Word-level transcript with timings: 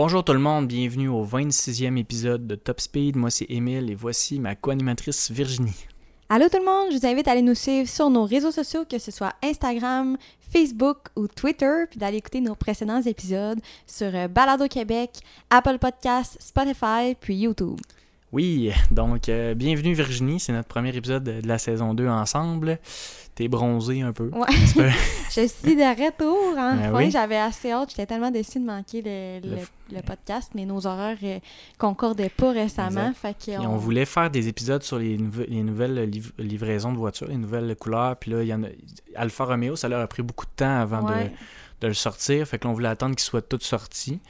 Bonjour 0.00 0.22
tout 0.22 0.32
le 0.32 0.38
monde, 0.38 0.68
bienvenue 0.68 1.08
au 1.08 1.26
26e 1.26 1.96
épisode 1.96 2.46
de 2.46 2.54
Top 2.54 2.80
Speed. 2.80 3.16
Moi 3.16 3.30
c'est 3.30 3.46
Émile 3.48 3.90
et 3.90 3.96
voici 3.96 4.38
ma 4.38 4.54
co-animatrice 4.54 5.32
Virginie. 5.32 5.87
Allô 6.30 6.46
tout 6.50 6.58
le 6.58 6.64
monde, 6.66 6.92
je 6.92 6.98
vous 6.98 7.06
invite 7.06 7.26
à 7.26 7.30
aller 7.30 7.40
nous 7.40 7.54
suivre 7.54 7.88
sur 7.88 8.10
nos 8.10 8.26
réseaux 8.26 8.50
sociaux, 8.50 8.84
que 8.84 8.98
ce 8.98 9.10
soit 9.10 9.32
Instagram, 9.42 10.18
Facebook 10.52 11.08
ou 11.16 11.26
Twitter, 11.26 11.84
puis 11.88 11.98
d'aller 11.98 12.18
écouter 12.18 12.42
nos 12.42 12.54
précédents 12.54 13.00
épisodes 13.00 13.58
sur 13.86 14.14
euh, 14.14 14.28
Balado 14.28 14.68
Québec, 14.68 15.20
Apple 15.48 15.78
Podcasts, 15.78 16.36
Spotify, 16.38 17.16
puis 17.18 17.34
YouTube. 17.34 17.80
Oui, 18.30 18.70
donc 18.90 19.30
euh, 19.30 19.54
bienvenue 19.54 19.94
Virginie, 19.94 20.38
c'est 20.38 20.52
notre 20.52 20.68
premier 20.68 20.94
épisode 20.94 21.24
de, 21.24 21.46
la 21.48 21.56
saison 21.56 21.94
2 21.94 22.06
ensemble. 22.08 22.78
T'es 23.34 23.48
bronzé 23.48 24.02
un 24.02 24.12
peu. 24.12 24.28
Ouais. 24.34 24.46
Je 25.30 25.46
suis 25.46 25.76
de 25.76 26.04
retour, 26.04 26.54
Ben 26.54 26.78
enfin. 26.78 26.92
oui. 26.94 27.10
J'avais 27.10 27.38
assez 27.38 27.70
hâte, 27.72 27.88
j'étais 27.90 28.04
tellement 28.04 28.30
déçue 28.30 28.60
de 28.60 28.66
manquer 28.66 29.00
le, 29.00 29.48
Le 29.48 29.54
le- 29.56 29.62
f- 29.62 29.68
le 29.96 30.02
podcast, 30.02 30.50
mais 30.54 30.66
nos 30.66 30.86
horaires 30.86 31.16
euh, 31.22 31.38
concordaient 31.78 32.28
pas 32.28 32.52
récemment, 32.52 33.12
fait 33.14 33.34
que 33.46 33.52
Et 33.52 33.58
on 33.66 33.76
voulait 33.78 34.04
faire 34.04 34.30
des 34.30 34.46
épisodes 34.48 34.82
sur 34.82 34.98
les, 34.98 35.16
nouve- 35.16 35.46
les 35.48 35.62
nouvelles 35.62 36.10
liv- 36.10 36.32
livraisons 36.38 36.92
de 36.92 36.98
voitures, 36.98 37.28
les 37.28 37.36
nouvelles 37.36 37.74
couleurs. 37.76 38.16
Puis 38.16 38.30
là, 38.32 38.42
il 38.42 38.48
y 38.48 38.52
en 38.52 38.62
a... 38.62 38.66
Alfa 39.16 39.44
Romeo, 39.46 39.74
ça 39.74 39.88
leur 39.88 40.00
a 40.00 40.06
pris 40.06 40.22
beaucoup 40.22 40.44
de 40.44 40.50
temps 40.56 40.80
avant 40.80 41.02
de- 41.02 41.12
Ouais. 41.14 41.32
de, 41.80 41.86
le 41.86 41.94
sortir. 41.94 42.46
Fait 42.46 42.58
que 42.58 42.64
là, 42.64 42.72
on 42.72 42.74
voulait 42.74 42.88
attendre 42.88 43.14
qu'ils 43.14 43.24
soient 43.24 43.40
tous 43.40 43.60
sortis. 43.62 44.20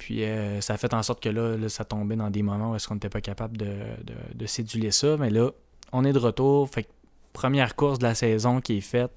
Puis 0.00 0.24
euh, 0.24 0.62
ça 0.62 0.72
a 0.72 0.76
fait 0.78 0.94
en 0.94 1.02
sorte 1.02 1.22
que 1.22 1.28
là, 1.28 1.58
là, 1.58 1.68
ça 1.68 1.84
tombait 1.84 2.16
dans 2.16 2.30
des 2.30 2.42
moments 2.42 2.70
où 2.70 2.74
est-ce 2.74 2.88
qu'on 2.88 2.94
n'était 2.94 3.10
pas 3.10 3.20
capable 3.20 3.58
de, 3.58 3.66
de, 3.66 4.14
de 4.34 4.46
céduler 4.46 4.92
ça. 4.92 5.18
Mais 5.18 5.28
là, 5.28 5.50
on 5.92 6.06
est 6.06 6.12
de 6.14 6.18
retour. 6.18 6.70
Fait 6.70 6.84
que 6.84 6.88
première 7.34 7.76
course 7.76 7.98
de 7.98 8.04
la 8.04 8.14
saison 8.14 8.62
qui 8.62 8.78
est 8.78 8.80
faite. 8.80 9.10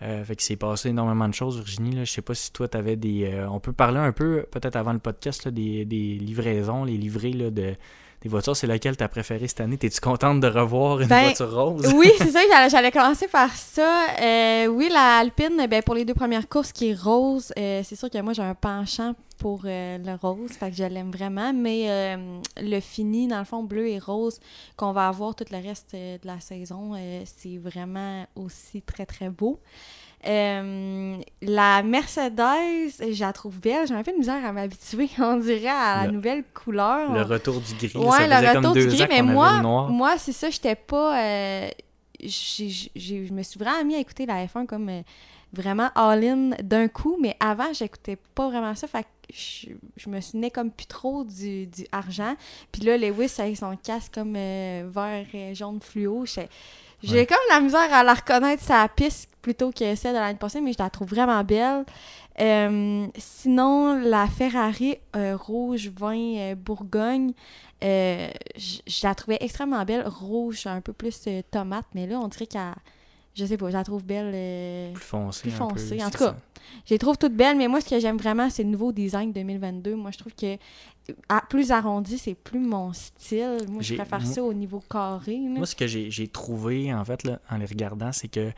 Euh, 0.00 0.24
fait 0.24 0.34
qu'il 0.34 0.44
s'est 0.44 0.56
passé 0.56 0.88
énormément 0.88 1.28
de 1.28 1.34
choses, 1.34 1.58
Virginie. 1.58 1.94
Là. 1.94 2.04
Je 2.04 2.10
sais 2.10 2.22
pas 2.22 2.34
si 2.34 2.50
toi, 2.50 2.66
tu 2.66 2.78
avais 2.78 2.96
des. 2.96 3.30
euh, 3.30 3.46
on 3.50 3.60
peut 3.60 3.74
parler 3.74 3.98
un 3.98 4.12
peu, 4.12 4.46
peut-être 4.50 4.76
avant 4.76 4.94
le 4.94 4.98
podcast, 5.00 5.44
là, 5.44 5.50
des, 5.50 5.84
des 5.84 6.14
livraisons, 6.14 6.84
les 6.84 6.96
livrées 6.96 7.34
là, 7.34 7.50
de, 7.50 7.74
des 8.22 8.28
voitures. 8.28 8.56
C'est 8.56 8.66
laquelle 8.66 8.96
tu 8.96 9.04
as 9.04 9.08
préféré 9.08 9.46
cette 9.48 9.60
année? 9.60 9.76
T'es-tu 9.76 10.00
contente 10.00 10.40
de 10.40 10.48
revoir 10.48 11.02
une 11.02 11.08
Ben, 11.08 11.24
voiture 11.24 11.54
rose? 11.54 11.92
Oui, 11.94 12.10
c'est 12.18 12.30
ça, 12.30 12.40
j'allais, 12.50 12.70
j'allais 12.70 12.90
commencer 12.90 13.28
par 13.28 13.54
ça. 13.54 14.06
Euh, 14.20 14.66
oui, 14.68 14.88
la 14.90 15.18
Alpine, 15.18 15.66
ben, 15.70 15.82
pour 15.82 15.94
les 15.94 16.06
deux 16.06 16.14
premières 16.14 16.48
courses 16.48 16.72
qui 16.72 16.90
est 16.90 16.98
rose, 17.00 17.52
c'est 17.54 17.94
sûr 17.94 18.08
que 18.10 18.18
moi 18.22 18.32
j'ai 18.32 18.42
un 18.42 18.54
penchant 18.54 19.14
pour 19.42 19.62
euh, 19.64 19.98
le 19.98 20.14
rose, 20.14 20.52
fait 20.52 20.70
que 20.70 20.76
je 20.76 20.84
l'aime 20.84 21.10
vraiment, 21.10 21.52
mais 21.52 21.90
euh, 21.90 22.38
le 22.60 22.78
fini, 22.78 23.26
dans 23.26 23.40
le 23.40 23.44
fond, 23.44 23.64
bleu 23.64 23.88
et 23.88 23.98
rose, 23.98 24.38
qu'on 24.76 24.92
va 24.92 25.08
avoir 25.08 25.34
tout 25.34 25.44
le 25.50 25.56
reste 25.56 25.94
euh, 25.94 26.16
de 26.16 26.26
la 26.28 26.38
saison, 26.38 26.92
c'est 27.24 27.58
vraiment 27.58 28.24
aussi 28.36 28.82
très 28.82 29.04
très 29.04 29.30
beau. 29.30 29.58
La 30.24 31.82
Mercedes, 31.82 32.92
je 33.00 33.20
la 33.20 33.32
trouve 33.32 33.58
belle. 33.58 33.88
J'ai 33.88 33.94
un 33.94 34.04
peu 34.04 34.12
de 34.12 34.18
misère 34.18 34.44
à 34.44 34.52
m'habituer, 34.52 35.10
on 35.18 35.38
dirait, 35.38 35.66
à 35.66 36.02
la 36.02 36.06
Le- 36.06 36.12
nouvelle 36.12 36.44
couleur. 36.54 37.12
Le 37.12 37.22
retour 37.22 37.60
du 37.60 37.74
gris. 37.74 37.98
Ouais, 37.98 38.28
ça 38.28 38.40
le 38.40 38.48
retour 38.48 38.72
comme 38.74 38.80
du 38.80 38.86
gris, 38.86 39.06
mais 39.08 39.22
moi, 39.22 39.60
moi 39.88 40.18
c'est 40.18 40.30
ça, 40.30 40.50
j'étais 40.50 40.76
pas. 40.76 41.16
je 42.20 43.32
me 43.32 43.42
suis 43.42 43.58
vraiment 43.58 43.84
mis 43.84 43.96
à 43.96 43.98
écouter 43.98 44.24
la 44.24 44.46
F1 44.46 44.66
comme 44.66 45.02
vraiment 45.52 45.90
all-in 45.94 46.50
d'un 46.62 46.88
coup, 46.88 47.16
mais 47.20 47.36
avant, 47.40 47.72
j'écoutais 47.72 48.16
pas 48.34 48.48
vraiment 48.48 48.74
ça. 48.74 48.86
Fait 48.88 49.02
que 49.02 49.08
je, 49.34 49.68
je 49.96 50.08
me 50.08 50.20
souvenais 50.20 50.50
comme 50.50 50.70
plus 50.70 50.86
trop 50.86 51.24
du, 51.24 51.66
du 51.66 51.86
argent. 51.92 52.34
Puis 52.72 52.82
là, 52.82 52.96
Lewis 52.96 53.34
avec 53.38 53.56
son 53.56 53.76
casque 53.76 54.14
comme 54.14 54.34
euh, 54.36 54.88
vert 54.92 55.26
et 55.34 55.54
jaune 55.54 55.80
fluo, 55.80 56.24
j'ai 56.26 56.48
Ouais. 57.10 57.26
comme 57.26 57.36
la 57.50 57.58
misère 57.60 57.92
à 57.92 58.04
la 58.04 58.14
reconnaître 58.14 58.62
sa 58.62 58.86
piste 58.88 59.28
plutôt 59.42 59.72
que 59.72 59.94
celle 59.96 60.14
de 60.14 60.18
l'année 60.20 60.38
passée, 60.38 60.60
mais 60.60 60.72
je 60.72 60.78
la 60.78 60.88
trouve 60.88 61.08
vraiment 61.08 61.42
belle. 61.42 61.84
Euh, 62.40 63.06
sinon, 63.18 63.96
la 64.00 64.28
Ferrari 64.28 64.96
euh, 65.16 65.36
rouge 65.36 65.88
vin 65.88 66.54
Bourgogne, 66.54 67.32
je 67.82 68.38
je 68.86 69.00
la 69.06 69.14
trouvais 69.16 69.38
extrêmement 69.40 69.84
belle. 69.84 70.06
Rouge, 70.06 70.66
un 70.68 70.80
peu 70.80 70.92
plus 70.92 71.28
tomate, 71.50 71.86
mais 71.94 72.06
là, 72.06 72.20
on 72.20 72.28
dirait 72.28 72.46
qu'elle. 72.46 72.72
Je 73.34 73.46
sais 73.46 73.56
pas, 73.56 73.68
je 73.70 73.76
la 73.76 73.84
trouve 73.84 74.04
belle. 74.04 74.30
euh, 74.34 74.92
Plus 74.92 75.02
foncé. 75.04 75.42
plus 75.42 75.52
un 75.54 75.66
peu, 75.68 75.78
foncé. 75.78 76.02
En 76.02 76.06
c'est 76.06 76.10
tout 76.12 76.18
cas, 76.18 76.24
ça. 76.30 76.36
je 76.86 76.94
les 76.94 76.98
trouve 76.98 77.16
toutes 77.16 77.34
belles, 77.34 77.56
mais 77.56 77.66
moi, 77.68 77.80
ce 77.80 77.88
que 77.88 77.98
j'aime 77.98 78.18
vraiment, 78.18 78.50
c'est 78.50 78.62
le 78.62 78.68
nouveau 78.68 78.92
design 78.92 79.32
2022. 79.32 79.94
Moi, 79.96 80.10
je 80.10 80.18
trouve 80.18 80.34
que 80.34 80.56
à- 81.28 81.42
plus 81.48 81.70
arrondi, 81.70 82.18
c'est 82.18 82.34
plus 82.34 82.60
mon 82.60 82.92
style. 82.92 83.56
Moi, 83.68 83.82
je 83.82 83.94
préfère 83.94 84.20
moi- 84.20 84.30
ça 84.32 84.42
au 84.42 84.52
niveau 84.52 84.82
carré. 84.88 85.32
là. 85.36 85.56
Moi, 85.58 85.66
ce 85.66 85.74
que 85.74 85.86
j'ai 85.86 86.28
trouvé, 86.28 86.92
en 86.92 87.04
fait, 87.04 87.24
là, 87.24 87.40
en 87.50 87.56
les 87.56 87.64
regardant, 87.66 88.12
c'est 88.12 88.28
que 88.28 88.50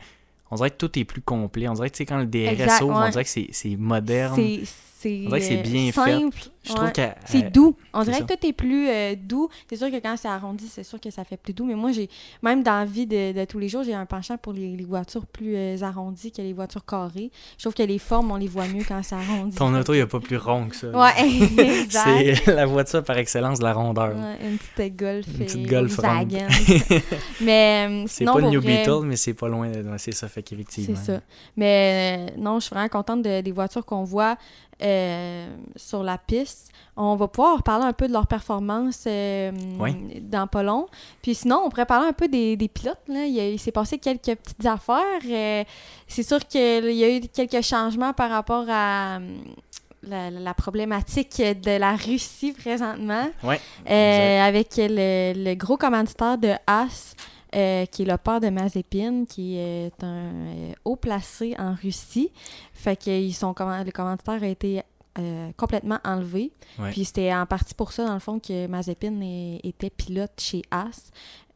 on 0.51 0.55
dirait 0.57 0.69
que 0.71 0.77
tout 0.77 0.99
est 0.99 1.05
plus 1.05 1.21
complet. 1.21 1.67
On 1.67 1.73
dirait 1.73 1.89
que, 1.89 1.95
tu 1.95 1.99
sais, 1.99 2.05
quand 2.05 2.17
le 2.19 2.27
DRS 2.27 2.49
Exact, 2.51 2.81
ouvre, 2.83 2.93
on 3.03 3.09
dirait 3.09 3.23
que 3.23 3.29
c'est 3.29 3.47
c'est 3.51 3.75
moderne. 3.77 4.35
C'est 4.35 4.61
c'est, 5.09 5.21
On 5.25 5.27
dirait 5.29 5.39
que 5.39 5.45
c'est 5.45 5.59
euh, 5.59 5.61
bien 5.61 5.91
fait. 5.91 6.19
simple. 6.19 6.37
Trouve 6.65 6.91
qu'elle... 6.93 7.15
C'est 7.25 7.39
elle- 7.41 7.51
doux. 7.51 7.75
On 7.93 8.01
dirait 8.03 8.21
que 8.21 8.33
tout 8.33 8.47
est 8.47 8.51
plus 8.53 8.89
euh, 8.89 9.15
doux. 9.15 9.49
C'est 9.69 9.75
sûr 9.75 9.91
que 9.91 9.97
quand 9.99 10.15
c'est 10.17 10.27
arrondi, 10.27 10.67
c'est 10.67 10.83
sûr 10.83 10.99
que 10.99 11.11
ça 11.11 11.23
fait 11.23 11.37
plus 11.37 11.53
doux. 11.53 11.63
Mais 11.65 11.75
moi, 11.75 11.91
j'ai 11.91 12.09
même 12.41 12.63
dans 12.63 12.79
la 12.79 12.85
vie 12.85 13.05
de, 13.05 13.33
de 13.33 13.45
tous 13.45 13.59
les 13.59 13.69
jours, 13.69 13.83
j'ai 13.83 13.93
un 13.93 14.07
penchant 14.07 14.35
pour 14.37 14.51
les, 14.51 14.75
les 14.75 14.83
voitures 14.83 15.27
plus 15.27 15.55
euh, 15.55 15.77
arrondies 15.83 16.31
que 16.31 16.41
les 16.41 16.53
voitures 16.53 16.83
carrées. 16.83 17.29
Je 17.59 17.63
trouve 17.65 17.75
que 17.75 17.83
les 17.83 17.99
formes, 17.99 18.31
on 18.31 18.35
les 18.37 18.47
voit 18.47 18.67
mieux 18.67 18.83
quand 18.87 18.99
c'est 19.03 19.13
arrondi. 19.13 19.55
Ton 19.55 19.75
auto, 19.79 19.93
il 19.93 19.97
n'y 19.97 20.01
a 20.01 20.07
pas 20.07 20.19
plus 20.19 20.37
rond 20.37 20.67
que 20.67 20.75
ça. 20.75 20.87
Ouais, 20.87 21.11
exact. 21.83 22.41
C'est 22.45 22.55
la 22.55 22.65
voiture 22.65 23.03
par 23.03 23.17
excellence 23.19 23.59
de 23.59 23.63
la 23.65 23.73
rondeur. 23.73 24.15
Ouais, 24.15 24.47
une 24.49 24.57
petite 24.57 24.95
Golf. 24.95 25.27
Une 25.27 25.45
petite 25.45 25.65
et 25.67 25.69
Golf 25.69 25.99
mais 27.41 27.87
euh, 27.89 28.03
C'est 28.07 28.25
pas 28.25 28.39
le 28.39 28.49
New 28.49 28.61
vrai, 28.61 28.77
Beetle, 28.77 29.01
mais 29.05 29.15
c'est 29.15 29.33
pas 29.33 29.47
loin. 29.47 29.69
de- 29.69 29.83
C'est 29.97 30.13
ça, 30.13 30.27
fait 30.27 30.41
qu'effectivement. 30.43 30.95
C'est 30.99 31.13
ça. 31.13 31.21
Mais 31.57 32.29
euh, 32.35 32.41
non, 32.41 32.59
je 32.59 32.65
suis 32.65 32.73
vraiment 32.73 32.89
contente 32.89 33.21
de- 33.21 33.41
des 33.41 33.51
voitures 33.51 33.85
qu'on 33.85 34.03
voit 34.03 34.37
euh, 34.81 35.55
sur 35.75 36.03
la 36.03 36.17
piste. 36.17 36.69
On 36.97 37.15
va 37.15 37.27
pouvoir 37.27 37.61
parler 37.63 37.85
un 37.85 37.93
peu 37.93 38.07
de 38.07 38.13
leur 38.13 38.25
performance 38.27 39.03
euh, 39.07 39.51
Oui. 39.79 40.21
dans 40.21 40.47
pas 40.47 40.63
long. 40.63 40.87
Puis 41.21 41.35
sinon, 41.35 41.61
on 41.65 41.69
pourrait 41.69 41.85
parler 41.85 42.07
un 42.07 42.13
peu 42.13 42.27
des, 42.27 42.55
des 42.55 42.67
pilotes. 42.67 43.01
Là. 43.07 43.25
Il, 43.25 43.59
s'est 43.59 43.71
passé 43.71 43.97
quelques 43.97 44.35
petites 44.35 44.65
affaires. 44.65 45.21
Euh, 45.29 45.63
c'est 46.07 46.23
sûr 46.23 46.39
qu'il 46.47 46.91
y 46.91 47.03
a 47.03 47.09
eu 47.09 47.21
quelques 47.21 47.61
changements 47.63 48.13
par 48.13 48.29
rapport 48.29 48.65
à 48.69 49.17
euh, 49.17 49.19
la, 50.03 50.29
la 50.31 50.53
problématique 50.53 51.37
de 51.37 51.77
la 51.77 51.95
Russie 51.95 52.53
présentement. 52.53 53.27
Avec 53.85 54.75
le, 54.77 55.33
le 55.35 55.53
gros 55.55 55.77
commanditaire 55.77 56.37
de 56.37 56.51
Haas, 56.67 57.15
euh, 57.55 57.85
qui 57.85 58.01
est 58.01 58.05
le 58.05 58.17
père 58.17 58.41
de 58.41 58.49
Mazepin, 58.49 59.25
qui 59.25 59.57
est 59.57 60.03
un 60.03 60.31
euh, 60.47 60.73
haut 60.83 60.95
placé 60.97 61.55
en 61.57 61.73
Russie. 61.73 62.31
Fait 62.73 62.95
que 63.01 63.09
ils 63.09 63.33
sont, 63.33 63.53
comment- 63.53 63.83
le 63.83 63.91
commanditaire 63.91 64.43
a 64.43 64.47
été 64.47 64.81
euh, 65.17 65.51
complètement 65.55 65.99
enlevé. 66.03 66.51
Ouais. 66.77 66.91
Puis 66.91 67.05
c'était 67.05 67.33
en 67.33 67.45
partie 67.45 67.73
pour 67.73 67.93
ça, 67.93 68.05
dans 68.05 68.13
le 68.13 68.19
fond, 68.19 68.39
que 68.39 68.67
Mazepin 68.67 69.21
était 69.63 69.89
pilote 69.89 70.33
chez. 70.39 70.61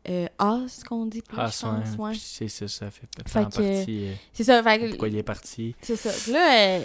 Euh, 0.08 0.28
Haas, 0.40 0.82
qu'on 0.88 1.06
dit 1.06 1.22
plus, 1.22 1.36
pense, 1.36 1.98
ouais. 2.00 2.14
C'est 2.18 2.48
ça, 2.48 2.70
ça 2.70 2.90
fait, 2.90 3.06
en 3.38 3.44
partie 3.44 3.62
euh, 4.08 4.14
C'est 4.32 4.46
ça, 4.46 4.64
fait 4.64 4.88
pourquoi 4.88 5.10
il 5.10 5.18
est 5.18 5.24
parti. 5.24 5.76
c'est 5.82 5.98
ça. 5.98 6.32
Là, 6.32 6.80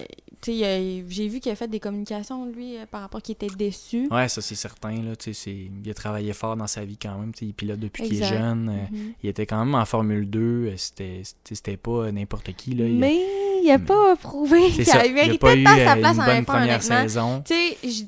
j'ai 0.46 1.28
vu 1.28 1.40
qu'il 1.40 1.52
a 1.52 1.56
fait 1.56 1.68
des 1.68 1.80
communications, 1.80 2.46
lui, 2.46 2.76
euh, 2.76 2.86
par 2.90 3.00
rapport 3.02 3.22
qu'il 3.22 3.34
était 3.34 3.46
déçu. 3.48 4.08
Ouais, 4.10 4.28
ça 4.28 4.40
c'est 4.42 4.54
certain. 4.54 4.92
Là, 5.02 5.12
il 5.26 5.90
a 5.90 5.94
travaillé 5.94 6.32
fort 6.32 6.56
dans 6.56 6.66
sa 6.66 6.84
vie 6.84 6.96
quand 6.96 7.18
même. 7.18 7.32
Il 7.40 7.54
pilote 7.54 7.80
depuis 7.80 8.08
qu'il 8.08 8.22
est 8.22 8.26
jeune. 8.26 8.68
euh, 8.68 8.96
Mhm. 8.96 9.12
Il 9.22 9.28
était 9.30 9.46
quand 9.46 9.64
même 9.64 9.74
en 9.74 9.84
Formule 9.84 10.28
2. 10.28 10.40
euh, 10.40 10.74
C'était 10.76 11.76
pas 11.76 12.10
n'importe 12.12 12.52
qui. 12.54 12.74
Là. 12.74 12.86
Il 12.86 12.98
Mais 12.98 13.18
il 13.62 13.70
a 13.70 13.78
pas 13.78 14.16
prouvé 14.16 14.70
qu'il 14.70 14.84
mérité 15.14 15.38
pas 15.38 15.56
eu 15.56 15.64
sa 15.64 15.96
place 15.96 16.18
en 16.18 16.24
bonne 16.24 16.42
F1, 16.42 16.44
première 16.44 16.82
saison. 16.82 17.42
Tu 17.46 17.54
sais, 17.54 18.06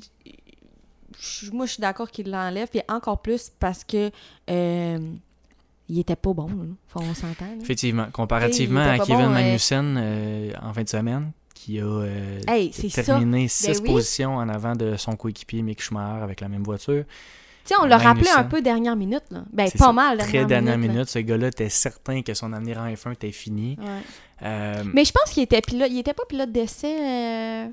moi, 1.51 1.65
je 1.65 1.73
suis 1.73 1.81
d'accord 1.81 2.09
qu'il 2.11 2.29
l'enlève, 2.29 2.67
puis 2.67 2.81
encore 2.87 3.21
plus 3.21 3.51
parce 3.59 3.83
que 3.83 4.11
euh, 4.49 4.99
il 5.89 5.99
était 5.99 6.15
pas 6.15 6.33
bon, 6.33 6.47
là. 6.47 6.53
Faut- 6.87 7.01
on 7.01 7.13
s'entend. 7.13 7.45
Effectivement. 7.61 8.07
Comparativement 8.11 8.81
à 8.81 8.99
Kevin 8.99 9.25
bon, 9.25 9.29
Magnussen 9.29 9.95
euh, 9.97 10.51
en 10.61 10.73
fin 10.73 10.83
de 10.83 10.89
semaine, 10.89 11.31
qui 11.57 11.79
a 11.79 11.83
euh, 11.85 12.39
Hey, 12.47 12.71
c'est 12.73 12.89
ça. 12.89 13.03
terminé 13.03 13.47
six 13.47 13.79
oui. 13.81 13.91
positions 13.91 14.35
en 14.35 14.47
avant 14.49 14.75
de 14.75 14.95
son 14.97 15.15
coéquipier 15.15 15.61
Mick 15.61 15.81
Schumacher 15.81 16.23
avec 16.23 16.41
la 16.41 16.47
même 16.49 16.63
voiture. 16.63 17.03
Tu 17.65 17.73
sais, 17.73 17.81
on 17.81 17.85
l'a 17.85 17.97
rappelé 17.97 18.29
un 18.35 18.45
peu 18.45 18.61
dernière 18.61 18.95
minute, 18.95 19.23
là. 19.29 19.43
Ben, 19.51 19.69
pas 19.71 19.77
ça. 19.87 19.91
mal, 19.93 20.17
Très 20.19 20.31
dernière, 20.45 20.47
dernière 20.47 20.77
minute. 20.77 21.09
ce 21.09 21.19
gars-là 21.19 21.47
était 21.47 21.67
certain 21.69 22.21
que 22.21 22.33
son 22.33 22.53
avenir 22.53 22.77
en 22.79 22.87
F1 22.87 23.11
était 23.13 23.31
fini. 23.33 23.75
Ouais. 23.79 23.85
Euh, 24.43 24.83
Mais 24.93 25.03
je 25.03 25.11
pense 25.11 25.33
qu'il 25.33 25.43
était 25.43 25.59
pilote. 25.61 25.89
Il 25.91 25.99
était 25.99 26.13
pas 26.13 26.23
pilote 26.29 26.51
d'essai. 26.51 26.95
euh, 27.01 27.67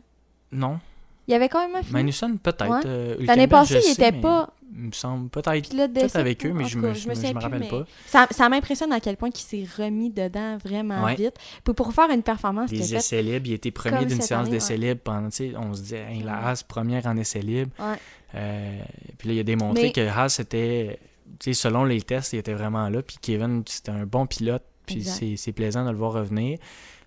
non, 0.51 0.81
Il 1.29 1.35
avait 1.35 1.49
quand 1.49 1.61
même 1.67 1.77
un 1.77 1.83
fini. 1.83 1.93
Magnussen 1.93 2.39
peut-être. 2.39 2.69
Ouais. 2.69 2.81
euh, 2.87 3.17
L'année 3.21 3.47
passée, 3.47 3.77
il 3.77 3.83
sais, 3.83 3.93
était 3.93 4.13
mais- 4.13 4.21
pas. 4.21 4.51
Il 4.73 4.83
me 4.87 4.93
semble. 4.93 5.29
Peut-être 5.31 5.93
d'essai, 5.93 6.19
avec 6.19 6.45
eux, 6.47 6.53
mais 6.53 6.65
je 6.65 6.79
me, 6.79 6.89
cas, 6.89 6.95
je 6.95 7.09
me 7.09 7.15
je 7.15 7.33
me 7.33 7.41
rappelle 7.41 7.69
pas. 7.69 7.85
Ça, 8.07 8.27
ça 8.31 8.49
m'impressionne 8.49 8.93
à 8.93 9.01
quel 9.01 9.17
point 9.17 9.31
il 9.35 9.39
s'est 9.41 9.67
remis 9.79 10.11
dedans 10.11 10.59
vraiment 10.59 11.05
Ouais. 11.05 11.15
vite. 11.15 11.35
Puis 11.65 11.75
pour 11.75 11.93
faire 11.93 12.11
une 12.11 12.23
performance 12.23 12.71
Les 12.71 12.95
essais 12.95 13.23
libres, 13.23 13.47
il 13.47 13.53
était 13.55 13.71
premier 13.71 14.05
d'une 14.07 14.21
séance 14.21 14.49
d'essais 14.51 14.77
libres 14.77 15.01
pendant, 15.03 15.29
on 15.59 15.75
se 15.75 15.81
disait, 15.83 16.07
Hey, 16.11 16.23
la. 16.23 16.49
Haas 16.49 16.63
première 16.67 17.07
en 17.07 17.17
essais 17.17 17.41
libres. 17.41 17.71
Ouais. 17.79 17.97
Euh, 18.35 18.79
puis 19.19 19.29
là, 19.29 19.35
il 19.35 19.41
a 19.41 19.45
démontré 19.45 19.83
Mais- 19.85 19.93
que 19.93 20.07
Haas 20.07 20.39
était, 20.41 20.99
selon 21.41 21.85
les 21.85 22.03
tests, 22.03 22.33
il 22.33 22.39
était 22.41 22.55
vraiment 22.55 22.89
là. 22.89 23.03
Puis 23.03 23.17
Kevin, 23.21 23.63
c'était 23.67 23.93
un 23.93 24.07
bon 24.07 24.27
pilote. 24.27 24.63
Puis 24.87 25.03
c'est 25.05 25.53
plaisant 25.53 25.85
de 25.85 25.91
le 25.91 25.97
voir 25.97 26.13
revenir. 26.13 26.59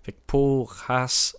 Fait 0.02 0.12
que 0.12 0.18
pour 0.26 0.74
Haas, 0.88 1.36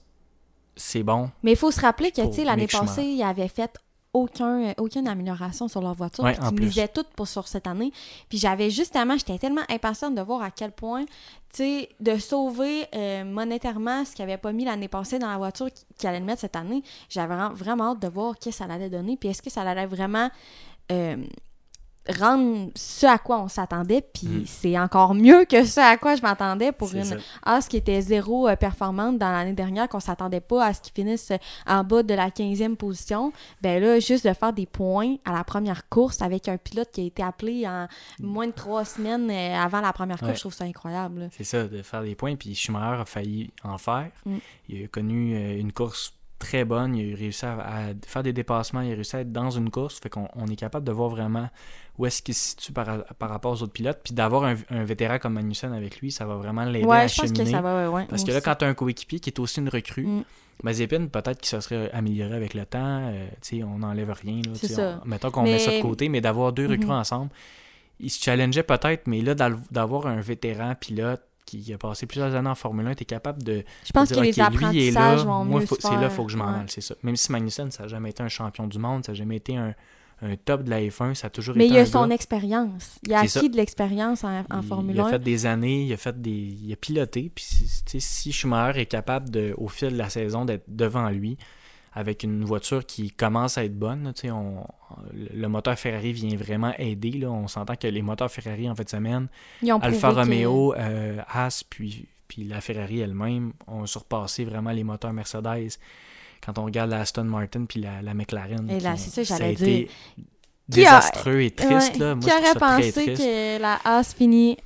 c'est 0.76 1.04
bon. 1.04 1.32
Mais 1.44 1.52
il 1.52 1.58
faut 1.58 1.72
se 1.72 1.82
rappeler 1.82 2.12
que, 2.12 2.22
l'année 2.46 2.68
passée, 2.68 3.04
il 3.04 3.22
avait 3.24 3.48
fait 3.50 3.72
aucun, 4.14 4.64
euh, 4.70 4.74
aucune 4.80 5.08
amélioration 5.08 5.68
sur 5.68 5.82
leur 5.82 5.94
voiture. 5.94 6.24
Ouais, 6.24 6.34
puis 6.56 6.64
ils 6.64 6.68
misaient 6.68 6.88
tout 6.88 7.06
pour 7.16 7.28
sur 7.28 7.48
cette 7.48 7.68
année. 7.68 7.92
Puis 8.28 8.38
j'avais 8.40 8.70
justement, 8.70 9.16
j'étais 9.18 9.38
tellement 9.38 9.62
impatiente 9.70 10.16
de 10.16 10.22
voir 10.22 10.42
à 10.42 10.50
quel 10.52 10.72
point, 10.72 11.06
tu 11.06 11.12
sais, 11.54 11.90
de 12.00 12.18
sauver 12.18 12.86
euh, 12.96 13.24
monétairement 13.24 14.04
ce 14.06 14.14
qu'ils 14.16 14.26
n'avaient 14.26 14.38
pas 14.38 14.52
mis 14.52 14.66
l'année 14.66 14.88
passée 14.88 15.20
dans 15.20 15.30
la 15.30 15.38
voiture 15.38 15.68
qui- 15.72 15.86
qu'ils 15.98 16.10
allaient 16.10 16.20
le 16.20 16.26
mettre 16.26 16.42
cette 16.42 16.56
année. 16.56 16.82
J'avais 17.10 17.34
vraiment, 17.36 17.54
vraiment 17.54 17.92
hâte 17.92 18.00
de 18.02 18.08
voir 18.08 18.34
qu'est-ce 18.40 18.60
que 18.60 18.66
ça 18.68 18.74
allait 18.74 18.90
donner. 18.90 19.16
Puis 19.16 19.30
est-ce 19.30 19.42
que 19.42 19.50
ça 19.50 19.62
allait 19.62 19.86
vraiment 19.86 20.30
euh, 20.92 21.18
rendre 22.20 22.70
ce 22.76 23.06
à 23.06 23.18
quoi 23.18 23.40
on 23.42 23.48
s'attendait. 23.48 24.02
Puis 24.02 24.28
Mm. 24.28 24.44
c'est 24.46 24.80
encore 24.80 25.14
mieux 25.14 25.46
que 25.46 25.64
ce 25.66 25.80
à 25.80 25.98
quoi 25.98 26.16
je 26.16 26.22
m'attendais 26.22 26.72
pour 26.72 26.94
une 26.94 27.04
ça. 27.04 27.16
As 27.44 27.68
qui 27.68 27.78
était 27.78 28.02
zéro 28.02 28.48
euh, 28.48 28.56
performante 28.56 29.18
dans 29.18 29.32
l'année 29.32 29.54
dernière, 29.54 29.88
qu'on 29.90 30.00
s'attendait 30.00 30.40
pas 30.42 30.66
à 30.66 30.74
ce 30.74 30.82
qu'ils 30.82 30.94
finissent 30.94 31.32
euh, 31.32 31.38
en 31.68 31.84
bas 31.84 32.04
de 32.04 32.14
la 32.14 32.30
15e 32.30 32.76
position. 32.76 33.32
Ben 33.62 33.82
là, 33.82 34.00
juste 34.00 34.28
de 34.28 34.34
faire 34.34 34.54
des 34.54 34.66
points 34.66 35.16
à 35.26 35.32
la 35.34 35.44
première 35.44 35.88
course 35.90 36.22
avec 36.22 36.48
un 36.48 36.58
pilote 36.58 36.90
qui 36.92 37.02
a 37.02 37.04
été 37.06 37.24
appelé 37.24 37.68
en 37.68 37.88
moins 38.20 38.48
de 38.48 38.52
trois 38.54 38.86
semaines 38.86 39.30
euh, 39.30 39.56
avant 39.56 39.82
la 39.82 39.94
première 39.94 40.18
course, 40.18 40.30
Ouais. 40.30 40.36
je 40.36 40.40
trouve 40.42 40.54
ça 40.54 40.66
incroyable. 40.66 41.30
C'est 41.36 41.44
ça, 41.44 41.64
de 41.66 41.82
faire 41.82 42.02
des 42.04 42.16
points. 42.16 42.36
Puis 42.36 42.56
Schumacher 42.56 43.02
a 43.02 43.06
failli 43.06 43.52
en 43.64 43.78
faire. 43.78 44.10
Mm. 44.26 44.38
Il 44.70 44.84
a 44.86 44.88
connu 44.88 45.58
une 45.60 45.72
course 45.72 46.14
très 46.38 46.64
bonne. 46.64 46.96
Il 46.96 47.14
a 47.14 47.18
réussi 47.18 47.46
à, 47.46 47.54
à 47.60 47.82
faire 48.08 48.24
des 48.24 48.32
dépassements. 48.34 48.82
Il 48.82 48.92
a 48.92 48.96
réussi 48.96 49.16
à 49.16 49.20
être 49.22 49.32
dans 49.32 49.50
une 49.50 49.70
course. 49.70 50.00
Fait 50.00 50.10
qu'on 50.10 50.28
on 50.36 50.48
est 50.48 50.56
capable 50.56 50.86
de 50.86 50.92
voir 50.92 51.10
vraiment 51.10 51.50
où 52.00 52.06
est-ce 52.08 52.22
qu'il 52.24 52.34
se 52.34 52.50
situe 52.52 52.72
par, 52.72 53.04
par 53.20 53.30
rapport 53.30 53.52
aux 53.52 53.62
autres 53.62 53.74
pilotes. 53.74 54.00
Puis 54.04 54.14
d'avoir 54.16 54.46
un, 54.46 54.56
un 54.72 54.84
vétéran 54.86 55.20
comme 55.20 55.34
Magnussen 55.34 55.74
avec 55.74 56.00
lui, 56.00 56.12
ça 56.12 56.26
va 56.26 56.36
vraiment 56.38 56.64
l'aider 56.66 56.86
à 56.86 56.88
Ouais, 56.88 57.08
je 57.10 57.16
pense 57.18 57.28
cheminer. 57.28 57.44
que 57.44 57.50
ça 57.52 57.62
va, 57.62 57.92
ouais, 57.92 58.06
Parce 58.10 58.24
que 58.24 58.32
là, 58.32 58.40
quand 58.42 58.56
tu 58.56 58.66
as 58.66 58.70
un 58.70 58.74
coéquipier 58.74 59.20
qui 59.20 59.30
est 59.30 59.38
aussi 59.40 59.60
une 59.60 59.70
recrue, 59.70 60.06
Mm. 60.08 60.24
Mazepin, 60.64 61.08
peut-être 61.08 61.40
qu'il 61.40 61.48
se 61.50 61.60
serait 61.62 61.90
amélioré 61.92 62.36
avec 62.36 62.54
le 62.54 62.66
temps. 62.66 62.80
euh, 63.10 63.28
tu 63.42 63.58
sais, 63.60 63.64
on 63.64 63.80
n'enlève 63.80 64.12
rien. 64.12 64.42
là, 64.46 64.56
ça. 64.56 65.00
on- 65.04 65.08
mettons 65.08 65.32
qu'on 65.32 65.44
Mais- 65.44 65.54
met 65.54 65.60
ça 65.60 65.72
de 65.72 65.82
côté, 65.82 66.10
mais 66.10 66.20
d'avoir 66.22 66.52
deux 66.52 66.68
recrues 66.68 66.86
Mhm. 66.86 66.92
ensemble, 66.92 67.30
ils 68.00 68.10
se 68.10 68.22
challengeaient 68.24 68.64
peut-être, 68.64 69.08
mais 69.08 69.22
là, 69.22 69.36
d'avoir 69.36 70.08
un 70.08 70.20
vétéran 70.22 70.74
pilote 70.76 71.22
qui 71.46 71.74
a 71.74 71.78
passé 71.78 72.06
plusieurs 72.06 72.36
années 72.36 72.50
en 72.50 72.56
Formule 72.56 72.88
1, 72.88 72.94
tu 72.96 73.04
es 73.04 73.06
capable 73.06 73.42
de, 73.44 73.64
Je 73.86 73.92
pense 73.92 74.10
de 74.10 74.16
que 74.16 74.20
les 74.22 74.40
OK, 74.42 74.72
lui 74.72 74.88
est 74.88 74.92
là, 74.92 75.16
vont 75.16 75.46
moi, 75.46 75.62
c'est 75.66 75.92
là, 75.96 76.10
faut 76.10 76.26
que 76.26 76.32
je 76.32 76.38
m'en 76.38 76.46
ouais. 76.46 76.66
c'est 76.68 76.82
ça. 76.82 76.94
Même 77.04 77.16
si 77.16 77.32
Magnussen, 77.32 77.72
ça 77.72 77.84
n'a 77.84 77.90
jamais 77.90 78.10
été 78.12 78.22
un 78.22 78.28
champion 78.30 78.68
du 78.68 78.78
monde, 78.80 79.06
ça 79.06 79.14
n'a 79.14 79.18
jamais 79.18 79.38
été 79.38 79.56
un, 79.58 79.74
un 80.22 80.36
top 80.36 80.64
de 80.64 80.70
la 80.70 80.82
F1, 80.82 81.14
ça 81.14 81.28
a 81.28 81.30
toujours 81.30 81.56
Mais 81.56 81.66
été 81.68 81.76
il 81.76 81.78
a 81.80 81.86
son 81.86 82.10
expérience. 82.10 83.00
Il 83.06 83.14
a 83.14 83.20
acquis 83.20 83.30
ça. 83.30 83.48
de 83.48 83.56
l'expérience 83.56 84.24
en, 84.24 84.40
en 84.50 84.62
il, 84.62 84.68
Formule 84.68 84.96
il 84.96 85.00
a 85.00 85.06
1. 85.06 85.10
fait 85.12 85.20
des 85.20 85.46
années, 85.46 85.84
il 85.86 85.94
a 85.94 85.98
fait 85.98 86.20
des. 86.22 86.30
Il 86.62 86.72
a 86.74 86.76
piloté. 86.76 87.32
Puis 87.34 87.46
si- 87.46 88.32
Schumacher 88.32 88.82
est 88.82 88.86
capable 88.86 89.30
de, 89.30 89.54
au 89.58 89.68
fil 89.68 89.92
de 89.94 89.98
la 89.98 90.10
saison 90.10 90.44
d'être 90.46 90.66
devant 90.68 91.10
lui, 91.10 91.38
avec 91.94 92.24
une 92.24 92.44
voiture 92.44 92.86
qui 92.86 93.12
commence 93.12 93.58
à 93.58 93.64
être 93.66 93.78
bonne, 93.78 94.04
là, 94.24 94.34
on, 94.34 94.64
le 95.14 95.48
moteur 95.48 95.78
Ferrari 95.80 96.12
vient 96.14 96.36
vraiment 96.36 96.74
aider. 96.78 97.12
Là. 97.12 97.32
On 97.32 97.48
s'entend 97.48 97.76
que 97.76 97.88
les 97.88 98.02
moteurs 98.02 98.30
Ferrari 98.32 98.70
en 98.70 98.76
fin 98.76 98.84
de 98.84 98.90
semaine, 98.90 99.28
Alfa 99.82 100.10
Romeo, 100.10 100.74
euh, 100.76 101.22
Haas, 101.28 101.64
puis, 101.70 102.08
puis 102.28 102.44
la 102.44 102.60
Ferrari 102.62 103.00
elle-même 103.00 103.54
ont 103.68 103.86
surpassé 103.86 104.44
vraiment 104.46 104.72
les 104.72 104.84
moteurs 104.84 105.14
Mercedes. 105.14 105.78
Quand 106.46 106.58
on 106.58 106.66
regarde 106.66 106.90
la 106.92 107.02
Aston 107.02 107.26
Martin 107.26 107.66
puis 107.66 107.82
la, 107.82 108.02
la 108.02 108.14
McLaren, 108.14 108.70
Et 108.70 108.80
là, 108.80 108.94
qui- 108.94 109.00
c'est 109.02 109.24
ça, 109.26 109.38
j'allais 109.38 109.56
a- 109.88 110.22
désastreux 110.68 111.42
et 111.42 111.52
triste. 111.52 111.94
Ouais. 111.94 112.00
Là. 112.00 112.16
Moi, 112.16 112.24
Qui 112.30 112.36
aurait 112.36 112.60
pensé 112.60 113.06
que 113.14 113.62
la 113.62 113.80
Haas 113.84 114.14
finit, 114.16 114.58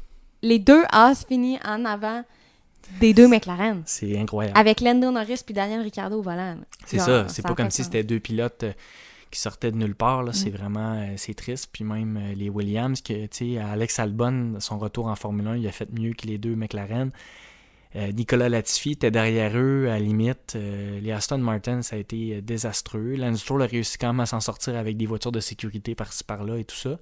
les 0.41 0.59
deux 0.59 0.83
Haas 0.91 1.25
finissent 1.27 1.59
en 1.65 1.85
avant 1.85 2.23
des 2.99 3.13
deux 3.13 3.27
McLaren, 3.27 3.81
C'est 3.85 4.17
incroyable. 4.17 4.57
avec 4.59 4.81
Lando 4.81 5.09
Norris 5.11 5.41
puis 5.45 5.53
Daniel 5.53 5.81
Ricciardo 5.81 6.19
au 6.19 6.21
volant. 6.21 6.57
C'est 6.85 6.99
ça, 6.99 7.27
c'est 7.27 7.41
pas 7.41 7.55
comme 7.55 7.71
si 7.71 7.83
c'était 7.83 8.03
deux 8.03 8.19
pilotes 8.19 8.63
euh, 8.63 8.73
qui 9.31 9.39
sortaient 9.39 9.71
de 9.71 9.77
nulle 9.77 9.95
part. 9.95 10.21
là. 10.21 10.31
C'est 10.33 10.51
Mm. 10.51 10.55
vraiment 10.55 10.93
euh, 10.99 11.13
c'est 11.17 11.33
triste. 11.33 11.69
Puis 11.71 11.83
même 11.83 12.17
euh, 12.17 12.35
les 12.35 12.49
Williams, 12.49 13.01
que 13.01 13.59
Alex 13.71 13.97
Albon, 13.99 14.55
son 14.59 14.77
retour 14.77 15.07
en 15.07 15.15
Formule 15.15 15.47
1, 15.47 15.55
il 15.57 15.67
a 15.67 15.71
fait 15.71 15.89
mieux 15.97 16.13
que 16.13 16.27
les 16.27 16.37
deux 16.37 16.55
McLaren. 16.55 17.09
Euh, 17.95 18.11
Nicolas 18.11 18.49
Latifi 18.49 18.91
était 18.91 19.11
derrière 19.11 19.51
eux, 19.55 19.85
à 19.87 19.93
la 19.93 19.99
limite. 19.99 20.53
Euh, 20.55 20.99
les 20.99 21.11
Aston 21.11 21.37
Martin, 21.37 21.81
ça 21.81 21.95
a 21.95 21.99
été 21.99 22.35
euh, 22.35 22.41
désastreux. 22.41 23.15
Lance 23.15 23.41
Stroll 23.41 23.61
a 23.61 23.65
réussi 23.65 23.97
quand 23.97 24.07
même 24.07 24.21
à 24.21 24.25
s'en 24.25 24.39
sortir 24.39 24.75
avec 24.75 24.97
des 24.97 25.05
voitures 25.05 25.31
de 25.31 25.39
sécurité 25.39 25.93
par-ci 25.95 26.23
par-là 26.23 26.57
et 26.57 26.65
tout 26.65 26.75
ça. 26.75 26.99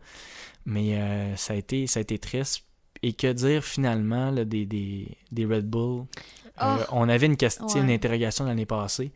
Mais 0.65 0.99
ça, 1.37 1.53
a 1.53 1.55
été, 1.55 1.87
ça 1.87 1.99
a 1.99 2.01
été 2.01 2.19
triste. 2.19 2.63
Et 3.01 3.13
que 3.13 3.31
dire 3.33 3.63
finalement 3.63 4.29
là, 4.29 4.45
des, 4.45 4.67
des, 4.67 5.07
des 5.31 5.45
Red 5.45 5.67
Bull? 5.67 6.05
Oh. 6.61 6.65
On 6.91 7.09
avait 7.09 7.25
une 7.25 7.37
question, 7.37 7.65
Ouais. 7.65 7.79
une 7.79 7.89
interrogation 7.89 8.45
l'année 8.45 8.67
passée 8.67 9.11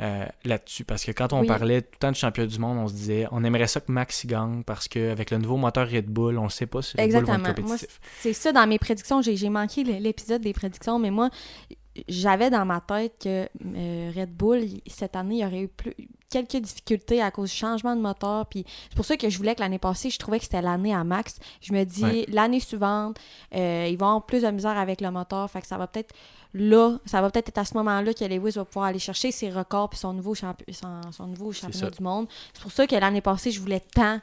euh, 0.00 0.24
là-dessus. 0.44 0.84
Parce 0.84 1.04
que 1.04 1.12
quand 1.12 1.32
on 1.32 1.40
Oui. 1.42 1.46
parlait 1.46 1.82
tout 1.82 1.88
le 1.92 1.98
temps 1.98 2.10
de 2.10 2.16
champion 2.16 2.46
du 2.46 2.58
monde, 2.58 2.78
on 2.78 2.88
se 2.88 2.94
disait 2.94 3.26
on 3.30 3.44
aimerait 3.44 3.66
ça 3.66 3.80
que 3.80 3.92
Max 3.92 4.24
y 4.24 4.26
gagne 4.26 4.62
parce 4.64 4.88
qu'avec 4.88 5.30
le 5.30 5.38
nouveau 5.38 5.56
moteur 5.56 5.88
Red 5.88 6.06
Bull, 6.06 6.38
on 6.38 6.44
ne 6.44 6.48
sait 6.48 6.66
pas 6.66 6.82
si 6.82 6.96
Red 6.96 7.04
Bull 7.10 7.12
va 7.12 7.18
être 7.18 7.28
Exactement. 7.40 7.68
Compétitif. 7.68 8.00
C'est 8.20 8.32
ça 8.32 8.52
dans 8.52 8.66
mes 8.66 8.78
prédictions. 8.78 9.20
J'ai 9.22 9.48
manqué 9.48 9.84
l'épisode 9.84 10.40
des 10.42 10.52
prédictions, 10.52 10.98
mais 10.98 11.10
moi, 11.10 11.28
j'avais 12.08 12.50
dans 12.50 12.64
ma 12.64 12.80
tête 12.80 13.14
que 13.22 13.48
euh, 13.76 14.12
Red 14.16 14.32
Bull, 14.34 14.60
cette 14.86 15.14
année, 15.16 15.36
il 15.36 15.40
y 15.42 15.44
aurait 15.46 15.60
eu 15.62 15.68
plus, 15.68 15.94
quelques 16.30 16.56
difficultés 16.56 17.20
à 17.20 17.30
cause 17.30 17.50
du 17.50 17.56
changement 17.56 17.94
de 17.94 18.00
moteur. 18.00 18.46
Puis 18.46 18.64
c'est 18.88 18.96
pour 18.96 19.04
ça 19.04 19.16
que 19.18 19.28
je 19.28 19.36
voulais 19.36 19.54
que 19.54 19.60
l'année 19.60 19.78
passée, 19.78 20.08
je 20.08 20.18
trouvais 20.18 20.38
que 20.38 20.44
c'était 20.44 20.62
l'année 20.62 20.94
à 20.94 21.04
max. 21.04 21.38
Je 21.60 21.72
me 21.74 21.84
dis, 21.84 22.02
Ouais. 22.04 22.24
l'année 22.28 22.60
suivante, 22.60 23.18
euh, 23.54 23.86
ils 23.90 23.98
vont 23.98 24.06
avoir 24.06 24.24
plus 24.26 24.42
de 24.42 24.50
misère 24.50 24.78
avec 24.78 25.00
le 25.02 25.10
moteur. 25.10 25.50
Fait 25.50 25.60
que 25.60 25.66
ça 25.66 25.76
va 25.76 25.86
peut-être 25.86 26.14
là, 26.54 26.98
ça 27.04 27.20
va 27.20 27.30
peut-être 27.30 27.48
être 27.50 27.58
à 27.58 27.64
ce 27.66 27.74
moment-là 27.74 28.14
que 28.14 28.24
Lewis 28.24 28.52
va 28.52 28.64
pouvoir 28.64 28.86
aller 28.86 28.98
chercher 28.98 29.30
ses 29.30 29.50
records 29.50 29.90
puis 29.90 29.98
son 29.98 30.12
nouveau, 30.14 30.34
champi- 30.34 30.64
son, 30.72 31.00
son 31.12 31.26
nouveau 31.26 31.52
championnat 31.52 31.90
du 31.90 32.02
monde. 32.02 32.26
C'est 32.54 32.62
pour 32.62 32.72
ça 32.72 32.86
que 32.86 32.94
l'année 32.96 33.20
passée, 33.20 33.50
je 33.50 33.60
voulais 33.60 33.80
tant 33.80 34.18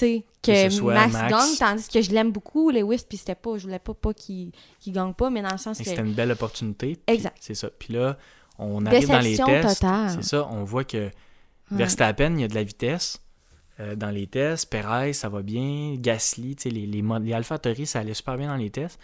sais, 0.00 0.24
Que 0.42 0.82
Max, 0.92 1.12
Max. 1.12 1.30
gagne, 1.30 1.56
tandis 1.58 1.88
que 1.88 2.00
je 2.02 2.10
l'aime 2.10 2.32
beaucoup, 2.32 2.70
Lewis, 2.70 3.04
puis 3.08 3.18
c'était 3.18 3.34
pas, 3.34 3.56
je 3.58 3.62
voulais 3.64 3.78
pas, 3.78 3.94
pas 3.94 4.12
qu'il 4.14 4.52
gagne 4.88 5.12
pas, 5.14 5.30
mais 5.30 5.42
dans 5.42 5.52
le 5.52 5.58
sens 5.58 5.80
Et 5.80 5.84
que... 5.84 5.90
C'était 5.90 6.02
une 6.02 6.14
belle 6.14 6.30
opportunité. 6.32 6.98
Exact. 7.06 7.36
C'est 7.40 7.54
ça. 7.54 7.68
Puis 7.78 7.92
là, 7.94 8.16
on 8.58 8.84
arrive 8.86 9.08
dans 9.08 9.20
les 9.20 9.36
tests. 9.36 9.84
C'est 10.14 10.22
ça, 10.24 10.48
on 10.50 10.64
voit 10.64 10.84
que 10.84 11.10
Ouais. 11.70 11.78
Verstappen, 11.78 12.34
il 12.34 12.40
y 12.40 12.44
a 12.44 12.48
de 12.48 12.54
la 12.54 12.64
vitesse. 12.64 13.18
euh, 13.80 13.94
dans 13.96 14.10
les 14.10 14.26
tests, 14.26 14.68
Perez, 14.68 15.14
ça 15.14 15.30
va 15.30 15.40
bien. 15.40 15.94
Gasly, 15.96 16.54
tu 16.56 16.64
sais, 16.64 16.68
les, 16.70 16.86
les, 16.86 17.02
les 17.20 17.32
AlphaTauri, 17.32 17.86
ça 17.86 18.00
allait 18.00 18.12
super 18.12 18.36
bien 18.36 18.48
dans 18.48 18.56
les 18.56 18.68
tests. 18.68 18.98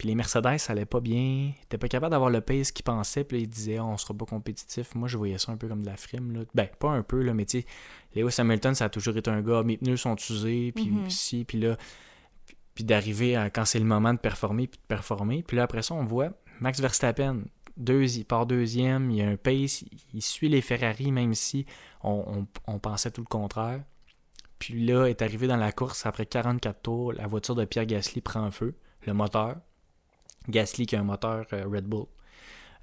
Puis 0.00 0.08
les 0.08 0.14
Mercedes, 0.14 0.56
ça 0.56 0.72
allait 0.72 0.86
pas 0.86 1.00
bien. 1.00 1.52
Étaient 1.62 1.76
pas 1.76 1.86
capables 1.86 2.12
d'avoir 2.12 2.30
le 2.30 2.40
pace 2.40 2.72
qu'ils 2.72 2.84
pensaient. 2.84 3.22
Puis 3.22 3.36
là, 3.36 3.42
ils 3.42 3.46
disaient, 3.48 3.80
on 3.80 3.98
sera 3.98 4.14
pas 4.14 4.24
compétitif. 4.24 4.94
Moi, 4.94 5.08
je 5.08 5.18
voyais 5.18 5.36
ça 5.36 5.52
un 5.52 5.58
peu 5.58 5.68
comme 5.68 5.82
de 5.82 5.86
la 5.86 5.98
frime. 5.98 6.32
Là. 6.32 6.40
Ben, 6.54 6.68
pas 6.78 6.88
un 6.88 7.02
peu, 7.02 7.20
là, 7.20 7.34
mais 7.34 7.44
tu 7.44 7.60
sais, 7.60 7.66
Lewis 8.16 8.34
Hamilton, 8.38 8.74
ça 8.74 8.86
a 8.86 8.88
toujours 8.88 9.14
été 9.18 9.30
un 9.30 9.42
gars, 9.42 9.62
mes 9.62 9.76
pneus 9.76 9.98
sont 9.98 10.16
usés, 10.16 10.72
puis 10.74 10.86
Mhm. 10.86 11.10
ci, 11.10 11.44
puis 11.44 11.60
là. 11.60 11.76
Puis- 12.74 12.84
d'arriver 12.84 13.36
à 13.36 13.50
quand 13.50 13.66
c'est 13.66 13.78
le 13.78 13.84
moment 13.84 14.14
de 14.14 14.18
performer, 14.18 14.66
puis 14.68 14.80
de 14.80 14.86
performer. 14.86 15.42
Puis 15.42 15.58
là, 15.58 15.64
après 15.64 15.82
ça, 15.82 15.92
on 15.94 16.04
voit 16.06 16.30
Max 16.60 16.80
Verstappen, 16.80 17.42
deux, 17.76 18.16
il 18.16 18.24
part 18.24 18.46
deuxième, 18.46 19.10
il 19.10 19.18
y 19.18 19.22
a 19.22 19.28
un 19.28 19.36
pace, 19.36 19.82
il, 19.82 19.88
il 20.14 20.22
suit 20.22 20.48
les 20.48 20.62
Ferrari, 20.62 21.12
même 21.12 21.34
si 21.34 21.66
on, 22.02 22.24
on- 22.26 22.46
on 22.72 22.78
pensait 22.78 23.10
tout 23.10 23.20
le 23.20 23.26
contraire. 23.26 23.82
Puis 24.58 24.82
là, 24.86 25.08
est 25.08 25.20
arrivé 25.20 25.46
dans 25.46 25.58
la 25.58 25.72
course, 25.72 26.06
après 26.06 26.24
44 26.24 26.80
tours, 26.80 27.12
la 27.12 27.26
voiture 27.26 27.54
de 27.54 27.66
Pierre 27.66 27.84
Gasly 27.84 28.22
prend 28.22 28.50
feu, 28.50 28.74
le 29.06 29.12
moteur. 29.12 29.56
Gasly 30.48 30.86
qui 30.86 30.96
a 30.96 31.00
un 31.00 31.04
moteur 31.04 31.44
euh, 31.52 31.64
Red 31.70 31.84
Bull. 31.84 32.06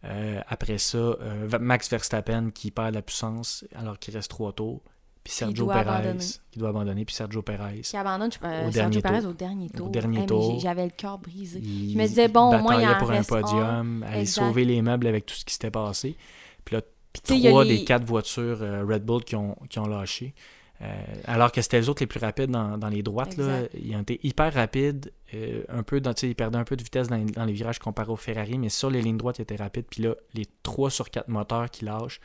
Euh, 0.06 0.40
après 0.48 0.78
ça, 0.78 0.98
euh, 0.98 1.50
Max 1.60 1.90
Verstappen 1.90 2.52
qui 2.52 2.72
perd 2.72 2.94
la 2.94 3.02
puissance 3.02 3.66
alors 3.76 3.98
qu'il 4.00 4.14
reste 4.16 4.30
trois 4.30 4.54
tours. 4.54 4.82
Puis 5.24 5.34
Sergio 5.34 5.68
Perez 5.68 6.18
qui 6.52 6.60
doit 6.60 6.70
abandonner. 6.70 7.04
Puis 7.04 7.16
Sergio 7.16 7.42
Perez. 7.42 7.82
Qui 7.82 7.98
abandonne 7.98 8.30
euh, 8.44 8.68
Au 8.68 8.72
Sergio 8.72 9.02
dernier 9.02 9.02
Perez 9.02 9.22
tour. 9.22 9.30
au 9.32 9.34
dernier 9.34 9.66
Au 9.74 9.78
tour. 9.78 9.90
dernier 9.90 10.20
Eh, 10.24 10.26
tour. 10.26 10.60
J'avais 10.60 10.86
le 10.86 10.92
cœur 10.92 11.18
brisé. 11.18 11.60
Il, 11.60 11.94
Je 11.94 11.98
me 11.98 12.04
disais, 12.08 12.28
bon, 12.30 12.56
au 12.58 12.62
moins, 12.62 12.80
il 12.80 12.88
en 12.88 12.98
pour 12.98 13.12
un 13.12 13.24
podium, 13.24 14.04
aller 14.04 14.22
Exact. 14.22 14.42
sauver 14.46 14.64
les 14.64 14.82
meubles 14.82 15.08
avec 15.08 15.26
tout 15.26 15.36
ce 15.36 15.44
qui 15.44 15.54
s'était 15.54 15.72
passé. 15.72 16.16
Puis 16.64 16.76
là, 16.76 16.82
Puis, 17.12 17.22
trois 17.50 17.66
les- 17.66 17.80
des 17.80 17.84
quatre 17.84 18.06
voitures 18.06 18.60
euh, 18.62 18.86
Red 18.88 19.04
Bull 19.04 19.24
qui 19.26 19.36
ont, 19.36 19.56
qui 19.70 19.80
ont 19.80 19.88
lâché. 19.88 20.34
Euh, 20.82 20.86
alors 21.26 21.52
que 21.52 21.62
c'était 21.62 21.80
les 21.80 21.90
autres 21.90 22.04
les 22.04 22.08
plus 22.08 22.20
rapides 22.20 22.52
dans, 22.52 22.78
dans 22.78 22.90
les 22.90 23.02
droites. 23.02 23.36
Là. 23.38 23.62
Ils 23.74 23.96
ont 23.96 24.02
été 24.02 24.20
hyper 24.24 24.54
rapides. 24.54 25.12
euh, 25.34 25.64
un 25.70 25.82
peu 25.84 26.00
dans, 26.00 26.14
ils 26.22 26.36
perdaient 26.36 26.60
un 26.60 26.64
peu 26.64 26.76
de 26.76 26.84
vitesse 26.84 27.08
dans, 27.08 27.16
les- 27.18 27.26
dans 27.26 27.46
les 27.46 27.54
virages 27.54 27.80
comparé 27.80 28.12
au 28.12 28.16
Ferrari, 28.16 28.58
mais 28.60 28.70
sur 28.70 28.90
les 28.92 29.02
lignes 29.02 29.18
droites, 29.18 29.40
ils 29.40 29.42
étaient 29.42 29.56
rapides. 29.56 29.86
Puis 29.90 30.04
là, 30.04 30.14
les 30.36 30.46
3 30.64 30.90
sur 30.92 31.10
4 31.10 31.28
moteurs 31.30 31.70
qui 31.72 31.84
lâchent, 31.86 32.20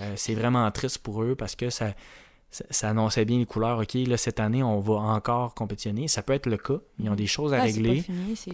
euh, 0.00 0.12
c'est 0.16 0.34
vraiment 0.34 0.70
triste 0.70 0.98
pour 0.98 1.22
eux 1.24 1.34
parce 1.34 1.56
que 1.56 1.70
ça, 1.70 1.88
ça, 2.50 2.64
ça 2.70 2.88
annonçait 2.90 3.24
bien 3.24 3.38
les 3.38 3.46
couleurs. 3.46 3.80
OK, 3.80 3.94
là, 3.94 4.16
cette 4.16 4.38
année, 4.38 4.62
on 4.62 4.78
va 4.78 4.94
encore 4.94 5.54
compétitionner. 5.54 6.06
Ça 6.06 6.22
peut 6.22 6.32
être 6.34 6.46
le 6.46 6.56
cas. 6.56 6.78
Ils 7.00 7.10
ont 7.10 7.16
des 7.16 7.26
choses 7.26 7.52
à 7.52 7.58
Ah, 7.58 7.62
régler. 7.64 8.02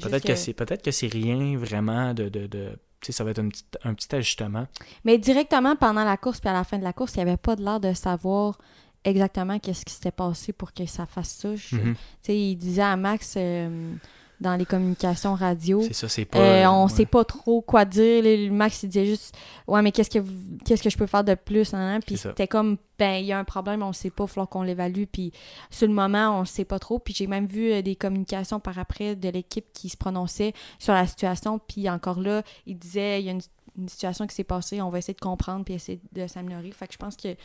Peut-être 0.01 0.23
que, 0.23 0.29
que- 0.29 0.35
c'est 0.37 0.55
peut-être 0.55 0.83
que 0.83 0.91
c'est 0.91 1.07
rien 1.09 1.57
vraiment 1.59 2.15
de. 2.15 2.31
de, 2.31 2.71
ça 3.11 3.23
va 3.23 3.33
être 3.33 3.39
un 3.41 3.49
petit, 3.51 3.65
un 3.85 3.93
petit 3.93 4.13
ajustement. 4.17 4.67
Mais 5.05 5.19
directement 5.19 5.77
pendant 5.77 6.05
la 6.05 6.17
course 6.17 6.41
puis 6.41 6.49
à 6.49 6.55
la 6.55 6.65
fin 6.65 6.79
de 6.79 6.85
la 6.85 6.95
course, 6.95 7.13
il 7.15 7.19
n'y 7.23 7.29
avait 7.29 7.37
pas 7.37 7.55
de 7.55 7.63
l'air 7.63 7.79
de 7.79 7.93
savoir 7.93 8.57
exactement 9.05 9.59
qu'est-ce 9.59 9.85
qui 9.85 9.93
s'était 9.95 10.11
passé 10.11 10.53
pour 10.53 10.73
que 10.73 10.87
ça 10.87 11.07
fasse 11.07 11.29
ça. 11.31 11.55
Je- 11.57 11.77
Mhm. 11.77 11.95
Il 12.29 12.57
disait 12.57 12.83
à 12.83 12.97
Max 12.97 13.35
euh, 13.37 13.93
dans 14.41 14.57
les 14.57 14.65
communications 14.67 15.35
radio. 15.35 15.81
C'est 15.83 15.93
ça, 15.95 16.09
c'est 16.09 16.25
pas. 16.25 16.39
Euh, 16.39 16.67
on 16.67 16.85
ouais. 16.85 16.91
sait 16.91 17.07
pas 17.07 17.25
trop 17.25 17.61
quoi 17.63 17.85
dire. 17.85 18.23
Le 18.23 18.51
Max, 18.51 18.83
il 18.83 18.89
disait 18.89 19.07
juste 19.07 19.35
Ouais, 19.69 19.81
mais 19.81 19.93
qu'est-ce 19.93 20.11
que 20.11 20.19
vous- 20.19 20.59
qu'est-ce 20.65 20.83
que 20.83 20.91
je 20.91 20.97
peux 20.99 21.07
faire 21.07 21.23
de 21.25 21.35
plus? 21.35 21.73
Puis 22.07 22.17
c'était 22.17 22.49
comme 22.49 22.77
Ben, 22.99 23.15
il 23.21 23.27
y 23.27 23.33
a 23.33 23.39
un 23.41 23.45
problème, 23.45 23.83
on 23.83 23.93
sait 23.93 24.11
pas, 24.11 24.23
il 24.25 24.29
falloir 24.29 24.49
qu'on 24.49 24.63
l'évalue. 24.63 25.05
Puis 25.11 25.33
sur 25.71 25.89
le 25.89 25.95
moment, 25.95 26.39
on 26.41 26.45
sait 26.45 26.65
pas 26.65 26.79
trop. 26.79 26.99
Puis 27.01 27.13
j'ai 27.15 27.27
même 27.27 27.47
vu 27.47 27.73
euh, 27.73 27.83
des 27.83 27.97
communications 27.97 28.61
par 28.61 28.79
après 28.79 29.17
de 29.17 29.29
l'équipe 29.29 29.67
qui 29.73 29.89
se 29.89 29.97
prononçait 29.97 30.53
sur 30.79 30.93
la 30.95 31.07
situation. 31.07 31.59
Puis 31.59 31.89
encore 31.91 32.21
là, 32.21 32.43
il 32.67 32.79
disait 32.79 33.21
Il 33.21 33.27
y 33.27 33.29
a 33.31 33.33
une, 33.33 33.41
une 33.77 33.89
situation 33.89 34.27
qui 34.27 34.35
s'est 34.35 34.45
passée, 34.45 34.81
on 34.81 34.89
va 34.91 34.99
essayer 34.99 35.15
de 35.15 35.21
comprendre 35.21 35.65
puis 35.65 35.75
essayer 35.75 36.01
de 36.13 36.27
s'améliorer. 36.27 36.71
Fait 36.73 36.87
que 36.87 36.93
je 36.93 36.99
pense 36.99 37.17
qu'il 37.17 37.37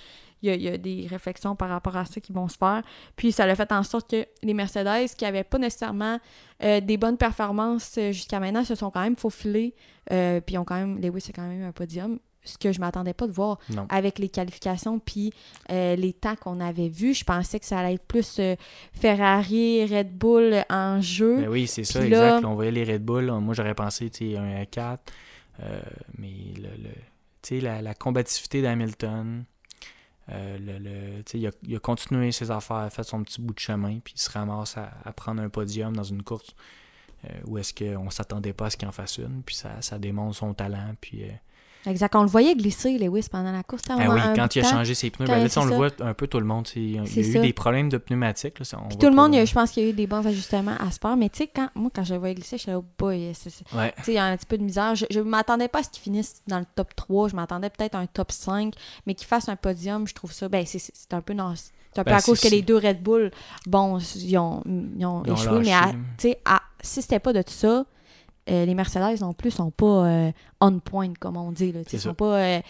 y, 0.43 0.49
y 0.49 0.67
a 0.67 0.77
des 0.77 1.07
réflexions 1.09 1.55
par 1.55 1.69
rapport 1.69 1.97
à 1.97 2.05
ça 2.05 2.19
qui 2.21 2.31
vont 2.33 2.47
se 2.47 2.57
faire. 2.57 2.83
Puis 3.15 3.31
ça 3.31 3.45
a 3.45 3.55
fait 3.55 3.71
en 3.71 3.83
sorte 3.83 4.09
que 4.11 4.25
les 4.43 4.53
Mercedes, 4.53 5.09
qui 5.17 5.23
n'avaient 5.25 5.43
pas 5.43 5.57
nécessairement 5.57 6.19
euh, 6.63 6.81
des 6.81 6.97
bonnes 6.97 7.17
performances 7.17 7.95
euh, 7.97 8.11
jusqu'à 8.11 8.39
maintenant, 8.39 8.63
se 8.63 8.75
sont 8.75 8.91
quand 8.91 9.01
même 9.01 9.15
faufilés. 9.15 9.73
Euh, 10.11 10.39
puis 10.41 10.55
ils 10.55 10.57
ont 10.59 10.65
quand 10.65 10.75
même, 10.75 10.99
Lewis 10.99 11.25
a 11.29 11.33
quand 11.33 11.47
même 11.47 11.63
un 11.63 11.71
podium. 11.71 12.19
Ce 12.41 12.57
que 12.57 12.71
je 12.71 12.79
m'attendais 12.79 13.13
pas 13.13 13.27
de 13.27 13.33
voir 13.33 13.59
Non. 13.69 13.85
avec 13.89 14.17
les 14.17 14.29
qualifications 14.29 14.97
puis 14.97 15.33
euh, 15.71 15.95
les 15.97 16.13
temps 16.13 16.35
qu'on 16.37 16.61
avait 16.61 16.87
vus. 16.87 17.13
Je 17.13 17.25
pensais 17.25 17.59
que 17.59 17.65
ça 17.65 17.79
allait 17.79 17.95
être 17.95 18.05
plus 18.07 18.37
euh, 18.39 18.55
Ferrari, 18.93 19.85
Red 19.85 20.17
Bull 20.17 20.63
en 20.69 21.01
jeu. 21.01 21.37
Ben 21.37 21.49
oui, 21.49 21.67
c'est 21.67 21.83
ça, 21.83 21.99
là- 21.99 22.05
exact. 22.05 22.41
Là, 22.41 22.47
on 22.49 22.55
voyait 22.55 22.71
les 22.71 22.83
Red 22.83 23.03
Bull. 23.03 23.31
Moi, 23.41 23.53
j'aurais 23.53 23.73
pensé, 23.75 24.09
un 24.37 24.61
à 24.61 24.65
4. 24.65 25.01
Euh, 25.61 25.81
mais 26.17 26.33
le, 26.57 26.69
le- 26.83 27.59
la, 27.61 27.81
la 27.81 27.93
combativité 27.95 28.61
d'Hamilton, 28.61 29.45
euh, 30.29 30.57
le, 30.59 31.23
il, 31.33 31.47
a, 31.47 31.51
il 31.63 31.75
a 31.75 31.79
continué 31.79 32.31
ses 32.31 32.51
affaires, 32.51 32.77
a 32.77 32.89
fait 32.89 33.03
son 33.03 33.23
petit 33.23 33.41
bout 33.41 33.53
de 33.53 33.59
chemin, 33.59 33.99
puis 33.99 34.13
il 34.15 34.19
se 34.21 34.29
ramasse 34.29 34.77
à, 34.77 34.91
prendre 35.13 35.41
un 35.41 35.49
podium 35.49 35.95
dans 35.95 36.03
une 36.03 36.21
course 36.21 36.53
euh, 37.25 37.29
où 37.45 37.57
est-ce 37.57 37.73
qu'on 37.73 38.09
s'attendait 38.09 38.53
pas 38.53 38.67
à 38.67 38.69
ce 38.69 38.77
qu'il 38.77 38.87
en 38.87 38.91
fasse 38.91 39.17
une, 39.17 39.41
puis 39.43 39.55
ça, 39.55 39.81
ça 39.81 39.97
démontre 39.99 40.35
son 40.35 40.53
talent. 40.53 40.93
Puis, 41.01 41.23
Exact. 41.85 42.15
On 42.15 42.23
le 42.23 42.29
voyait 42.29 42.55
glisser, 42.55 42.97
Lewis, 42.97 43.27
pendant 43.31 43.51
la 43.51 43.63
course. 43.63 43.83
ah 43.89 43.95
oui, 43.97 44.19
quand 44.35 44.55
il 44.55 44.65
a 44.65 44.69
changé 44.69 44.93
ses 44.93 45.09
pneus, 45.09 45.27
ben 45.27 45.43
là, 45.43 45.49
on 45.57 45.65
le 45.65 45.75
voit 45.75 45.89
un 46.01 46.13
peu 46.13 46.27
tout 46.27 46.39
le 46.39 46.45
monde. 46.45 46.67
Il 46.75 46.95
y 46.95 46.99
a, 46.99 47.03
eu 47.03 47.23
ça. 47.23 47.39
des 47.39 47.53
problèmes 47.53 47.89
de 47.89 47.97
pneumatiques. 47.97 48.59
Là, 48.59 48.65
ça, 48.65 48.79
on 48.83 48.87
Puis 48.89 48.97
tout 48.97 49.07
le 49.07 49.15
monde, 49.15 49.33
je 49.33 49.53
pense 49.53 49.71
qu'il 49.71 49.83
y 49.83 49.85
a 49.87 49.89
eu 49.89 49.93
des 49.93 50.07
bons 50.07 50.25
ajustements 50.25 50.75
à 50.79 50.91
sport. 50.91 51.15
Mais 51.15 51.29
tu 51.29 51.39
sais, 51.39 51.47
quand, 51.53 51.69
moi, 51.75 51.89
quand 51.93 52.03
je 52.03 52.13
le 52.13 52.19
voyais 52.19 52.35
glisser, 52.35 52.57
je 52.57 52.63
suis 52.63 52.71
là, 52.71 52.79
oh 52.79 52.85
boy, 52.97 53.19
Ouais. 53.19 53.33
Tu 53.97 54.03
sais, 54.03 54.11
il 54.11 54.15
y 54.15 54.17
a 54.17 54.25
un 54.25 54.35
petit 54.35 54.45
peu 54.45 54.57
de 54.57 54.63
misère. 54.63 54.95
Je, 54.95 55.05
je 55.09 55.19
m'attendais 55.19 55.67
pas 55.67 55.79
à 55.79 55.83
ce 55.83 55.89
qu'il 55.89 56.01
finisse 56.03 56.41
dans 56.47 56.59
le 56.59 56.65
top 56.75 56.95
3. 56.95 57.29
Je 57.29 57.35
m'attendais 57.35 57.69
peut-être 57.69 57.95
à 57.95 57.99
un 57.99 58.07
top 58.07 58.31
5. 58.31 58.73
Mais 59.05 59.13
qu'il 59.13 59.27
fasse 59.27 59.49
un 59.49 59.55
podium, 59.55 60.07
je 60.07 60.13
trouve 60.13 60.31
ça. 60.31 60.49
Ben, 60.49 60.65
c'est- 60.65 61.13
un 61.13 61.21
peu. 61.21 61.33
non, 61.33 61.53
c'est 61.55 61.99
un 61.99 62.03
peu 62.03 62.11
Ben, 62.11 62.17
à 62.17 62.21
cause 62.21 62.39
que 62.39 62.49
les 62.49 62.61
deux 62.61 62.77
Red 62.77 63.01
Bull, 63.01 63.31
bon, 63.65 63.99
ils 64.15 64.37
ont, 64.37 64.61
ils 64.65 65.05
ont 65.05 65.23
Ils 65.25 65.31
ont 65.31 65.35
échoué. 65.35 65.59
Mais 65.61 65.73
à- 65.73 65.93
à- 66.45 66.61
si 66.81 67.01
c'était 67.01 67.19
pas 67.19 67.33
de 67.33 67.41
tout 67.41 67.53
ça, 67.53 67.85
euh, 68.49 68.65
les 68.65 68.75
Mercedes 68.75 69.19
non 69.21 69.33
plus 69.33 69.51
sont 69.51 69.71
pas 69.71 70.07
euh, 70.07 70.31
on 70.61 70.79
point, 70.79 71.13
comme 71.19 71.37
on 71.37 71.51
dit. 71.51 71.71
Là, 71.71 71.81
sont 71.87 71.97
ça. 71.97 72.13
pas. 72.13 72.39
euh, 72.39 72.61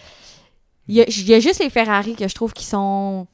Il 0.88 0.96
y, 0.96 1.02
a, 1.02 1.06
il 1.08 1.28
y 1.28 1.34
a 1.34 1.40
juste 1.40 1.60
les 1.60 1.70
Ferrari 1.70 2.16
que 2.16 2.28
je 2.28 2.36
trouve 2.36 2.54
qui 2.54 2.66
sont. 2.66 3.28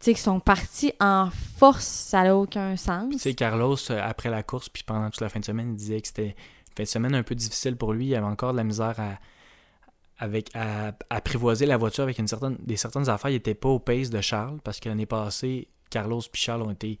Tu 0.00 0.06
sais, 0.10 0.14
qui 0.14 0.20
sont 0.20 0.40
partis 0.40 0.92
en 1.00 1.30
force, 1.56 1.84
ça 1.84 2.24
n'a 2.24 2.36
aucun 2.36 2.76
sens. 2.76 3.10
Tu 3.12 3.18
sais, 3.18 3.34
Carlos, 3.34 3.76
après 3.90 4.28
la 4.28 4.42
course, 4.42 4.68
puis 4.68 4.82
pendant 4.82 5.08
toute 5.08 5.20
la 5.22 5.28
fin 5.28 5.40
de 5.40 5.44
semaine, 5.44 5.70
il 5.70 5.76
disait 5.76 6.00
que 6.00 6.08
c'était 6.08 6.26
une 6.28 6.74
fin 6.76 6.82
de 6.82 6.88
semaine 6.88 7.14
un 7.14 7.22
peu 7.22 7.34
difficile 7.34 7.76
pour 7.76 7.92
lui. 7.94 8.08
Il 8.08 8.14
avait 8.14 8.26
encore 8.26 8.52
de 8.52 8.58
la 8.58 8.64
misère 8.64 8.94
à, 8.98 9.18
avec, 10.18 10.50
à, 10.54 10.88
à 10.88 10.92
apprivoiser 11.10 11.64
la 11.66 11.76
voiture 11.78 12.04
avec 12.04 12.18
une 12.18 12.28
certaine, 12.28 12.56
des 12.60 12.76
certaines 12.76 13.08
affaires. 13.08 13.30
Il 13.30 13.34
n'était 13.34 13.54
pas 13.54 13.70
au 13.70 13.78
pace 13.78 14.10
de 14.10 14.20
Charles 14.20 14.58
parce 14.62 14.78
que 14.78 14.88
l'année 14.88 15.06
passée, 15.06 15.68
Carlos 15.90 16.20
et 16.20 16.36
Charles 16.36 16.62
ont 16.62 16.70
été 16.70 16.98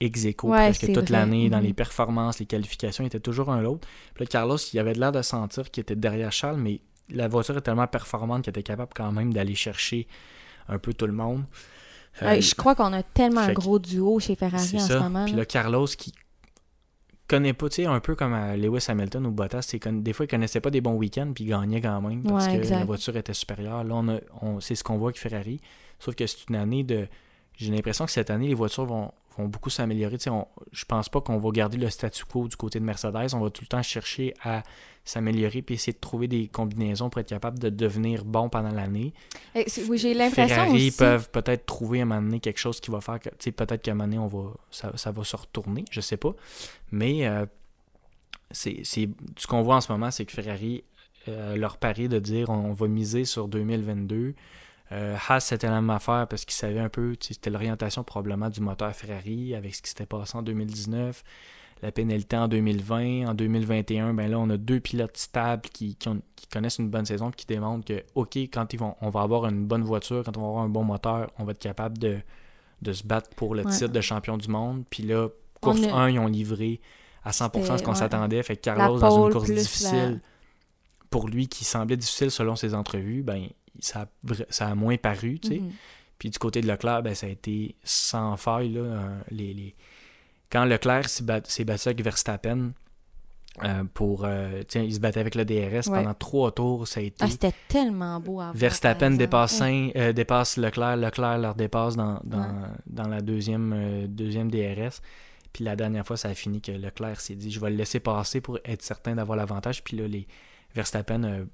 ex 0.00 0.24
aequo 0.24 0.48
Ouais, 0.50 0.70
presque 0.70 0.92
toute 0.92 1.10
l'année 1.10 1.48
dans 1.50 1.58
Mhm. 1.58 1.64
les 1.64 1.72
performances, 1.74 2.38
les 2.38 2.46
qualifications. 2.46 3.04
Il 3.04 3.08
était 3.08 3.20
toujours 3.20 3.50
un 3.50 3.60
l'autre. 3.60 3.86
Puis 4.14 4.24
là, 4.24 4.26
Carlos, 4.28 4.56
il 4.72 4.78
avait 4.78 4.94
de 4.94 5.00
l'air 5.00 5.12
de 5.12 5.22
sentir 5.22 5.70
qu'il 5.70 5.82
était 5.82 5.96
derrière 5.96 6.32
Charles, 6.32 6.56
mais 6.58 6.80
la 7.10 7.28
voiture 7.28 7.56
est 7.56 7.60
tellement 7.62 7.86
performante 7.86 8.42
qu'il 8.42 8.50
était 8.50 8.62
capable 8.62 8.92
quand 8.94 9.12
même 9.12 9.32
d'aller 9.32 9.54
chercher 9.54 10.06
un 10.68 10.78
peu 10.78 10.94
tout 10.94 11.06
le 11.06 11.12
monde. 11.12 11.44
Euh, 12.22 12.40
je 12.40 12.54
crois 12.54 12.74
qu'on 12.74 12.92
a 12.92 13.02
tellement 13.02 13.40
un 13.42 13.52
gros 13.52 13.78
duo 13.78 14.18
chez 14.20 14.34
Ferrari 14.34 14.76
en 14.76 14.80
ça. 14.80 14.98
ce 14.98 15.02
moment. 15.02 15.24
Puis 15.26 15.34
là. 15.34 15.44
Carlos 15.44 15.86
qui 15.86 16.12
connaît 17.28 17.52
pas, 17.52 17.68
tu 17.68 17.76
sais, 17.76 17.86
un 17.86 18.00
peu 18.00 18.16
comme 18.16 18.32
à 18.34 18.56
Lewis 18.56 18.84
Hamilton 18.88 19.24
ou 19.26 19.30
Bottas, 19.30 19.72
des 19.84 20.12
fois, 20.12 20.24
il 20.26 20.28
connaissait 20.28 20.60
pas 20.60 20.70
des 20.70 20.80
bons 20.80 20.94
week-ends, 20.94 21.30
puis 21.32 21.44
il 21.44 21.48
gagnait 21.50 21.80
quand 21.80 22.00
même 22.00 22.22
parce 22.24 22.46
Ouais, 22.46 22.54
que 22.54 22.58
exact. 22.58 22.78
la 22.80 22.84
voiture 22.84 23.16
était 23.16 23.34
supérieure. 23.34 23.84
Là, 23.84 24.02
on, 24.42 24.58
c'est 24.60 24.74
ce 24.74 24.82
qu'on 24.82 24.96
voit 24.98 25.10
avec 25.10 25.18
Ferrari. 25.20 25.60
Sauf 26.00 26.14
que 26.16 26.26
c'est 26.26 26.48
une 26.48 26.56
année 26.56 26.82
de. 26.82 27.06
J'ai 27.60 27.70
l'impression 27.70 28.06
que 28.06 28.10
cette 28.10 28.30
année, 28.30 28.48
les 28.48 28.54
voitures 28.54 28.86
vont, 28.86 29.12
vont 29.36 29.46
beaucoup 29.46 29.70
s'améliorer. 29.70 30.16
Tu 30.18 30.24
sais, 30.24 30.30
on- 30.30 30.48
je 30.72 30.84
pense 30.84 31.08
pas 31.08 31.20
qu'on 31.20 31.38
va 31.38 31.50
garder 31.50 31.76
le 31.76 31.90
statu 31.90 32.24
quo 32.24 32.48
du 32.48 32.56
côté 32.56 32.80
de 32.80 32.84
Mercedes. 32.84 33.34
On 33.34 33.40
va 33.40 33.50
tout 33.50 33.62
le 33.62 33.66
temps 33.68 33.82
chercher 33.82 34.32
à 34.42 34.62
s'améliorer 35.04 35.62
puis 35.62 35.74
essayer 35.74 35.92
de 35.92 35.98
trouver 35.98 36.28
des 36.28 36.48
combinaisons 36.48 37.10
pour 37.10 37.20
être 37.20 37.28
capable 37.28 37.58
de 37.58 37.68
devenir 37.68 38.24
bon 38.24 38.48
pendant 38.48 38.70
l'année. 38.70 39.12
Eh, 39.54 39.64
oui, 39.88 39.98
j'ai 39.98 40.14
l'impression 40.14 40.54
Ferrari 40.54 40.88
aussi. 40.88 40.96
peuvent 40.96 41.30
peut-être 41.30 41.66
trouver 41.66 42.00
à 42.00 42.02
un 42.02 42.06
moment 42.06 42.22
donné 42.22 42.40
quelque 42.40 42.58
chose 42.58 42.80
qui 42.80 42.90
va 42.90 43.00
faire 43.00 43.18
que, 43.18 43.28
tu 43.30 43.36
sais, 43.40 43.52
peut-être 43.52 43.82
qu'à 43.82 43.92
un 43.92 43.94
moment 43.94 44.04
donné, 44.08 44.18
on 44.18 44.26
va, 44.26 44.52
ça, 44.70 44.92
ça 44.96 45.10
va 45.10 45.24
se 45.24 45.36
retourner, 45.36 45.84
je 45.90 46.00
sais 46.00 46.16
pas. 46.16 46.34
Mais 46.92 47.26
euh, 47.26 47.46
c'est, 48.50 48.82
ce 48.84 49.46
qu'on 49.46 49.62
voit 49.62 49.76
en 49.76 49.80
ce 49.80 49.90
moment, 49.92 50.10
c'est 50.10 50.24
que 50.24 50.32
Ferrari, 50.32 50.84
euh, 51.28 51.56
leur 51.56 51.76
pari 51.76 52.08
de 52.08 52.18
dire 52.18 52.50
on, 52.50 52.72
va 52.72 52.88
miser 52.88 53.24
sur 53.24 53.48
2022. 53.48 54.34
Euh, 54.92 55.16
Haas, 55.28 55.40
c'était 55.40 55.68
la 55.68 55.74
même 55.80 55.90
affaire 55.90 56.26
parce 56.28 56.44
qu'ils 56.44 56.54
savaient 56.54 56.80
un 56.80 56.88
peu, 56.88 57.14
c'était 57.20 57.50
l'orientation 57.50 58.02
probablement 58.02 58.48
du 58.50 58.60
moteur 58.60 58.92
Ferrari 58.94 59.54
avec 59.54 59.74
ce 59.74 59.82
qui 59.82 59.88
s'était 59.90 60.06
passé 60.06 60.36
en 60.36 60.42
2019, 60.42 61.22
la 61.82 61.92
pénalité 61.92 62.36
en 62.36 62.48
2020, 62.48 63.28
en 63.28 63.34
2021, 63.34 64.14
ben 64.14 64.28
là, 64.30 64.38
on 64.38 64.50
a 64.50 64.56
deux 64.56 64.80
pilotes 64.80 65.16
stables 65.16 65.62
qui, 65.72 65.94
qui 65.94 66.08
ont- 66.08 66.20
qui 66.36 66.46
connaissent 66.48 66.78
une 66.78 66.90
bonne 66.90 67.06
saison 67.06 67.30
et 67.30 67.32
qui 67.32 67.46
démontrent 67.46 67.84
que, 67.86 68.02
OK, 68.16 68.36
quand 68.36 68.72
ils 68.72 68.78
vont, 68.78 68.96
on 69.00 69.10
va 69.10 69.22
avoir 69.22 69.46
une 69.46 69.64
bonne 69.64 69.82
voiture, 69.84 70.22
quand 70.24 70.36
on 70.36 70.40
va 70.42 70.46
avoir 70.48 70.64
un 70.64 70.68
bon 70.68 70.82
moteur, 70.84 71.30
on 71.38 71.44
va 71.44 71.52
être 71.52 71.58
capable 71.60 71.96
de, 71.98 72.18
de 72.82 72.92
se 72.92 73.04
battre 73.04 73.30
pour 73.36 73.54
le 73.54 73.62
Ouais. 73.64 73.70
titre 73.70 73.92
de 73.92 74.00
champion 74.00 74.36
du 74.36 74.48
monde. 74.48 74.84
Puis 74.90 75.04
là, 75.04 75.28
course 75.60 75.80
On 75.84 75.94
a- 75.94 76.00
1, 76.02 76.10
ils 76.10 76.18
ont 76.18 76.26
livré 76.26 76.80
à 77.24 77.30
100% 77.32 77.78
ce 77.78 77.82
qu'on 77.84 77.92
ouais. 77.92 77.96
s'attendait. 77.96 78.42
Fait 78.42 78.56
que 78.56 78.62
Carlos, 78.62 78.98
dans 78.98 79.26
une 79.26 79.32
course 79.32 79.48
la- 79.48 79.54
difficile, 79.54 80.20
pour 81.10 81.28
lui, 81.28 81.48
qui 81.48 81.64
semblait 81.64 81.96
difficile 81.96 82.30
selon 82.30 82.56
ses 82.56 82.74
entrevues, 82.74 83.22
ben 83.22 83.48
ça 83.78 84.00
a, 84.02 84.06
ça 84.50 84.66
a 84.68 84.74
moins 84.74 84.96
paru, 84.96 85.38
tu 85.38 85.48
sais. 85.48 85.58
Mhm. 85.60 85.70
Puis 86.18 86.30
du 86.30 86.38
côté 86.38 86.60
de 86.60 86.66
Leclerc, 86.66 87.02
ben, 87.02 87.14
ça 87.14 87.26
a 87.26 87.30
été 87.30 87.74
sans 87.84 88.36
faille. 88.36 88.70
Là, 88.74 89.08
les, 89.30 89.54
les- 89.54 89.74
Quand 90.50 90.64
Leclerc 90.64 91.08
s'est 91.08 91.22
bat- 91.24 91.40
s'est 91.44 91.64
battu 91.64 91.88
avec 91.88 92.02
Verstappen, 92.02 92.72
euh, 93.64 93.84
pour, 93.94 94.24
euh, 94.24 94.62
tiens, 94.68 94.82
il 94.82 94.92
se 94.94 95.00
battait 95.00 95.20
avec 95.20 95.34
le 95.34 95.44
DRS 95.44 95.88
Ouais. 95.88 95.98
pendant 96.02 96.14
trois 96.14 96.52
tours, 96.52 96.86
ça 96.88 97.00
a 97.00 97.02
été... 97.04 97.16
Ah, 97.20 97.28
c'était 97.28 97.52
tellement 97.68 98.20
beau 98.20 98.40
à 98.40 98.44
voir. 98.44 98.54
Verstappen 98.54 99.10
dépasse, 99.12 99.60
Ouais. 99.60 99.92
euh, 99.96 100.12
dépasse 100.12 100.56
Leclerc, 100.56 100.96
Leclerc 100.96 101.38
leur 101.38 101.54
dépasse 101.54 101.96
dans, 101.96 102.20
dans, 102.24 102.38
Ouais. 102.38 102.68
dans 102.86 103.08
la 103.08 103.20
deuxième, 103.20 104.06
deuxième 104.08 104.50
DRS. 104.50 105.00
Puis 105.52 105.64
la 105.64 105.74
dernière 105.74 106.06
fois, 106.06 106.16
ça 106.16 106.28
a 106.28 106.34
fini 106.34 106.60
que 106.60 106.70
Leclerc 106.72 107.20
s'est 107.20 107.34
dit 107.34 107.50
je 107.50 107.58
vais 107.60 107.70
le 107.70 107.76
laisser 107.76 107.98
passer 107.98 108.40
pour 108.40 108.58
être 108.64 108.82
certain 108.82 109.14
d'avoir 109.16 109.36
l'avantage. 109.36 109.82
Puis 109.82 109.96
là, 109.96 110.06
les 110.06 110.26
Verstappen 110.74 111.46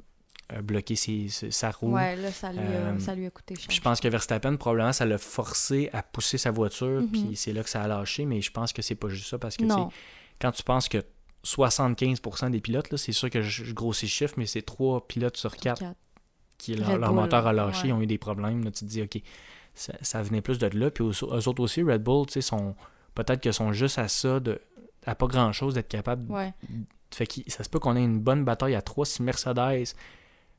bloqué 0.62 0.94
ses- 0.96 1.28
ses- 1.28 1.50
sa 1.50 1.70
roue. 1.70 1.92
Ouais, 1.94 2.14
là, 2.16 2.30
ça 2.30 2.52
lui, 2.52 2.60
a, 2.60 2.62
Euh, 2.62 2.98
ça 3.00 3.14
lui 3.14 3.26
a 3.26 3.30
coûté 3.30 3.54
cher. 3.56 3.64
Puis 3.68 3.76
je 3.76 3.82
pense 3.82 4.00
que 4.00 4.08
Verstappen, 4.08 4.56
probablement, 4.56 4.92
ça 4.92 5.04
l'a 5.04 5.18
forcé 5.18 5.90
à 5.92 6.02
pousser 6.02 6.38
sa 6.38 6.50
voiture, 6.52 7.02
Mhm. 7.02 7.08
puis 7.10 7.30
c'est 7.36 7.52
là 7.52 7.62
que 7.64 7.70
ça 7.70 7.82
a 7.82 7.88
lâché, 7.88 8.24
mais 8.26 8.40
je 8.40 8.50
pense 8.52 8.72
que 8.72 8.80
c'est 8.82 8.94
pas 8.94 9.08
juste 9.08 9.28
ça, 9.28 9.38
parce 9.38 9.56
que 9.56 9.64
quand 10.40 10.52
tu 10.52 10.62
penses 10.62 10.88
que 10.88 11.02
75% 11.42 12.50
des 12.50 12.60
pilotes, 12.60 12.94
c'est 12.96 13.12
sûr 13.12 13.30
que 13.30 13.42
je, 13.42 13.64
je 13.64 13.72
grossis 13.74 14.06
le 14.06 14.10
chiffre, 14.10 14.34
mais 14.36 14.46
c'est 14.46 14.62
3 14.62 15.06
pilotes 15.06 15.36
sur 15.36 15.56
4 15.56 15.80
Quatre. 15.80 15.96
qui 16.58 16.74
leur, 16.74 17.12
moteur 17.12 17.46
a 17.46 17.52
lâché, 17.52 17.82
ouais. 17.84 17.88
ils 17.88 17.92
ont 17.92 18.00
eu 18.02 18.06
des 18.06 18.18
problèmes. 18.18 18.64
Là, 18.64 18.70
tu 18.70 18.80
te 18.80 18.84
dis, 18.90 19.02
OK, 19.02 19.20
ça, 19.74 19.92
ça 20.02 20.22
venait 20.22 20.40
plus 20.42 20.58
de 20.58 20.66
là. 20.78 20.90
Puis 20.90 21.04
eux, 21.04 21.10
eux 21.10 21.48
autres 21.48 21.60
aussi, 21.62 21.82
Red 21.82 22.02
Bull, 22.02 22.26
tu 22.26 22.34
sais, 22.34 22.40
sont 22.40 22.74
peut-être 23.14 23.40
qu'ils 23.40 23.54
sont 23.54 23.72
juste 23.72 23.98
à 23.98 24.08
ça, 24.08 24.40
de, 24.40 24.60
à 25.06 25.14
pas 25.14 25.26
grand-chose 25.26 25.74
d'être 25.74 25.88
capable. 25.88 26.30
Ouais. 26.32 26.52
Fait 27.14 27.26
que 27.26 27.34
ça 27.48 27.62
se 27.64 27.68
peut 27.68 27.78
qu'on 27.78 27.94
ait 27.96 28.02
une 28.04 28.18
bonne 28.20 28.44
bataille 28.44 28.74
à 28.74 28.82
trois 28.82 29.06
si 29.06 29.22
Mercedes 29.22 29.94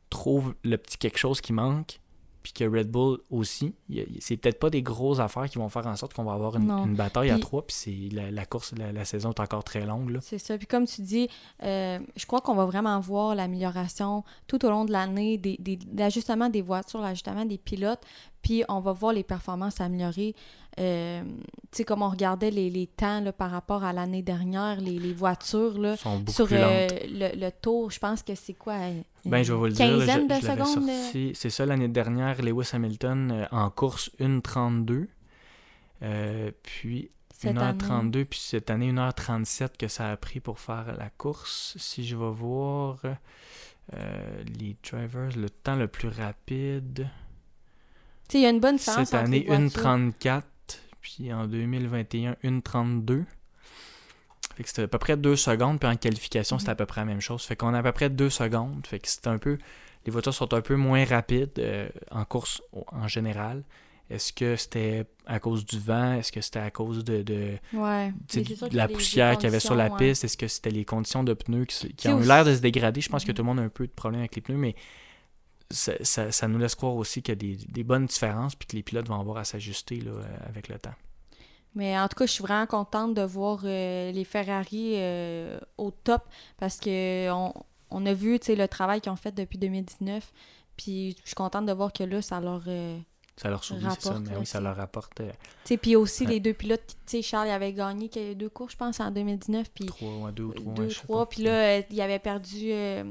trouve 0.09 0.55
le 0.63 0.77
petit 0.77 0.97
quelque 0.97 1.17
chose 1.17 1.41
qui 1.41 1.53
manque, 1.53 1.99
puis 2.43 2.53
que 2.53 2.63
Red 2.63 2.89
Bull 2.89 3.19
aussi. 3.29 3.73
C'est 4.19 4.37
peut-être 4.37 4.59
pas 4.59 4.69
des 4.69 4.81
grosses 4.81 5.19
affaires 5.19 5.49
qui 5.49 5.57
vont 5.57 5.67
faire 5.67 5.85
en 5.85 5.97
sorte 5.97 6.13
qu'on 6.13 6.23
va 6.23 6.33
avoir 6.33 6.55
une, 6.55 6.95
bataille 6.95 7.29
à 7.29 7.39
trois, 7.39 7.65
puis 7.65 7.75
c'est 7.75 8.15
la, 8.15 8.31
la 8.31 8.45
course, 8.45 8.73
la, 8.77 8.93
la 8.93 9.03
saison 9.03 9.31
est 9.31 9.39
encore 9.41 9.65
très 9.65 9.85
longue. 9.85 10.17
C'est 10.21 10.37
ça. 10.37 10.57
Puis 10.57 10.65
comme 10.67 10.85
tu 10.85 11.01
dis, 11.01 11.27
euh, 11.63 11.99
je 12.15 12.25
crois 12.25 12.39
qu'on 12.39 12.55
va 12.55 12.65
vraiment 12.65 12.97
voir 13.01 13.35
l'amélioration 13.35 14.23
tout 14.47 14.65
au 14.65 14.69
long 14.69 14.85
de 14.85 14.93
l'année, 14.93 15.37
des, 15.37 15.57
des, 15.59 15.77
l'ajustement 15.93 16.49
des 16.49 16.61
voitures, 16.61 17.01
l'ajustement 17.01 17.43
des 17.43 17.57
pilotes. 17.57 18.01
puis 18.41 18.63
on 18.69 18.79
va 18.79 18.93
voir 18.93 19.11
les 19.11 19.23
performances 19.23 19.75
s'améliorer. 19.75 20.33
Euh, 20.79 21.23
tu 21.71 21.77
sais, 21.77 21.83
comme 21.83 22.01
on 22.03 22.09
regardait 22.09 22.51
les, 22.51 22.69
les 22.69 22.85
temps 22.87 23.19
là, 23.21 23.31
par 23.33 23.49
rapport 23.51 23.83
à 23.83 23.93
l'année 23.93 24.21
dernière, 24.21 24.79
les, 24.79 24.99
les 24.99 25.13
voitures, 25.13 25.77
là, 25.79 25.97
sont 25.97 26.23
sur 26.27 26.47
euh, 26.51 26.87
le, 27.09 27.39
le 27.39 27.51
tour, 27.51 27.89
je 27.91 27.99
pense 27.99 28.21
que 28.21 28.35
c'est 28.35 28.53
quoi? 28.53 28.73
euh, 28.75 29.01
Ben, 29.25 29.43
je 29.43 29.53
vais 29.53 29.57
vous 29.57 29.65
le 29.65 29.71
dire. 29.71 29.97
là, 29.97 30.05
je- 30.05 30.27
de 30.27 30.33
je 30.35 30.47
secondes, 30.47 30.89
euh? 30.89 31.31
C'est 31.33 31.49
ça, 31.49 31.65
l'année 31.65 31.87
dernière, 31.87 32.41
Lewis 32.41 32.69
Hamilton 32.73 33.31
euh, 33.31 33.45
en 33.51 33.69
course 33.71 34.11
1.32. 34.19 35.07
Euh, 36.03 36.51
puis 36.61 37.09
cette 37.33 37.57
année. 37.57 37.77
1h32, 37.79 38.25
puis 38.25 38.39
cette 38.39 38.69
année 38.69 38.91
1h37 38.91 39.77
que 39.77 39.87
ça 39.87 40.11
a 40.11 40.17
pris 40.17 40.39
pour 40.39 40.59
faire 40.59 40.95
la 40.97 41.09
course. 41.09 41.75
Si 41.79 42.05
je 42.05 42.15
vais 42.15 42.29
voir 42.31 42.99
euh, 43.93 44.43
les 44.59 44.75
drivers, 44.87 45.35
le 45.35 45.49
temps 45.49 45.75
le 45.75 45.87
plus 45.87 46.09
rapide. 46.09 47.07
Tu 48.27 48.33
sais, 48.33 48.39
il 48.39 48.43
y 48.43 48.45
a 48.45 48.49
une 48.49 48.59
bonne 48.59 48.77
Cette 48.77 49.13
année, 49.13 49.39
les 49.39 49.45
voitures. 49.45 49.81
1.34, 49.81 50.41
puis 51.15 51.31
en 51.33 51.47
2021, 51.47 52.35
1.32. 52.43 53.23
Fait 54.55 54.63
que 54.63 54.69
c'était 54.69 54.81
à 54.83 54.87
peu 54.87 54.97
près 54.97 55.15
2 55.15 55.35
secondes, 55.35 55.79
puis 55.79 55.87
en 55.89 55.95
qualification, 55.95 56.57
c'était 56.59 56.71
à 56.71 56.73
Mhm. 56.73 56.77
peu 56.77 56.85
près 56.85 57.01
la 57.01 57.05
même 57.05 57.21
chose. 57.21 57.43
Fait 57.43 57.55
qu'on 57.55 57.73
a 57.73 57.79
à 57.79 57.83
peu 57.83 57.91
près 57.91 58.09
2 58.09 58.29
secondes. 58.29 58.85
Fait 58.87 58.99
que 58.99 59.07
c'est 59.07 59.27
un 59.27 59.37
peu. 59.37 59.57
Les 60.05 60.11
voitures 60.11 60.33
sont 60.33 60.53
un 60.53 60.61
peu 60.61 60.75
moins 60.75 61.05
rapides 61.05 61.51
euh, 61.59 61.87
en 62.11 62.25
course 62.25 62.61
en 62.87 63.07
général. 63.07 63.63
Est-ce 64.09 64.31
que 64.33 64.55
c'était 64.55 65.05
à 65.25 65.39
cause 65.39 65.65
du 65.65 65.79
vent? 65.79 66.13
Est-ce 66.13 66.31
que 66.31 66.39
c'était 66.41 66.59
à 66.59 66.71
cause 66.71 67.03
de, 67.03 67.57
Ouais. 67.73 68.13
la 68.71 68.87
poussière 68.87 69.35
qu'il 69.35 69.43
y 69.43 69.47
avait 69.47 69.59
sur 69.59 69.75
la 69.75 69.89
ouais. 69.89 69.97
piste? 69.97 70.23
Est-ce 70.23 70.37
que 70.37 70.47
c'était 70.47 70.69
les 70.71 70.85
conditions 70.85 71.23
de 71.23 71.33
pneus 71.33 71.65
qui, 71.65 72.07
ont 72.07 72.21
eu 72.21 72.25
l'air 72.25 72.45
de 72.45 72.55
se 72.55 72.61
dégrader? 72.61 73.01
Je 73.01 73.09
pense 73.09 73.23
que 73.25 73.31
Mhm. 73.31 73.35
tout 73.35 73.41
le 73.43 73.45
monde 73.47 73.59
a 73.59 73.63
un 73.63 73.69
peu 73.69 73.85
de 73.85 73.91
problème 73.91 74.21
avec 74.21 74.35
les 74.35 74.41
pneus, 74.41 74.57
mais 74.57 74.75
ça, 75.69 76.47
nous 76.47 76.57
laisse 76.57 76.75
croire 76.75 76.95
aussi 76.95 77.21
qu'il 77.21 77.33
y 77.33 77.53
a 77.53 77.57
des, 77.67 77.83
bonnes 77.83 78.05
différences 78.05 78.55
puis 78.55 78.67
que 78.67 78.75
les 78.75 78.83
pilotes 78.83 79.07
vont 79.07 79.19
avoir 79.19 79.37
à 79.37 79.43
s'ajuster 79.43 80.01
euh, 80.05 80.21
avec 80.47 80.69
le 80.69 80.79
temps. 80.79 80.93
Mais 81.75 81.97
en 81.99 82.07
tout 82.07 82.15
cas, 82.15 82.25
je 82.25 82.31
suis 82.31 82.41
vraiment 82.41 82.65
contente 82.65 83.13
de 83.13 83.21
voir 83.21 83.59
euh, 83.63 84.11
les 84.11 84.23
Ferrari 84.23 84.93
euh, 84.95 85.59
au 85.77 85.91
top 85.91 86.23
parce 86.57 86.79
que 86.79 87.29
on, 87.31 87.53
on 87.91 88.05
a 88.05 88.13
vu 88.13 88.39
le 88.47 88.65
travail 88.67 89.01
qu'ils 89.01 89.11
ont 89.11 89.17
fait 89.17 89.33
depuis 89.33 89.57
2019. 89.57 90.31
Puis 90.75 91.15
je 91.21 91.27
suis 91.27 91.35
contente 91.35 91.65
de 91.65 91.73
voir 91.73 91.91
que 91.93 92.03
là, 92.03 92.21
ça 92.21 92.39
leur. 92.39 92.63
Ça 93.39 93.49
leur 93.51 93.63
sourit, 93.63 93.85
c'est 93.93 94.01
ça, 94.01 94.19
mais 94.19 94.35
oui, 94.35 94.45
ça 94.47 94.59
leur 94.59 94.75
rapporte 94.75 95.21
euh, 95.21 95.31
puis 95.79 95.95
aussi 95.95 96.23
Ouais. 96.25 96.31
les 96.31 96.39
deux 96.39 96.53
pilotes, 96.53 96.81
tu 96.87 96.95
sais, 97.05 97.21
Charles 97.21 97.49
il 97.49 97.51
avait 97.51 97.71
gagné 97.71 98.09
deux 98.33 98.49
courses, 98.49 98.71
je 98.71 98.77
pense, 98.77 98.99
en 98.99 99.11
2019. 99.11 99.69
Puis 99.75 99.85
trois, 99.85 100.09
ouais, 100.17 100.31
deux 100.31 100.45
ou 100.45 100.53
trois. 100.53 100.73
deux, 100.73 100.87
ouais, 100.87 100.93
trois. 100.93 101.29
Puis 101.29 101.43
là, 101.43 101.51
euh, 101.51 101.81
il 101.91 102.01
avait 102.01 102.17
perdu 102.17 102.71
euh, 102.71 103.03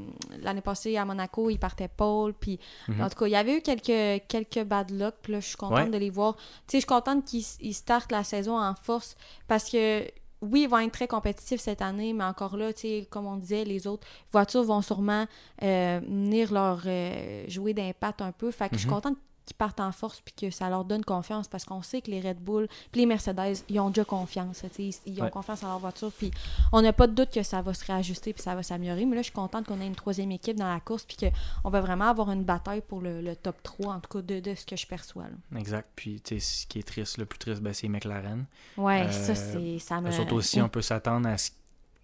l'année 0.43 0.63
passée 0.63 0.97
à 0.97 1.05
Monaco, 1.05 1.49
il 1.49 1.59
partait 1.59 1.87
pole. 1.89 2.35
Puis 2.35 2.59
Mhm. 2.89 3.03
en 3.03 3.09
tout 3.09 3.17
cas, 3.19 3.27
il 3.27 3.31
y 3.33 3.37
avait 3.37 3.59
eu 3.59 3.61
quelques, 3.63 4.27
quelques 4.27 4.65
bad 4.65 4.91
luck. 4.91 5.15
Puis 5.23 5.33
là, 5.35 5.41
je 5.41 5.47
suis 5.47 5.57
contente 5.57 5.91
de 5.93 5.99
les 5.99 6.11
voir. 6.11 6.35
Tu 6.35 6.43
sais, 6.43 6.53
je 6.73 6.77
suis 6.79 6.87
contente 6.87 7.25
qu'ils 7.25 7.45
ils 7.61 7.75
startent 7.75 8.11
la 8.11 8.25
saison 8.25 8.59
en 8.61 8.75
force 8.75 9.17
parce 9.47 9.71
que. 9.71 10.05
Oui, 10.43 10.63
ils 10.65 10.69
vont 10.69 10.79
être 10.79 10.93
très 10.93 11.09
compétitifs 11.09 11.63
cette 11.63 11.81
année, 11.81 12.13
mais 12.13 12.23
encore 12.25 12.59
là, 12.59 12.71
comme 13.09 13.25
on 13.27 13.37
disait, 13.37 13.65
les 13.65 13.87
autres 13.87 14.07
voitures 14.31 14.65
vont 14.65 14.83
sûrement 14.83 15.25
euh, 15.63 15.99
venir 16.07 16.53
leur 16.53 16.83
euh, 16.85 17.45
jouer 17.49 17.73
d'impact 17.73 18.21
un 18.21 18.33
peu. 18.33 18.51
Fait 18.51 18.69
que 18.69 18.75
je 18.75 18.81
suis 18.81 18.87
Mhm. 18.89 18.95
contente 18.95 19.17
qu'ils 19.47 19.57
partent 19.57 19.81
en 19.81 19.93
force 19.93 20.21
puis 20.21 20.35
que 20.35 20.51
ça 20.51 20.69
leur 20.69 20.85
donne 20.85 21.05
confiance 21.05 21.49
parce 21.49 21.65
qu'on 21.65 21.81
sait 21.83 22.03
que 22.03 22.11
les 22.11 22.21
Red 22.21 22.39
Bull 22.39 22.69
puis 22.93 23.01
les 23.01 23.07
Mercedes, 23.07 23.57
ils 23.69 23.81
ont 23.81 23.89
déjà 23.91 24.05
confiance. 24.05 24.63
Ils, 24.79 24.95
ils 25.07 25.21
ont 25.21 25.25
Ouais. 25.25 25.31
confiance 25.31 25.63
en 25.63 25.69
leur 25.69 25.79
voiture. 25.79 26.13
Puis 26.13 26.31
on 26.73 26.83
n'a 26.83 26.93
pas 26.93 27.07
de 27.07 27.15
doute 27.15 27.31
que 27.33 27.43
ça 27.43 27.63
va 27.63 27.73
se 27.73 27.85
réajuster 27.85 28.33
puis 28.33 28.43
ça 28.43 28.55
va 28.55 28.63
s'améliorer. 28.63 29.07
Mais 29.07 29.17
là, 29.17 29.23
je 29.23 29.27
suis 29.27 29.33
contente 29.35 29.67
qu'on 29.67 29.81
ait 29.81 29.87
une 29.87 29.95
troisième 29.95 30.33
équipe 30.33 30.57
dans 30.57 30.69
la 30.73 30.81
course 30.81 31.05
puis 31.05 31.17
qu'on 31.17 31.71
va 31.71 31.81
vraiment 31.81 32.07
avoir 32.07 32.31
une 32.31 32.45
bataille 32.45 32.83
pour 32.83 33.01
le, 33.01 33.23
le 33.23 33.37
top 33.37 33.63
3, 33.63 33.95
en 33.95 34.01
tout 34.01 34.19
cas 34.19 34.23
de, 34.23 34.41
de 34.41 34.55
ce 34.55 34.67
que 34.67 34.77
je 34.77 34.87
perçois. 34.87 35.25
là. 35.25 35.59
Exact. 35.59 35.89
Puis, 35.97 36.21
tu 36.21 36.39
sais, 36.39 36.41
ce 36.63 36.67
qui 36.67 36.81
est 36.81 36.83
triste, 36.83 37.19
le 37.19 37.25
plus 37.27 37.39
triste, 37.39 37.63
ben, 37.63 37.73
c'est 37.73 37.89
McLaren. 37.89 38.45
Ouais, 38.77 39.03
Euh, 39.07 39.11
ça, 39.13 39.35
c'est. 39.35 39.79
Ça 39.79 40.01
me. 40.01 40.11
Autres 40.21 40.33
aussi, 40.35 40.61
on 40.61 40.69
peut 40.69 40.83
s'attendre 40.83 41.29
à 41.29 41.39
ce 41.39 41.51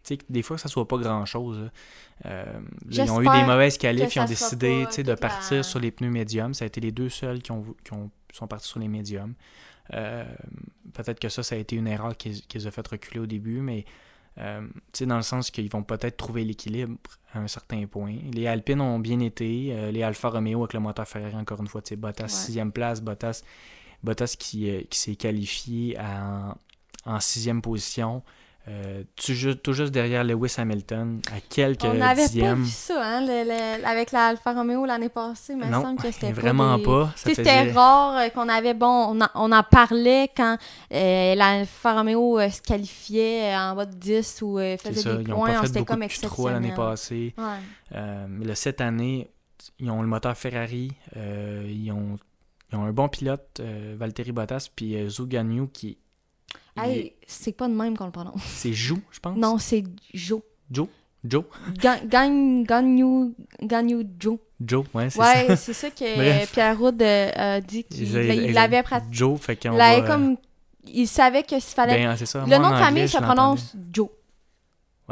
tu 0.02 0.08
sais, 0.08 0.16
que 0.16 0.24
des 0.28 0.42
fois, 0.42 0.56
que 0.56 0.62
ça 0.62 0.68
soit 0.68 0.86
pas 0.88 0.98
grand-chose. 0.98 1.58
là. 1.60 1.70
Euh, 2.26 2.44
là, 2.90 3.04
ils 3.04 3.10
ont 3.10 3.20
eu 3.20 3.24
des 3.28 3.44
mauvaises 3.44 3.78
qualifs, 3.78 4.14
ils 4.14 4.20
ont 4.20 4.24
décidé 4.24 4.86
de 4.86 5.02
la- 5.08 5.16
partir 5.16 5.64
sur 5.64 5.80
les 5.80 5.90
pneus 5.90 6.10
médiums. 6.10 6.54
Ça 6.54 6.64
a 6.64 6.66
été 6.66 6.80
les 6.80 6.92
deux 6.92 7.08
seuls 7.08 7.42
qui, 7.42 7.50
ont, 7.52 7.64
qui 7.84 7.92
ont- 7.92 8.10
sont 8.32 8.46
partis 8.46 8.68
sur 8.68 8.78
les 8.80 8.88
médiums. 8.88 9.34
Euh, 9.94 10.24
Peut-être 10.94 11.18
que 11.20 11.28
ça, 11.30 11.42
ça 11.42 11.54
a 11.54 11.58
été 11.58 11.76
une 11.76 11.86
erreur 11.88 12.16
qui, 12.16 12.42
qui 12.42 12.58
les 12.58 12.66
a 12.66 12.70
fait 12.70 12.86
reculer 12.86 13.18
au 13.20 13.26
début, 13.26 13.60
mais 13.60 13.84
euh, 14.38 14.66
dans 15.06 15.16
le 15.16 15.22
sens 15.22 15.50
qu'ils 15.50 15.70
vont 15.70 15.82
peut-être 15.82 16.16
trouver 16.18 16.44
l'équilibre 16.44 16.96
à 17.32 17.38
un 17.40 17.48
certain 17.48 17.86
point. 17.86 18.16
Les 18.32 18.46
Alpines 18.46 18.80
ont 18.80 18.98
bien 18.98 19.20
été, 19.20 19.68
euh, 19.72 19.90
les 19.90 20.02
Alfa 20.02 20.28
Romeo 20.28 20.60
avec 20.60 20.74
le 20.74 20.80
moteur 20.80 21.06
Ferrari, 21.08 21.34
encore 21.34 21.60
une 21.60 21.66
fois, 21.68 21.80
Bottas 21.96 22.24
Ouais. 22.24 22.28
sixième 22.28 22.72
place, 22.72 23.00
Bottas, 23.00 23.42
Bottas 24.02 24.36
qui, 24.38 24.70
euh, 24.70 24.82
qui 24.90 24.98
s'est 24.98 25.16
qualifié 25.16 25.96
à- 25.98 26.56
en 27.06 27.20
sixième 27.20 27.62
position. 27.62 28.22
Euh, 28.68 29.02
tout, 29.16 29.32
ju- 29.32 29.56
tout 29.56 29.72
juste 29.72 29.90
derrière 29.90 30.22
Lewis 30.22 30.54
Hamilton, 30.56 31.20
à 31.34 31.40
quelques 31.40 31.82
On 31.82 31.94
n'avait 31.94 32.28
pas 32.28 32.54
vu 32.54 32.66
ça, 32.66 32.94
hein, 33.04 33.20
le- 33.22 33.42
le- 33.48 33.84
avec 33.84 34.12
la 34.12 34.26
Alfa 34.28 34.52
Romeo 34.52 34.86
l'année 34.86 35.08
passée, 35.08 35.56
mais 35.56 35.64
il 35.66 35.72
me 35.74 35.80
semble 35.82 36.00
que 36.00 36.12
c'était 36.12 36.30
vraiment 36.40 36.78
pas. 36.78 37.12
Tu 37.16 37.34
c'était 37.34 37.42
faisait- 37.42 37.72
rare 37.72 38.16
euh, 38.18 38.28
qu'on 38.28 38.48
avait, 38.48 38.74
bon, 38.74 38.86
on, 38.86 39.20
en- 39.20 39.28
on 39.34 39.50
en 39.50 39.64
parlait 39.64 40.30
quand 40.36 40.56
euh, 40.92 41.34
l'Alfa 41.34 41.94
Romeo 41.94 42.38
euh, 42.38 42.48
se 42.50 42.62
qualifiait 42.62 43.52
euh, 43.52 43.58
en 43.58 43.74
bas 43.74 43.84
de 43.86 43.96
10 43.96 44.42
ou 44.42 44.58
faisait 44.58 44.76
ça, 44.94 45.14
des 45.16 45.22
ils 45.22 45.28
points, 45.28 45.50
on 45.58 45.62
beaucoup 45.68 45.84
comme 45.84 46.02
Q3 46.02 46.50
l'année 46.52 46.68
exceptionnel. 46.68 46.74
passée. 46.76 47.34
Ouais. 47.38 48.26
Mais 48.28 48.54
cette 48.54 48.80
année, 48.80 49.28
ils 49.80 49.90
ont 49.90 50.02
le 50.02 50.08
moteur 50.08 50.36
Ferrari, 50.36 50.92
ils, 51.16 51.90
ont, 51.90 52.16
ils 52.72 52.76
ont 52.76 52.84
un 52.84 52.92
bon 52.92 53.08
pilote, 53.08 53.58
euh, 53.58 53.96
Valtteri 53.98 54.30
Bottas, 54.30 54.68
puis 54.74 54.94
euh, 54.96 55.08
Zhou 55.08 55.26
Guanyu, 55.26 55.66
qui 55.72 55.98
Hey, 56.76 56.98
est- 56.98 57.16
c'est 57.26 57.52
pas 57.52 57.68
de 57.68 57.74
même 57.74 57.96
qu'on 57.96 58.06
le 58.06 58.12
prononce. 58.12 58.40
c'est 58.46 58.72
Jou, 58.72 58.98
je 59.10 59.20
pense? 59.20 59.36
Non, 59.36 59.58
c'est 59.58 59.84
Joe. 60.14 60.40
Joe? 60.70 60.88
Joe? 61.24 61.44
Ga- 61.78 62.00
Gagne, 62.04 62.64
Gagnou, 62.64 63.34
Gagnou 63.62 64.02
Joe. 64.18 64.38
Joe, 64.64 64.84
ouais, 64.94 65.10
c'est 65.10 65.18
Ouais, 65.20 65.46
ça. 65.48 65.56
c'est 65.56 65.72
ça 65.72 65.90
que. 65.90 66.46
Pierre 66.52 66.78
Roud 66.78 67.00
euh, 67.02 67.30
a 67.34 67.60
dit 67.60 67.84
qu'il 67.84 68.12
l'avait 68.52 68.82
pratiqué. 68.82 69.12
Joe, 69.14 69.38
fait 69.40 69.56
qu'on 69.56 69.72
va, 69.76 70.00
comme. 70.02 70.36
Il 70.84 71.06
savait 71.06 71.42
que 71.44 71.60
s'il 71.60 71.74
fallait. 71.76 71.94
Ben, 72.04 72.16
c'est 72.16 72.26
ça. 72.26 72.44
le 72.48 72.58
nom 72.58 72.70
de 72.70 72.76
famille 72.76 73.08
se 73.08 73.18
prononce 73.18 73.74
Joe. 73.92 74.08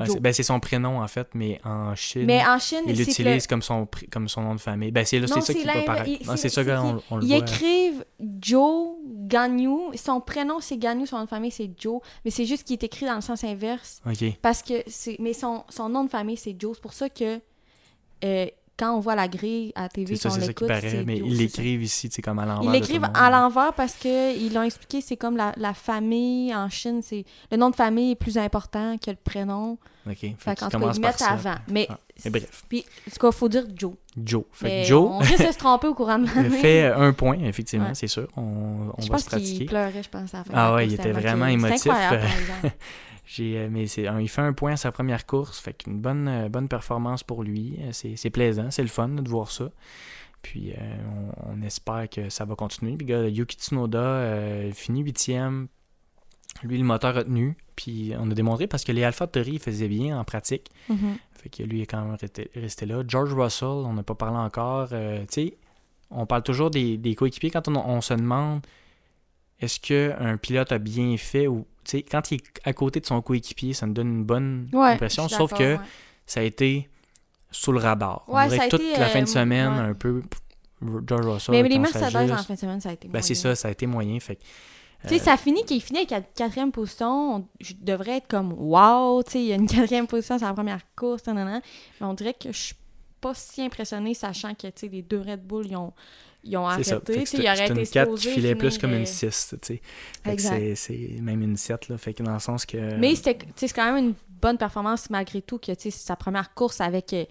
Ouais, 0.01 0.07
c'est 0.09 0.21
ben, 0.21 0.33
c'est 0.33 0.43
son 0.43 0.59
prénom, 0.61 1.01
en 1.01 1.07
fait, 1.09 1.29
mais 1.35 1.61
en 1.65 1.95
Chine, 1.95 2.25
Mais 2.27 2.43
en 2.47 2.59
Chine, 2.59 2.81
il 2.87 2.97
l'utilise 2.97 3.47
comme, 3.47 3.63
son, 3.63 3.87
comme 4.11 4.29
son 4.29 4.43
nom 4.43 4.55
de 4.55 4.61
famille. 4.61 4.91
Ben, 4.91 5.05
c'est 5.05 5.25
ça 5.27 5.41
qui 5.55 5.65
va 5.65 5.75
l'inverse. 5.75 5.85
paraître. 5.87 6.37
C'est- 6.39 6.49
ça, 6.49 6.65
qu'il- 6.65 6.73
on, 6.73 7.03
on 7.11 7.17
le 7.17 7.25
Ils 7.25 7.29
voit. 7.29 7.39
écrivent 7.39 8.05
Joe 8.41 8.95
Gagnou. 9.27 9.91
Son 9.95 10.21
prénom, 10.21 10.61
c'est 10.61 10.77
Gagnou. 10.79 11.07
Son 11.07 11.19
nom 11.19 11.25
de 11.25 11.29
famille, 11.29 11.51
c'est 11.51 11.71
Joe. 11.79 12.01
Mais 12.25 12.31
c'est 12.31 12.47
juste 12.47 12.65
qu'il 12.65 12.75
est 12.75 12.83
écrit 12.85 13.07
dans 13.07 13.15
le 13.15 13.21
sens 13.21 13.45
inverse. 13.45 14.01
OK. 14.07 14.25
Parce 14.43 14.63
que 14.63 14.83
c'est. 14.87 15.17
Mais 15.21 15.33
son, 15.33 15.65
son 15.69 15.89
nom 15.89 16.05
de 16.05 16.11
famille, 16.11 16.37
c'est 16.37 16.57
Joe. 16.59 16.73
C'est 16.77 16.83
pour 16.83 16.93
ça 16.95 17.09
que 17.09 17.41
euh, 18.25 18.47
quand 18.81 18.97
on 18.97 19.01
voit 19.01 19.14
la 19.14 19.29
grille 19.29 19.73
à 19.75 19.83
la 19.83 19.88
TV, 19.90 20.16
C'est 20.16 20.16
si 20.16 20.21
ça, 20.23 20.29
on 20.31 20.33
c'est 20.33 20.40
ça 20.40 20.43
qui 20.55 20.64
l'écoute, 20.64 20.69
paraît. 20.69 21.05
Mais 21.07 21.19
ils 21.19 21.37
l'écrivent 21.37 21.83
ici, 21.83 22.09
c'est 22.11 22.23
comme 22.23 22.38
à 22.38 22.47
l'envers. 22.47 22.64
Ils 22.64 22.73
l'écrivent 22.73 23.03
le 23.03 23.09
à 23.14 23.31
l'envers 23.31 23.75
parce 23.75 23.95
qu'ils 23.95 24.53
l'ont 24.55 24.62
expliqué, 24.62 25.01
c'est 25.03 25.16
comme 25.19 25.37
la, 25.37 25.53
la 25.59 25.75
famille 25.75 26.55
en 26.55 26.69
Chine, 26.71 27.01
c'est 27.03 27.25
le 27.53 27.57
nom 27.59 27.69
de 27.71 27.77
famille 27.77 28.12
est 28.12 28.16
plus 28.16 28.38
important 28.38 28.97
que 28.99 29.11
le 29.11 29.19
prénom. 29.23 29.77
OK. 30.09 30.16
Fait, 30.19 30.35
Fait 30.38 30.55
qu'ils 30.57 30.69
commencent 30.69 30.97
ils 30.97 31.01
par 31.03 31.11
mettent 31.11 31.19
ça. 31.19 31.31
avant. 31.33 31.55
Mais, 31.69 31.87
Ah, 31.90 31.99
mais 32.25 32.31
bref. 32.31 32.65
Puis, 32.69 32.85
en 33.07 33.11
tout 33.11 33.19
cas, 33.19 33.29
il 33.29 33.33
faut 33.35 33.49
dire 33.49 33.65
Joe. 33.77 33.93
Joe. 34.17 34.45
Fait 34.53 34.83
que 34.83 34.89
Joe 34.89 35.09
On 35.13 35.19
risque 35.19 35.47
de 35.47 35.53
se 35.53 35.59
tromper 35.59 35.87
au 35.89 35.95
courant 35.95 36.19
de 36.19 36.27
l'année. 36.35 36.51
fait 36.51 36.85
euh, 36.85 36.97
un 36.99 37.13
point, 37.13 37.39
effectivement, 37.41 37.89
Ouais. 37.89 37.95
c'est 37.95 38.07
sûr. 38.09 38.29
On, 38.37 38.43
on 38.97 39.01
Je 39.01 39.07
va 39.09 39.13
pense 39.15 39.23
se 39.25 39.27
pratiquer. 39.31 39.59
qu'il 39.59 39.67
pleurait, 39.67 40.03
je 40.03 40.09
pense, 40.09 40.35
à 40.35 40.39
la 40.39 40.45
fin. 40.45 40.53
Ah 40.55 40.75
ouais, 40.75 40.87
il 40.87 40.95
était 40.95 41.13
vraiment 41.13 41.47
émotif. 41.47 41.93
J'ai, 43.27 43.69
mais 43.71 43.87
c'est, 43.87 44.07
il 44.21 44.29
fait 44.29 44.41
un 44.41 44.53
point 44.53 44.73
à 44.73 44.77
sa 44.77 44.91
première 44.91 45.25
course, 45.25 45.61
fait 45.61 45.73
qu'une 45.73 46.01
bonne, 46.01 46.27
euh, 46.27 46.49
bonne 46.49 46.67
performance 46.69 47.23
pour 47.23 47.45
lui. 47.45 47.79
Euh, 47.81 47.91
C'est, 47.93 48.31
plaisant, 48.31 48.71
c'est 48.71 48.83
le 48.83 48.89
fun 48.89 49.09
de 49.09 49.29
voir 49.29 49.51
ça. 49.53 49.71
Puis 50.43 50.73
euh, 50.73 50.77
on, 51.47 51.53
on 51.59 51.63
espère 51.63 52.09
que 52.11 52.29
ça 52.29 52.45
va 52.45 52.57
continuer. 52.57 52.97
Puis 52.97 53.07
gars, 53.07 53.29
Yuki 53.29 53.57
Tsunoda 53.57 53.99
euh, 54.01 54.73
finit 54.73 55.03
huitième. 55.03 55.69
Lui, 56.63 56.79
le 56.79 56.85
moteur 56.85 57.17
a 57.17 57.25
tenu. 57.25 57.57
Puis 57.77 58.13
on 58.19 58.31
a 58.31 58.35
démontré 58.35 58.67
parce 58.67 58.85
que 58.85 58.93
les 58.93 59.05
Alpha 59.05 59.27
Tauri 59.27 59.59
faisaient 59.59 59.89
bien 59.89 60.19
en 60.19 60.25
pratique. 60.25 60.69
Mhm. 60.89 61.17
Fait 61.33 61.49
que 61.49 61.63
lui 61.63 61.81
est 61.83 61.87
quand 61.87 62.03
même 62.05 62.15
resté, 62.21 62.51
resté 62.55 62.85
là. 62.85 63.03
George 63.07 63.33
Russell, 63.33 63.69
on 63.69 63.95
n'a 63.95 64.03
pas 64.03 64.15
parlé 64.15 64.37
encore. 64.37 64.89
Euh, 64.93 65.21
tu 65.21 65.27
sais, 65.31 65.57
on 66.11 66.27
parle 66.27 66.43
toujours 66.43 66.71
des, 66.71 66.99
des 66.99 67.15
coéquipiers 67.15 67.51
quand 67.51 67.67
on, 67.69 67.77
on 67.77 68.01
se 68.03 68.13
demande 68.13 68.61
est-ce 69.61 69.79
qu'un 69.81 70.37
pilote 70.37 70.73
a 70.73 70.79
bien 70.79 71.17
fait 71.17 71.47
ou. 71.47 71.67
Tu 71.85 71.93
sais, 71.99 72.03
quand 72.03 72.31
il 72.31 72.37
est 72.37 72.45
à 72.65 72.73
côté 72.75 73.01
de 73.01 73.07
son 73.07 73.23
coéquipier, 73.23 73.73
ça 73.73 73.87
nous 73.87 73.95
donne 73.95 74.09
une 74.09 74.25
bonne 74.25 74.69
Ouais, 74.73 74.91
impression. 74.91 75.29
Sauf 75.29 75.53
que 75.55 75.77
ouais. 75.77 75.81
ça 76.27 76.41
a 76.41 76.43
été 76.43 76.89
sous 77.51 77.73
le 77.73 77.79
radar. 77.79 78.25
On 78.29 78.35
Ouais, 78.37 78.49
dirait 78.49 78.69
que 78.69 78.77
toute 78.77 78.83
été, 78.83 78.99
la 79.01 79.07
fin 79.07 79.21
euh, 79.21 79.23
de 79.23 79.29
semaine, 79.29 79.73
ouais. 79.73 79.79
un 79.79 79.95
peu. 79.95 80.23
George 81.07 81.27
Russell. 81.27 81.53
Mais 81.55 81.69
les 81.69 81.79
Mercedes, 81.79 82.31
en 82.31 82.37
fin 82.39 82.55
de 82.55 82.59
semaine, 82.59 82.81
ça 82.81 82.91
a 82.91 82.93
été 82.93 83.09
Ben, 83.09 83.21
c'est 83.23 83.35
moyen. 83.35 83.55
ça, 83.55 83.55
ça 83.55 83.69
a 83.69 83.71
été 83.71 83.87
moyen. 83.87 84.19
Fait 84.21 84.37
que, 84.37 84.43
Tu 85.03 85.09
sais, 85.09 85.15
euh, 85.21 85.25
ça 85.25 85.37
finit 85.37 85.65
qu'il 85.65 85.81
finit 85.83 86.01
avec 86.01 86.11
la 86.11 86.21
quatrième 86.21 86.73
position. 86.73 87.37
on- 87.37 87.47
Je 87.61 87.75
devrais 87.81 88.19
être 88.19 88.29
comme 88.29 88.53
wow, 88.53 89.23
tu 89.23 89.33
sais, 89.33 89.39
il 89.41 89.47
y 89.47 89.53
a 89.53 89.57
une 89.57 89.67
quatrième 89.69 90.07
position, 90.07 90.39
c'est 90.39 90.45
la 90.45 90.53
première 90.53 90.81
course, 90.95 91.27
nanana. 91.27 91.61
mais 92.01 92.07
on 92.07 92.15
dirait 92.15 92.35
que 92.35 92.53
je 92.53 92.59
suis 92.59 92.75
pas 93.21 93.33
si 93.35 93.63
impressionnée, 93.63 94.15
sachant 94.15 94.55
que 94.55 94.67
tu 94.67 94.73
sais, 94.77 94.89
les 94.89 95.03
deux 95.03 95.21
Red 95.21 95.43
Bull, 95.47 95.67
ils 95.69 95.77
ont, 95.77 95.93
ils 96.45 96.57
ont 96.57 96.67
arrêté. 96.67 97.13
C'est 97.27 97.37
une 97.69 97.87
4 97.93 98.09
qui 98.17 98.29
filait 98.35 98.55
plus 98.55 98.79
comme 98.79 98.93
euh, 98.93 98.99
une 99.01 99.07
6, 99.07 99.55
tu 99.63 99.75
sais. 99.75 99.83
C'est- 100.59 100.75
c'est 100.75 101.21
même 101.21 101.43
une 101.43 101.57
7, 101.57 101.89
là. 101.89 101.99
Fait 101.99 102.15
que 102.15 102.23
dans 102.23 102.33
le 102.35 102.39
sens 102.39 102.65
que... 102.67 102.97
Mais 102.97 103.15
c'est 103.15 103.37
quand 103.75 103.93
même 103.93 104.05
une 104.09 104.15
bonne 104.41 104.57
performance 104.59 105.11
malgré 105.11 105.43
tout 105.43 105.59
que 105.59 105.67
tu 105.73 105.83
sais, 105.83 105.91
c'est 105.91 106.07
sa 106.07 106.17
première 106.17 106.55
course 106.55 106.81
avec 106.81 107.13
euh, 107.13 107.25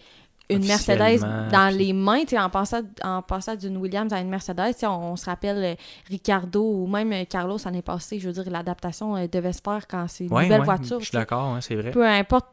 une 0.49 0.65
Mercedes 0.65 1.19
dans 1.51 1.75
les 1.75 1.93
mains, 1.93 2.23
en 2.38 2.49
passant, 2.49 2.81
en 3.03 3.21
passant 3.21 3.55
d'une 3.55 3.77
Williams 3.77 4.12
à 4.13 4.19
une 4.19 4.29
Mercedes. 4.29 4.73
On, 4.83 4.88
on 4.88 5.15
se 5.15 5.25
rappelle 5.25 5.63
euh, 5.63 5.75
Ricardo 6.09 6.62
ou 6.63 6.88
même 6.88 7.12
euh, 7.13 7.23
Carlos 7.29 7.57
l'année 7.65 7.81
passée, 7.81 8.19
je 8.19 8.27
veux 8.29 8.33
dire, 8.33 8.51
l'adaptation 8.51 9.15
euh, 9.15 9.27
devait 9.27 9.53
se 9.53 9.62
faire 9.63 9.88
quand 9.88 10.05
c'est 10.07 10.25
une 10.25 10.33
Ouais, 10.33 10.43
nouvelle 10.43 10.59
ouais, 10.62 10.65
voiture. 10.65 10.99
Je 10.99 11.05
suis 11.05 11.13
d'accord, 11.13 11.57
c'est 11.62 11.75
vrai. 11.75 11.91
Peu 11.91 12.05
importe 12.07 12.47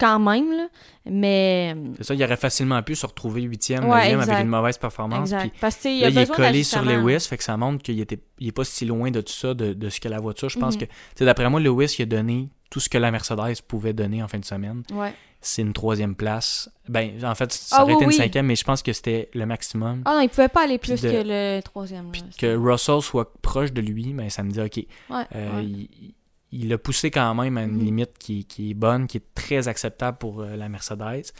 quand 0.00 0.18
même, 0.18 0.50
là, 0.50 0.66
mais... 1.06 1.76
C'est 1.98 2.04
ça, 2.04 2.14
il 2.14 2.24
aurait 2.24 2.36
facilement 2.36 2.82
pu 2.82 2.94
se 2.96 3.06
retrouver 3.06 3.42
8e, 3.42 3.84
Ouais, 3.86 4.14
9e 4.14 4.20
avec 4.20 4.40
une 4.40 4.48
mauvaise 4.48 4.78
performance. 4.78 5.32
Puis 5.32 5.52
Parce 5.60 5.76
que, 5.76 5.88
là, 6.02 6.08
il 6.08 6.18
est 6.18 6.32
collé 6.34 6.62
sur. 6.64 6.82
Lewis, 6.82 7.20
fait 7.20 7.36
que 7.36 7.44
ça 7.44 7.56
montre 7.56 7.82
qu'il 7.82 8.00
était, 8.00 8.18
il 8.38 8.48
est 8.48 8.52
pas 8.52 8.64
si 8.64 8.84
loin 8.86 9.10
de 9.10 9.20
tout 9.20 9.32
ça, 9.32 9.54
de, 9.54 9.74
de 9.74 9.88
ce 9.90 10.00
que 10.00 10.08
la 10.08 10.18
voiture. 10.18 10.48
Je 10.48 10.58
pense 10.58 10.74
Mhm. 10.74 10.80
que, 10.80 10.84
tu 10.86 10.92
sais, 11.16 11.24
d'après 11.24 11.48
moi, 11.48 11.60
Lewis, 11.60 11.94
il 11.98 12.02
a 12.02 12.06
donné 12.06 12.48
tout 12.70 12.80
ce 12.80 12.88
que 12.88 12.98
la 12.98 13.10
Mercedes 13.10 13.60
pouvait 13.68 13.92
donner 13.92 14.22
en 14.22 14.28
fin 14.28 14.38
de 14.38 14.44
semaine. 14.44 14.82
Ouais. 14.92 15.12
C'est 15.44 15.62
une 15.62 15.72
troisième 15.72 16.14
place. 16.14 16.70
Ben, 16.88 17.22
en 17.24 17.34
fait, 17.34 17.52
ça 17.52 17.78
Ah 17.78 17.82
aurait 17.82 17.92
oui, 17.92 17.96
été 17.96 18.04
une 18.04 18.10
oui. 18.10 18.16
cinquième, 18.16 18.46
mais 18.46 18.54
je 18.56 18.62
pense 18.64 18.80
que 18.82 18.92
c'était 18.92 19.28
le 19.34 19.44
maximum. 19.44 20.02
Ah 20.04 20.14
non, 20.14 20.20
il 20.20 20.28
pouvait 20.28 20.48
pas 20.48 20.62
aller 20.64 20.78
plus 20.78 21.02
de- 21.02 21.10
que 21.10 21.22
le 21.26 21.60
troisième. 21.62 22.10
Puis 22.12 22.22
que 22.38 22.56
Russell 22.56 23.02
soit 23.02 23.32
proche 23.42 23.72
de 23.72 23.80
lui, 23.80 24.12
ben, 24.14 24.30
ça 24.30 24.42
me 24.44 24.50
dit, 24.52 24.60
OK, 24.60 24.76
Ouais, 25.10 25.24
euh, 25.34 25.56
ouais. 25.56 25.64
il, 25.64 26.14
il 26.52 26.68
l'a 26.68 26.78
poussé 26.78 27.10
quand 27.10 27.34
même 27.34 27.58
à 27.58 27.64
une 27.64 27.72
Mhm. 27.72 27.84
limite 27.84 28.18
qui, 28.18 28.44
qui 28.44 28.70
est 28.70 28.74
bonne, 28.74 29.06
qui 29.08 29.16
est 29.16 29.34
très 29.34 29.66
acceptable 29.68 30.18
pour 30.18 30.42
euh, 30.42 30.54
la 30.54 30.68
Mercedes. 30.68 31.32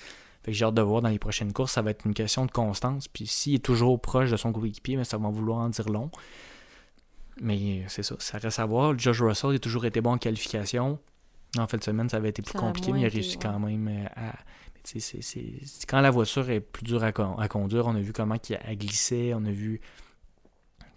Fait 0.42 0.50
que 0.50 0.56
j'ai 0.56 0.64
hâte 0.64 0.74
de 0.74 0.82
voir 0.82 1.02
dans 1.02 1.08
les 1.08 1.20
prochaines 1.20 1.52
courses, 1.52 1.70
ça 1.72 1.82
va 1.82 1.92
être 1.92 2.04
une 2.04 2.14
question 2.14 2.44
de 2.44 2.50
constance. 2.50 3.06
Puis 3.06 3.28
s'il 3.28 3.54
est 3.54 3.64
toujours 3.64 4.00
proche 4.00 4.30
de 4.32 4.36
son 4.36 4.52
coéquipier, 4.52 4.96
ben, 4.96 5.04
ça 5.04 5.16
va 5.16 5.28
vouloir 5.28 5.58
en 5.60 5.68
dire 5.68 5.88
long. 5.88 6.10
Mais 7.40 7.84
c'est 7.88 8.02
ça, 8.02 8.16
ça 8.18 8.38
reste 8.38 8.58
à 8.58 8.66
voir. 8.66 8.98
Josh 8.98 9.20
Russell 9.22 9.50
il 9.52 9.56
a 9.56 9.58
toujours 9.58 9.84
été 9.86 10.00
bon 10.00 10.12
en 10.12 10.18
qualification. 10.18 10.98
En 11.58 11.66
fin 11.66 11.76
de 11.76 11.84
semaine, 11.84 12.08
ça 12.08 12.16
avait 12.16 12.30
été 12.30 12.40
plus 12.42 12.52
Ça 12.52 12.58
compliqué, 12.58 12.92
mais 12.92 13.00
il 13.02 13.06
a 13.06 13.08
réussi 13.08 13.36
ouais. 13.36 13.42
quand 13.42 13.58
même 13.58 13.88
euh, 13.88 14.06
à. 14.16 14.32
mais 14.74 14.80
tu 14.84 14.98
sais, 14.98 15.00
c'est- 15.00 15.22
c'est- 15.22 15.66
c'est- 15.66 15.86
Quand 15.86 16.00
la 16.00 16.10
voiture 16.10 16.48
est 16.50 16.60
plus 16.60 16.82
dure 16.84 17.04
à, 17.04 17.12
con- 17.12 17.36
à 17.36 17.46
conduire, 17.48 17.86
on 17.86 17.94
a 17.94 18.00
vu 18.00 18.12
comment 18.12 18.36
il 18.48 18.54
a 18.56 18.74
glissé, 18.74 19.32
on 19.34 19.44
a 19.44 19.50
vu 19.50 19.80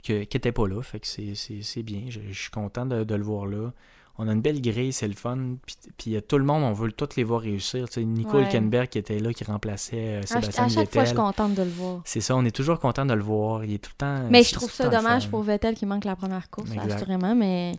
que- 0.03 0.23
qu'il 0.23 0.37
n'était 0.37 0.51
pas 0.51 0.67
là. 0.67 0.81
Fait 0.81 0.99
que 0.99 1.07
c'est- 1.07 1.35
c'est 1.35 1.61
c'est 1.61 1.83
bien. 1.83 2.03
Je, 2.09 2.19
je 2.31 2.39
suis 2.41 2.51
content 2.51 2.85
de, 2.85 3.03
de 3.03 3.15
le 3.15 3.23
voir 3.23 3.45
là. 3.47 3.71
On 4.17 4.29
a 4.29 4.31
une 4.31 4.39
belle 4.41 4.61
grille, 4.61 4.93
c'est 4.93 5.09
le 5.09 5.13
fun. 5.13 5.57
Puis, 5.65 5.75
puis 5.97 6.15
euh, 6.15 6.21
tout 6.21 6.37
le 6.37 6.45
monde, 6.45 6.63
on 6.63 6.71
veut 6.71 6.89
tous 6.93 7.17
les 7.17 7.25
voir 7.25 7.41
réussir. 7.41 7.89
Tu 7.89 7.95
sais, 7.95 8.05
Nico 8.05 8.37
Ouais. 8.37 8.43
Hülkenberg 8.43 8.87
qui 8.87 8.97
était 8.97 9.19
là, 9.19 9.33
qui 9.33 9.43
remplaçait 9.43 9.97
euh, 9.97 10.17
À, 10.19 10.23
à 10.23 10.25
Sébastien 10.25 10.69
chaque 10.69 10.89
fois, 10.93 11.01
je 11.03 11.07
suis 11.09 11.15
contente 11.17 11.53
de 11.55 11.63
le 11.63 11.69
voir. 11.69 12.01
C'est 12.05 12.21
ça, 12.21 12.33
on 12.37 12.45
est 12.45 12.55
toujours 12.55 12.79
content 12.79 13.05
de 13.05 13.13
le 13.13 13.21
voir. 13.21 13.65
Il 13.65 13.73
est 13.73 13.77
tout 13.83 13.91
le 13.93 13.97
temps. 13.97 14.27
Mais 14.29 14.43
je 14.43 14.53
trouve 14.53 14.71
ça 14.71 14.87
dommage 14.87 15.29
pour 15.29 15.41
Vettel 15.43 15.75
qui 15.75 15.85
manque 15.85 16.05
la 16.05 16.15
première 16.15 16.49
course, 16.49 16.69
assurément, 16.89 17.35
mais. 17.35 17.73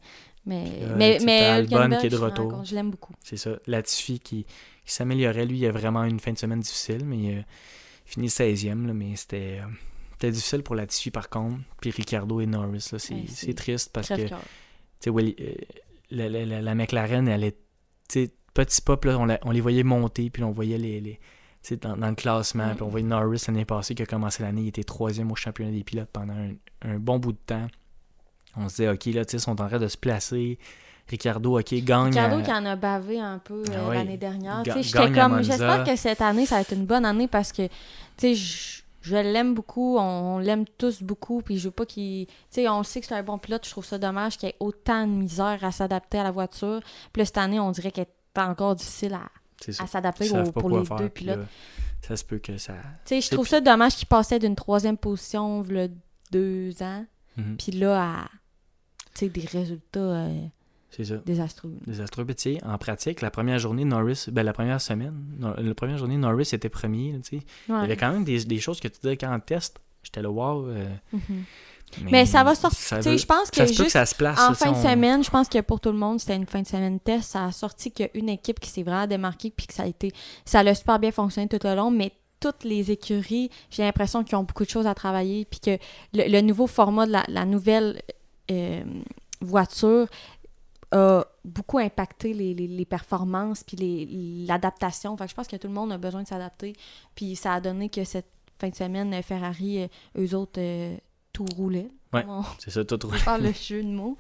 Mais, 0.47 0.65
Euh, 0.83 0.95
mais, 0.97 1.19
Hülkenberg, 1.63 2.01
qui 2.01 2.07
est 2.07 2.11
de 2.11 2.17
retour. 2.17 2.65
Je 2.65 2.75
l'aime 2.75 2.91
beaucoup. 2.91 3.13
C'est 3.23 3.37
ça. 3.37 3.59
Latifi 3.67 4.21
qui, 4.21 4.45
qui 4.85 4.93
s'améliorait. 4.93 5.45
Lui, 5.45 5.59
il 5.59 5.67
a 5.67 5.73
vraiment 5.73 6.05
une 6.05 6.21
fin 6.21 6.33
de 6.33 6.39
semaine 6.39 6.61
difficile, 6.61 7.05
mais 7.05 7.19
il 7.19 7.39
a 7.39 7.43
fini 8.05 8.29
16e. 8.29 8.87
là, 8.87 8.95
mais 8.95 9.17
c'était 9.17 9.59
euh, 9.61 9.67
c'était 10.13 10.31
difficile 10.31 10.63
pour 10.63 10.77
Latifi 10.77 11.11
par 11.11 11.29
contre. 11.29 11.59
Puis 11.81 11.91
Ricardo 11.91 12.41
et 12.41 12.47
Norris, 12.47 12.89
là, 12.93 12.99
c'est 12.99 13.15
Ouais, 13.15 13.25
c'est 13.29 13.47
c'est 13.47 13.55
triste 13.55 13.91
parce 13.93 14.09
que 14.09 14.15
tu 14.15 14.19
Crève-cœur. 14.21 14.41
sais, 15.01 15.11
Willi- 15.11 15.37
euh, 15.41 15.55
la, 16.11 16.29
la- 16.29 16.47
la- 16.47 16.63
la 16.63 16.75
McLaren, 16.77 17.27
elle 17.29 17.43
est 17.45 17.59
petit 18.55 18.81
pop, 18.83 19.05
là, 19.05 19.19
on, 19.19 19.27
la- 19.27 19.39
on 19.43 19.51
les 19.51 19.61
voyait 19.61 19.83
monter, 19.83 20.31
puis 20.31 20.43
on 20.45 20.51
voyait 20.53 20.79
les. 20.79 21.01
les 21.01 21.19
dans, 21.83 21.97
dans 21.97 22.09
le 22.09 22.15
classement, 22.15 22.69
Ouais. 22.69 22.75
puis 22.75 22.83
on 22.85 22.89
voyait 22.89 23.05
Norris 23.07 23.43
l'année 23.49 23.65
passée 23.65 23.97
qui 23.97 24.03
a 24.03 24.07
commencé 24.07 24.41
l'année, 24.45 24.63
il 24.63 24.69
était 24.69 24.85
troisième 24.85 25.33
au 25.33 25.35
championnat 25.35 25.73
des 25.73 25.83
pilotes 25.83 26.09
pendant 26.13 26.33
un, 26.35 26.53
un 26.83 26.99
bon 27.01 27.19
bout 27.19 27.33
de 27.33 27.39
temps. 27.45 27.67
On 28.57 28.69
se 28.69 28.77
disait, 28.77 28.89
OK, 28.89 29.05
là, 29.07 29.25
tu 29.25 29.33
sais, 29.33 29.37
ils 29.37 29.41
sont 29.41 29.61
en 29.61 29.67
train 29.69 29.79
de 29.79 29.89
se 29.89 29.97
placer. 29.97 30.59
Ricardo, 31.09 31.59
OK, 31.59 31.75
gagne. 31.75 32.07
Ricardo 32.07 32.43
qui 32.43 32.53
en 32.53 32.65
a 32.67 32.75
bavé 32.75 33.21
un 33.21 33.39
peu 33.39 33.63
euh, 33.69 33.77
Ah 33.85 33.89
ouais. 33.89 33.95
l'année 33.97 34.17
dernière. 34.17 34.63
J'étais 34.65 35.13
comme, 35.13 35.43
j'espère 35.43 35.85
que 35.85 35.95
cette 35.97 36.21
année, 36.21 36.47
ça 36.47 36.57
va 36.57 36.61
être 36.63 36.73
une 36.73 36.87
bonne 36.87 37.05
année 37.05 37.29
parce 37.29 37.53
que, 37.53 37.67
tu 37.67 37.71
sais, 38.19 38.35
je, 38.35 38.83
je 39.03 39.17
l'aime 39.17 39.55
beaucoup, 39.55 39.99
on, 39.99 40.39
l'aime 40.39 40.65
tous 40.79 41.03
beaucoup, 41.03 41.43
puis 41.43 41.59
je 41.59 41.69
veux 41.69 41.73
pas 41.73 41.87
qu'il... 41.87 42.27
Tu 42.27 42.33
sais, 42.51 42.69
on 42.69 42.83
sait 42.83 43.01
que 43.01 43.07
c'est 43.07 43.15
un 43.15 43.23
bon 43.23 43.39
pilote, 43.39 43.65
je 43.65 43.71
trouve 43.71 43.85
ça 43.85 43.99
dommage 43.99 44.37
qu'il 44.37 44.49
y 44.49 44.51
ait 44.51 44.57
autant 44.59 45.07
de 45.07 45.13
misère 45.13 45.63
à 45.63 45.71
s'adapter 45.71 46.19
à 46.19 46.25
la 46.25 46.33
voiture. 46.33 46.81
Puis 47.13 47.21
là, 47.21 47.25
cette 47.27 47.39
année, 47.39 47.61
on 47.61 47.71
dirait 47.71 47.93
qu'elle 47.93 48.07
est 48.07 48.41
encore 48.41 48.75
difficile 48.75 49.15
à, 49.15 49.87
s'adapter 49.87 50.29
pour 50.53 50.71
les 50.77 50.85
faire, 50.85 50.97
deux 50.97 51.09
pilotes. 51.09 51.39
là, 51.39 51.45
ça 52.03 52.17
se 52.17 52.25
peut 52.25 52.39
que 52.39 52.59
ça. 52.59 52.75
Tu 53.05 53.15
sais, 53.15 53.21
je 53.21 53.31
trouve 53.31 53.47
ça 53.47 53.61
dommage 53.61 53.95
qu'il 53.95 54.09
passait 54.09 54.41
d'une 54.41 54.57
troisième 54.57 54.97
position, 54.97 55.63
le 55.69 55.89
deux 56.33 56.83
ans, 56.83 57.05
Mhm. 57.37 57.57
puis 57.57 57.73
là, 57.73 58.03
à, 58.03 58.29
des 59.25 59.47
résultats 59.47 59.99
euh, 60.01 60.41
C'est 60.91 61.05
ça. 61.07 61.17
désastreux. 61.25 61.73
Désastreux. 61.87 62.27
Sais, 62.37 62.59
en 62.65 62.79
pratique, 62.79 63.21
la 63.23 63.31
première 63.31 63.59
journée, 63.59 63.85
Norris, 63.85 64.27
ben 64.31 64.43
la 64.45 64.53
première 64.53 64.81
semaine, 64.81 65.15
no- 65.39 65.55
la 65.57 65.75
première 65.75 65.99
journée, 65.99 66.17
Norris 66.17 66.51
était 66.53 66.69
premier. 66.69 67.13
là, 67.13 67.19
tu 67.19 67.39
sais. 67.39 67.45
Il 67.69 67.73
y 67.73 67.75
Ouais. 67.75 67.85
avait 67.85 67.97
quand 67.97 68.13
même 68.13 68.25
des, 68.25 68.45
des 68.45 68.59
choses 68.61 68.79
que 68.81 68.89
tu 68.89 69.01
disais 69.01 69.17
quand 69.17 69.35
on 69.35 69.41
teste. 69.41 69.79
J'étais 70.03 70.23
là, 70.23 70.31
wow. 70.31 70.69
euh, 70.69 70.89
Mhm. 71.13 71.45
Mais 72.11 72.27
ça 72.27 72.43
va 72.43 72.55
sortir. 72.57 73.01
je 73.01 73.27
pense 73.27 73.49
que 73.51 73.65
juste 73.65 73.91
ça 73.91 74.05
se 74.07 74.15
place. 74.15 74.39
En 74.41 74.55
fin 74.55 74.73
de 74.73 74.77
on- 74.77 74.83
semaine, 74.83 75.23
je 75.25 75.31
pense 75.31 75.49
que 75.49 75.61
pour 75.61 75.79
tout 75.81 75.93
le 75.93 75.99
monde, 75.99 76.19
c'était 76.19 76.35
une 76.37 76.47
fin 76.47 76.61
de 76.61 76.67
semaine 76.67 76.99
test. 76.99 77.31
Ça 77.31 77.45
a 77.47 77.53
sorti 77.53 77.93
qu'il 77.93 78.07
y 78.07 78.09
a 78.09 78.19
une 78.19 78.29
équipe 78.29 78.59
qui 78.59 78.69
s'est 78.71 78.83
vraiment 78.83 79.07
démarquée 79.07 79.53
puis 79.57 79.67
que 79.69 79.73
ça 79.73 79.85
a 79.85 79.87
été. 79.87 80.13
Ça 80.45 80.61
a 80.61 80.75
super 80.75 80.99
bien 80.99 81.13
fonctionné 81.13 81.49
tout 81.49 81.59
le 81.63 81.75
long, 81.77 81.91
mais 81.93 82.11
toutes 82.41 82.65
les 82.65 82.91
écuries, 82.91 83.51
j'ai 83.71 83.83
l'impression 83.85 84.25
qu'ils 84.25 84.37
ont 84.37 84.43
beaucoup 84.43 84.65
de 84.65 84.69
choses 84.69 84.87
à 84.87 84.95
travailler 84.95 85.45
puis 85.47 85.61
que 85.61 85.79
le, 86.13 86.29
le 86.29 86.41
nouveau 86.41 86.67
format 86.67 87.07
de 87.07 87.13
la, 87.13 87.25
la 87.29 87.45
nouvelle 87.47 88.03
euh, 88.51 88.85
voiture 89.41 90.07
a 90.93 91.25
beaucoup 91.45 91.79
impacté 91.79 92.33
les, 92.33 92.55
les- 92.55 92.69
les 92.69 92.85
performances 92.85 93.65
puis 93.65 94.45
l'adaptation. 94.47 95.17
Que 95.17 95.27
je 95.27 95.35
pense 95.35 95.49
que 95.49 95.57
tout 95.57 95.69
le 95.69 95.75
monde 95.75 95.93
a 95.93 95.99
besoin 95.99 96.23
de 96.23 96.29
s'adapter. 96.29 96.75
Puis 97.15 97.37
ça 97.37 97.55
a 97.55 97.61
donné 97.61 97.89
que 97.89 98.05
cette 98.05 98.29
fin 98.59 98.69
de 98.69 98.75
semaine, 98.75 99.13
euh, 99.13 99.23
Ferrari, 99.23 99.83
euh, 99.83 99.89
eux 100.19 100.35
autres, 100.35 100.59
euh, 100.61 100.97
tout 101.33 101.45
roulait. 101.57 101.89
Ouais. 102.13 102.25
C'est 102.59 102.71
ça, 102.71 102.85
tout 102.85 102.99
roule. 103.03 103.19
parle 103.25 103.43
le 103.43 103.53
jeu 103.53 103.83
de 103.83 103.89
mots. 103.89 104.17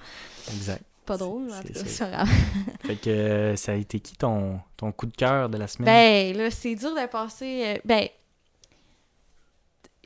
Exact. 0.48 0.82
Pas 1.06 1.16
drôle, 1.16 1.48
en 1.52 1.62
tout 1.62 1.72
cas, 1.72 2.10
grave. 2.10 2.28
Fait 2.84 2.96
que 2.96 3.10
euh, 3.10 3.56
ça 3.56 3.72
a 3.72 3.74
été 3.76 4.00
qui 4.00 4.16
ton, 4.16 4.58
ton 4.76 4.90
coup 4.90 5.06
de 5.06 5.14
cœur 5.16 5.48
de 5.48 5.56
la 5.56 5.68
semaine? 5.68 5.86
Ben, 5.86 6.36
là, 6.36 6.50
c'est 6.50 6.74
dur 6.74 6.90
de 6.90 7.06
passer. 7.06 7.62
euh, 7.64 7.78
ben, 7.84 8.08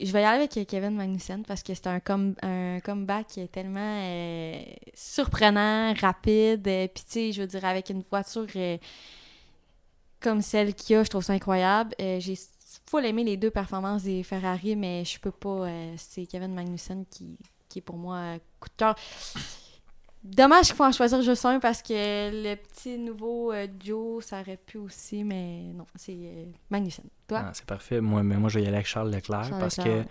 je 0.05 0.11
vais 0.11 0.21
y 0.21 0.25
aller 0.25 0.43
avec 0.45 0.67
Kevin 0.67 0.95
Magnussen 0.95 1.43
parce 1.45 1.63
que 1.63 1.73
c'est 1.73 1.87
un, 1.87 1.99
com- 1.99 2.35
un 2.41 2.79
comeback 2.81 3.27
qui 3.27 3.39
est 3.41 3.47
tellement 3.51 3.79
euh, 4.03 4.61
surprenant, 4.93 5.93
rapide. 5.99 6.67
euh, 6.67 6.87
Puis, 6.87 7.03
tu 7.05 7.11
sais, 7.11 7.31
je 7.31 7.41
veux 7.41 7.47
dire, 7.47 7.63
avec 7.65 7.89
une 7.89 8.03
voiture 8.09 8.47
euh, 8.55 8.77
comme 10.19 10.41
celle 10.41 10.73
qu'il 10.75 10.95
y 10.95 10.99
a, 10.99 11.03
je 11.03 11.09
trouve 11.09 11.23
ça 11.23 11.33
incroyable. 11.33 11.95
J'ai 11.99 12.37
full 12.89 13.05
aimé 13.05 13.23
les 13.23 13.37
deux 13.37 13.51
performances 13.51 14.03
des 14.03 14.23
Ferrari, 14.23 14.75
mais 14.75 15.03
je 15.05 15.19
peux 15.19 15.31
pas. 15.31 15.67
c'est 15.97 16.25
Kevin 16.25 16.53
Magnussen 16.53 17.05
qui, 17.09 17.37
qui 17.69 17.79
est 17.79 17.81
pour 17.81 17.97
moi 17.97 18.37
coup 18.59 18.69
de 18.69 18.75
cœur. 18.77 18.95
Dommage 20.23 20.67
qu'il 20.67 20.75
faut 20.75 20.83
en 20.83 20.91
choisir 20.91 21.21
juste 21.21 21.45
un 21.45 21.59
parce 21.59 21.81
que 21.81 21.93
le 21.93 22.55
petit 22.55 22.97
nouveau 22.97 23.51
euh, 23.51 23.67
Joe, 23.83 24.23
ça 24.23 24.41
aurait 24.41 24.57
pu 24.57 24.77
aussi, 24.77 25.23
mais 25.23 25.63
non, 25.73 25.87
c'est 25.95 26.15
euh, 26.15 26.45
Magnussen. 26.69 27.05
Toi? 27.27 27.43
Ah, 27.45 27.51
c'est 27.53 27.65
parfait. 27.65 28.01
Moi, 28.01 28.21
mais 28.21 28.37
moi, 28.37 28.49
je 28.49 28.59
vais 28.59 28.65
y 28.65 28.67
aller 28.67 28.75
avec 28.75 28.87
Charles 28.87 29.09
Leclerc 29.09 29.45
Charles 29.45 29.59
parce 29.59 29.77
Leclerc, 29.77 30.05
que 30.05 30.09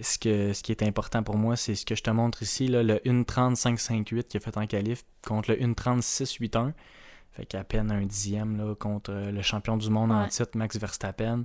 ce, 0.00 0.18
que 0.18 0.52
ce 0.52 0.62
qui 0.62 0.72
est 0.72 0.82
important 0.82 1.22
pour 1.22 1.36
moi, 1.36 1.54
c'est 1.54 1.76
ce 1.76 1.86
que 1.86 1.94
je 1.94 2.02
te 2.02 2.10
montre 2.10 2.42
ici, 2.42 2.66
là, 2.66 2.82
le 2.82 2.96
1.30.558 2.96 4.24
qu'il 4.24 4.38
a 4.38 4.40
fait 4.40 4.56
en 4.56 4.66
qualif 4.66 5.04
contre 5.24 5.52
le 5.52 5.58
1.36.81. 5.58 6.72
Fait 7.36 7.46
qu'à 7.46 7.64
peine 7.64 7.92
un 7.92 8.04
dixième 8.04 8.56
là, 8.56 8.74
contre 8.74 9.12
euh, 9.12 9.30
le 9.30 9.42
champion 9.42 9.76
du 9.76 9.90
monde 9.90 10.10
en 10.10 10.26
titre, 10.26 10.56
Max 10.56 10.78
Verstappen. 10.78 11.44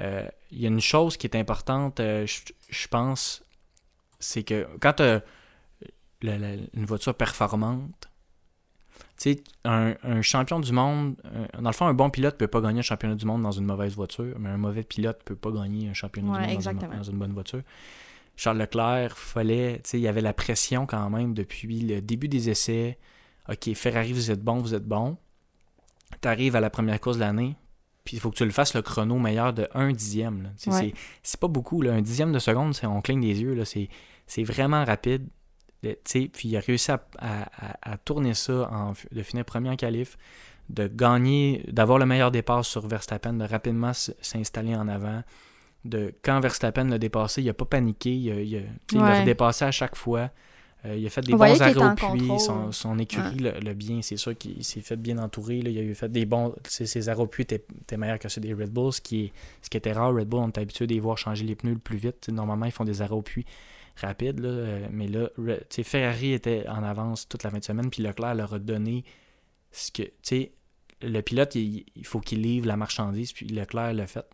Euh, 0.00 0.26
Il 0.50 0.60
y 0.60 0.64
a 0.64 0.68
une 0.68 0.80
chose 0.80 1.16
qui 1.16 1.26
est 1.26 1.36
importante, 1.36 2.00
euh, 2.00 2.24
je, 2.26 2.40
je 2.70 2.88
pense, 2.88 3.44
c'est 4.18 4.44
que 4.44 4.66
quand 4.80 4.94
tu 4.94 5.02
une 6.28 6.84
voiture 6.86 7.14
performante, 7.14 8.08
tu 9.16 9.32
sais, 9.34 9.44
un, 9.64 9.94
un 10.02 10.22
champion 10.22 10.58
du 10.60 10.72
monde, 10.72 11.16
un- 11.24 11.60
dans 11.62 11.68
le 11.70 11.74
fond, 11.74 11.86
un 11.86 11.94
bon 11.94 12.10
pilote 12.10 12.36
peut 12.36 12.48
pas 12.48 12.60
gagner 12.60 12.80
un 12.80 12.82
championnat 12.82 13.14
du 13.14 13.26
monde 13.26 13.42
dans 13.42 13.52
une 13.52 13.64
mauvaise 13.64 13.94
voiture, 13.94 14.36
mais 14.38 14.48
un 14.48 14.56
mauvais 14.56 14.82
pilote 14.82 15.20
peut 15.24 15.36
pas 15.36 15.50
gagner 15.52 15.88
un 15.88 15.94
championnat 15.94 16.32
Ouais, 16.32 16.38
du 16.38 16.40
monde 16.40 16.46
dans 16.46 16.50
une- 16.52 16.56
exactement. 16.56 16.96
dans 16.96 17.02
une, 17.02 17.18
bonne 17.18 17.32
voiture. 17.32 17.62
Charles 18.36 18.58
Leclerc, 18.58 19.16
fallait, 19.16 19.80
tu 19.84 19.90
sais, 19.90 19.98
il 19.98 20.02
y 20.02 20.08
avait 20.08 20.20
la 20.20 20.32
pression 20.32 20.86
quand 20.86 21.08
même 21.10 21.34
depuis 21.34 21.80
le 21.80 22.00
début 22.00 22.26
des 22.28 22.50
essais. 22.50 22.98
OK, 23.48 23.72
Ferrari, 23.74 24.12
vous 24.12 24.30
êtes 24.32 24.42
bon, 24.42 24.58
vous 24.58 24.74
êtes 24.74 24.86
bon. 24.86 25.16
Tu 26.20 26.26
arrives 26.28 26.56
à 26.56 26.60
la 26.60 26.70
première 26.70 27.00
course 27.00 27.16
de 27.16 27.22
l'année, 27.22 27.56
puis 28.04 28.16
il 28.16 28.20
faut 28.20 28.30
que 28.30 28.36
tu 28.36 28.44
le 28.44 28.50
fasses 28.50 28.74
le 28.74 28.82
chrono 28.82 29.18
meilleur 29.18 29.52
de 29.52 29.68
1 29.74 29.92
dixième. 29.92 30.50
Ouais. 30.66 30.92
c'est- 31.22 31.36
pas 31.40 31.46
beaucoup, 31.48 31.82
là. 31.82 31.92
un 31.92 32.02
dixième 32.02 32.32
de 32.32 32.38
seconde, 32.40 32.74
on 32.82 33.00
cligne 33.00 33.20
des 33.20 33.40
yeux. 33.40 33.62
c'est 34.26 34.42
vraiment 34.42 34.84
rapide. 34.84 35.28
Puis 36.04 36.48
il 36.48 36.56
a 36.56 36.60
réussi 36.60 36.90
à, 36.90 37.04
à- 37.18 37.42
à- 37.72 37.92
à 37.92 37.96
tourner 37.98 38.34
ça, 38.34 38.68
en, 38.72 38.92
de 39.12 39.22
finir 39.22 39.44
premier 39.44 39.70
en 39.70 39.76
qualif, 39.76 40.16
de 40.70 40.86
gagner, 40.88 41.64
d'avoir 41.68 41.98
le 41.98 42.06
meilleur 42.06 42.30
départ 42.30 42.64
sur 42.64 42.86
Verstappen, 42.86 43.34
de 43.34 43.44
rapidement 43.44 43.92
s'installer 43.92 44.74
en 44.74 44.88
avant, 44.88 45.22
de 45.84 46.14
quand 46.22 46.40
Verstappen 46.40 46.84
l'a 46.84 46.98
dépassé, 46.98 47.42
il 47.42 47.48
a 47.50 47.54
pas 47.54 47.66
paniqué, 47.66 48.14
il, 48.14 48.30
a- 48.32 48.40
il 48.40 48.64
il 48.92 48.98
redépassé 49.20 49.64
à 49.66 49.70
chaque 49.70 49.96
fois. 49.96 50.30
Euh, 50.86 50.96
il 50.96 51.06
a 51.06 51.08
fait 51.10 51.22
des 51.22 51.32
On 51.32 51.38
bons 51.38 51.44
arrêts 51.62 51.72
au 51.76 51.94
puits, 51.94 52.26
son, 52.40 52.70
son 52.72 52.98
écurie 52.98 53.36
le, 53.38 53.52
le 53.58 53.72
bien, 53.72 54.02
c'est 54.02 54.18
sûr 54.18 54.36
qu'il 54.36 54.62
s'est 54.62 54.82
fait 54.82 54.96
bien 54.96 55.16
entourer. 55.16 55.62
là. 55.62 55.70
Il 55.70 55.78
a 55.78 55.82
eu 55.82 55.94
fait 55.94 56.10
des 56.12 56.26
bons. 56.26 56.54
Ses 56.68 57.08
arrêts 57.08 57.22
au 57.22 57.26
puits 57.26 57.42
étaient, 57.44 57.64
meilleurs 57.96 58.18
que 58.18 58.28
ceux 58.28 58.42
des 58.42 58.52
Red 58.52 58.70
Bulls, 58.70 58.92
ce 58.92 59.00
qui, 59.00 59.24
est, 59.24 59.32
ce 59.62 59.70
qui 59.70 59.78
était 59.78 59.92
rare. 59.92 60.14
Red 60.14 60.28
Bull, 60.28 60.40
on 60.40 60.48
est 60.48 60.58
habitué 60.58 60.86
de 60.86 60.92
les 60.92 61.00
voir 61.00 61.16
changer 61.16 61.44
les 61.46 61.54
pneus 61.54 61.72
le 61.72 61.78
plus 61.78 61.96
vite. 61.96 62.28
Normalement, 62.28 62.66
ils 62.66 62.72
font 62.72 62.84
des 62.84 63.00
arrêts 63.00 63.14
au 63.14 63.22
puits 63.22 63.46
rapides, 63.96 64.40
là, 64.40 64.48
euh, 64.48 64.88
mais 64.90 65.06
là, 65.08 65.28
Re- 65.38 65.58
tu 65.60 65.64
sais, 65.76 65.82
Ferrari 65.82 66.32
était 66.32 66.66
en 66.68 66.82
avance 66.82 67.28
toute 67.28 67.42
la 67.42 67.50
fin 67.50 67.58
de 67.58 67.64
semaine, 67.64 67.90
puis 67.90 68.02
Leclerc 68.02 68.34
leur 68.34 68.54
a 68.54 68.58
donné 68.58 69.04
ce 69.72 69.90
que. 69.92 70.02
Tu 70.02 70.12
sais, 70.22 70.52
le 71.02 71.20
pilote, 71.20 71.54
il, 71.54 71.84
il 71.94 72.06
faut 72.06 72.20
qu'il 72.20 72.42
livre 72.42 72.66
la 72.66 72.76
marchandise, 72.76 73.32
puis 73.32 73.46
Leclerc 73.46 73.92
l'a 73.94 74.06
fait. 74.06 74.26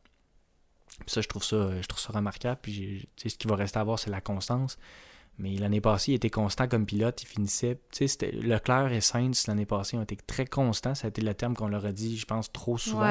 Puis 1.01 1.09
ça, 1.09 1.21
je 1.21 1.29
trouve 1.29 1.45
ça, 1.45 1.81
je 1.81 1.87
trouve 1.87 2.01
ça 2.01 2.13
remarquable. 2.13 2.59
Puis 2.63 2.73
j'ai- 2.73 2.99
tu 3.17 3.23
sais, 3.23 3.29
ce 3.31 3.37
qui 3.39 3.47
va 3.49 3.57
rester 3.57 3.79
à 3.79 3.85
voir, 3.85 3.99
c'est 3.99 4.11
la 4.11 4.21
constance. 4.21 4.79
Mais 5.39 5.55
l'année 5.57 5.81
passée, 5.81 6.13
il 6.13 6.15
était 6.17 6.29
constant 6.29 6.69
comme 6.69 6.85
pilote. 6.85 7.23
Il 7.23 7.27
finissait. 7.27 7.77
Tu 7.93 7.99
sais, 7.99 8.09
c'était- 8.09 8.33
Leclerc 8.33 8.93
et 8.93 9.01
Sainz, 9.01 9.47
l'année 9.47 9.65
passée, 9.65 9.97
ont 9.97 10.03
été 10.03 10.17
très 10.17 10.45
constants. 10.45 10.95
Ça 10.95 11.07
a 11.07 11.09
été 11.09 11.23
le 11.23 11.33
terme 11.33 11.55
qu'on 11.55 11.69
leur 11.69 11.87
a 11.87 11.93
dit, 11.93 12.19
je 12.19 12.27
pense, 12.27 12.53
trop 12.53 12.77
souvent. 12.77 13.09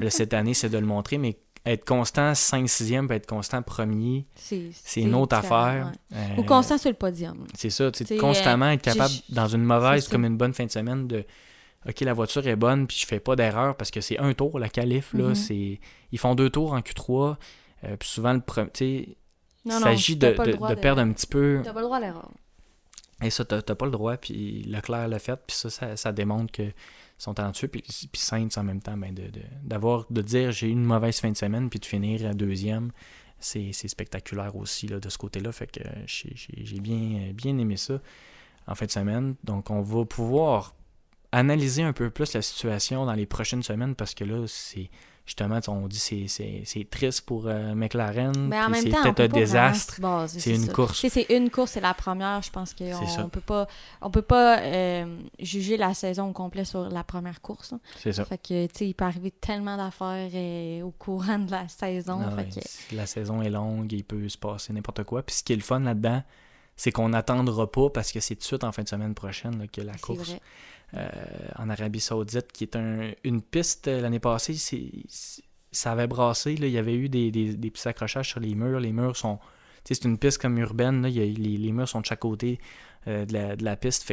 Ouais. 0.00 0.10
Cette 0.10 0.32
année, 0.32 0.54
c'est 0.54 0.70
de 0.70 0.78
le 0.78 0.86
montrer. 0.86 1.18
Mais 1.18 1.36
être 1.64 1.84
constant 1.84 2.32
5-6e, 2.34 3.06
puis 3.06 3.16
être 3.16 3.26
constant 3.26 3.62
premier, 3.62 4.26
C'est 4.34 4.70
c'est 4.72 5.02
une 5.02 5.14
autre 5.14 5.36
affaire. 5.36 5.92
ouais. 6.10 6.16
Euh, 6.18 6.40
Ou 6.40 6.42
constant 6.44 6.76
sur 6.78 6.90
le 6.90 6.96
podium. 6.96 7.46
c'est 7.54 7.70
ça, 7.70 7.90
tu 7.92 7.98
sais, 7.98 8.04
T'sais, 8.04 8.16
constamment 8.16 8.70
être 8.70 8.84
j'ai- 8.84 8.92
capable, 8.98 9.14
dans 9.28 9.46
une 9.46 9.62
mauvaise 9.64 10.04
c'est 10.04 10.10
comme 10.10 10.24
une 10.24 10.36
bonne 10.36 10.54
fin 10.54 10.64
de 10.66 10.70
semaine, 10.72 11.06
de 11.06 11.24
OK, 11.88 12.00
la 12.00 12.12
voiture 12.12 12.46
est 12.46 12.54
bonne, 12.56 12.86
puis 12.86 12.96
je 13.00 13.06
fais 13.06 13.18
pas 13.20 13.34
d'erreur 13.36 13.76
parce 13.76 13.90
que 13.90 14.00
c'est 14.00 14.18
un 14.18 14.34
tour, 14.34 14.58
la 14.58 14.68
qualif, 14.68 15.12
là, 15.14 15.28
Mhm. 15.28 15.34
c'est 15.34 15.80
ils 16.12 16.18
font 16.18 16.34
deux 16.34 16.50
tours 16.50 16.72
en 16.74 16.80
Q3, 16.80 17.36
euh, 17.84 17.96
puis 17.96 18.08
souvent, 18.08 18.32
le 18.32 18.38
pre- 18.40 18.66
tu 18.72 18.84
sais, 19.06 19.08
il 19.64 19.72
s'agit 19.72 20.16
de, 20.16 20.28
de- 20.28 20.52
droit 20.52 20.68
de 20.68 20.74
de- 20.74 20.80
perdre 20.80 21.00
un 21.00 21.10
petit 21.12 21.26
peu, 21.26 21.60
T'as 21.64 21.72
pas 21.72 21.80
le 21.80 21.86
droit 21.86 21.96
à 21.98 22.00
l'erreur. 22.00 22.30
et 23.22 23.30
ça, 23.30 23.44
t'as 23.44 23.62
t'as 23.62 23.74
pas 23.76 23.84
le 23.86 23.90
droit, 23.92 24.16
puis 24.16 24.62
Leclerc 24.64 25.06
l'a 25.08 25.18
fait, 25.20 25.40
puis 25.46 25.56
ça, 25.56 25.70
ça, 25.70 25.96
ça 25.96 26.12
démontre 26.12 26.50
que 26.52 26.72
sont 27.22 27.34
talentueux, 27.34 27.68
puis, 27.68 27.82
puis 27.82 28.20
Sainz 28.20 28.58
en 28.58 28.64
même 28.64 28.80
temps, 28.80 28.96
ben, 28.96 29.14
de, 29.14 29.30
d'avoir, 29.62 30.06
de 30.10 30.22
dire 30.22 30.50
j'ai 30.50 30.68
eu 30.68 30.72
une 30.72 30.84
mauvaise 30.84 31.20
fin 31.20 31.30
de 31.30 31.36
semaine, 31.36 31.70
puis 31.70 31.78
de 31.78 31.84
finir 31.84 32.26
à 32.26 32.34
deuxième, 32.34 32.90
c'est, 33.38 33.72
spectaculaire 33.72 34.56
aussi 34.56 34.88
là, 34.88 34.98
de 34.98 35.08
ce 35.08 35.18
côté-là. 35.18 35.52
Fait 35.52 35.66
que 35.66 35.80
j'ai 36.06 36.80
bien, 36.80 37.32
bien 37.32 37.58
aimé 37.58 37.76
ça 37.76 38.00
en 38.66 38.74
fin 38.74 38.86
de 38.86 38.90
semaine. 38.90 39.36
Donc 39.44 39.70
on 39.70 39.82
va 39.82 40.04
pouvoir 40.04 40.74
analyser 41.30 41.82
un 41.82 41.92
peu 41.92 42.10
plus 42.10 42.34
la 42.34 42.42
situation 42.42 43.06
dans 43.06 43.14
les 43.14 43.26
prochaines 43.26 43.62
semaines 43.62 43.94
parce 43.94 44.14
que 44.14 44.24
là, 44.24 44.44
c'est 44.46 44.90
justement, 45.32 45.60
on 45.68 45.86
dit 45.88 45.98
c'est, 45.98 46.26
c'est, 46.28 46.62
c'est 46.66 46.88
triste 46.90 47.22
pour 47.22 47.46
euh, 47.46 47.74
McLaren, 47.74 48.32
Mais 48.48 48.60
en 48.60 48.64
puis 48.64 48.72
même 48.72 48.82
c'est 48.82 48.90
temps, 48.90 49.02
peut-être 49.02 49.16
peut 49.16 49.22
un 49.38 49.40
désastre. 49.40 49.98
C'est 50.28 50.54
une 50.54 50.66
ça. 50.66 50.72
course. 50.72 51.06
C'est 51.08 51.26
une 51.30 51.48
course, 51.50 51.70
c'est 51.72 51.80
la 51.80 51.94
première. 51.94 52.42
Je 52.42 52.50
pense 52.50 52.74
qu'on 52.74 52.84
on 53.24 53.28
peut 53.30 53.40
pas, 53.40 53.66
on 54.02 54.10
peut 54.10 54.20
pas 54.22 54.58
euh, 54.60 55.16
juger 55.40 55.78
la 55.78 55.94
saison 55.94 56.28
au 56.28 56.32
complet 56.32 56.66
sur 56.66 56.88
la 56.90 57.02
première 57.02 57.40
course. 57.40 57.72
là. 57.72 57.78
C'est 57.98 58.12
ça. 58.12 58.26
Fait 58.26 58.36
que, 58.36 58.66
tu 58.66 58.72
sais, 58.74 58.86
il 58.88 58.94
peut 58.94 59.06
arriver 59.06 59.30
tellement 59.30 59.78
d'affaires 59.78 60.30
euh, 60.34 60.82
au 60.82 60.90
courant 60.90 61.38
de 61.38 61.50
la 61.50 61.66
saison. 61.68 62.20
Fait 62.36 62.36
ouais, 62.36 62.48
que- 62.90 62.94
La 62.96 63.06
saison 63.06 63.40
est 63.40 63.50
longue, 63.50 63.90
il 63.90 64.04
peut 64.04 64.28
se 64.28 64.36
passer 64.36 64.72
n'importe 64.74 65.04
quoi. 65.04 65.22
Puis 65.22 65.36
ce 65.36 65.42
qui 65.42 65.54
est 65.54 65.56
le 65.56 65.62
fun 65.62 65.80
là-dedans, 65.80 66.22
c'est 66.76 66.92
qu'on 66.92 67.08
n'attendra 67.08 67.70
pas 67.70 67.88
parce 67.88 68.12
que 68.12 68.20
c'est 68.20 68.34
tout 68.34 68.40
de 68.40 68.44
suite 68.46 68.64
en 68.64 68.72
fin 68.72 68.82
de 68.82 68.88
semaine 68.88 69.14
prochaine 69.14 69.58
là, 69.58 69.66
que 69.66 69.80
la 69.80 69.94
course 69.94 70.28
vrai. 70.30 70.40
Euh, 70.94 71.08
en 71.58 71.70
Arabie 71.70 72.00
Saoudite, 72.00 72.52
qui 72.52 72.64
est 72.64 72.76
un- 72.76 73.12
une 73.24 73.40
piste 73.40 73.88
euh, 73.88 74.00
l'année 74.02 74.18
passée, 74.20 74.54
ça 75.70 75.92
avait 75.92 76.06
brassé. 76.06 76.52
il 76.52 76.68
y 76.68 76.76
avait 76.76 76.94
eu 76.94 77.08
des, 77.08 77.30
petits 77.56 77.88
accrochages 77.88 78.28
sur 78.28 78.40
les 78.40 78.54
murs. 78.54 78.78
Les 78.80 78.92
murs 78.92 79.16
sont. 79.16 79.38
C'est 79.84 80.04
une 80.04 80.18
piste 80.18 80.38
comme 80.38 80.58
urbaine. 80.58 81.06
les, 81.06 81.72
murs 81.72 81.88
sont 81.88 82.00
de 82.00 82.06
chaque 82.06 82.20
côté 82.20 82.60
euh, 83.08 83.24
de, 83.24 83.64
la, 83.64 83.76
piste. 83.76 84.12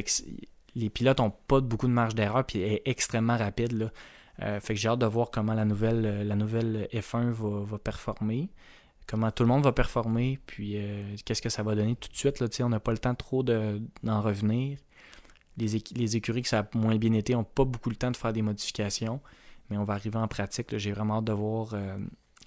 Les 0.75 0.89
pilotes 0.89 1.19
n'ont 1.19 1.31
pas 1.31 1.59
beaucoup 1.59 1.87
de 1.87 1.91
marge 1.91 2.15
d'erreur. 2.15 2.45
Puis 2.45 2.61
elle 2.61 2.73
est 2.73 2.81
extrêmement 2.85 3.37
rapide. 3.37 3.91
Fait 4.39 4.73
que 4.73 4.75
j'ai 4.75 4.87
hâte 4.87 4.99
de 4.99 5.05
voir 5.05 5.31
comment 5.31 5.53
la 5.53 5.65
nouvelle, 5.65 6.25
la 6.25 6.35
nouvelle 6.37 6.87
F1 6.93 7.29
va, 7.31 7.77
performer. 7.77 8.49
Comment 9.05 9.31
tout 9.31 9.43
le 9.43 9.49
monde 9.49 9.65
va 9.65 9.73
performer. 9.73 10.39
Puis 10.45 10.77
qu'est-ce 11.25 11.41
que 11.41 11.49
ça 11.49 11.61
va 11.61 11.75
donner 11.75 11.97
tout 11.97 12.07
de 12.09 12.15
suite. 12.15 12.41
On 12.61 12.69
n'a 12.69 12.79
pas 12.79 12.93
le 12.93 12.99
temps 12.99 13.15
trop 13.15 13.43
de- 13.43 13.81
d'en 14.01 14.21
revenir. 14.21 14.77
Les, 15.57 15.81
les 15.95 16.15
écuries 16.15 16.41
que 16.41 16.47
ça 16.49 16.59
a 16.59 16.77
moins 16.77 16.95
bien 16.97 17.13
été 17.13 17.33
n'ont 17.33 17.43
pas 17.43 17.65
beaucoup 17.65 17.89
le 17.89 17.95
temps 17.95 18.11
de 18.11 18.17
faire 18.17 18.33
des 18.33 18.41
modifications. 18.41 19.19
Mais 19.69 19.77
on 19.77 19.83
va 19.83 19.93
arriver 19.93 20.17
en 20.17 20.27
pratique. 20.27 20.77
J'ai 20.77 20.91
vraiment 20.91 21.17
hâte 21.17 21.25
de 21.25 21.33
voir 21.33 21.71
euh, 21.73 21.97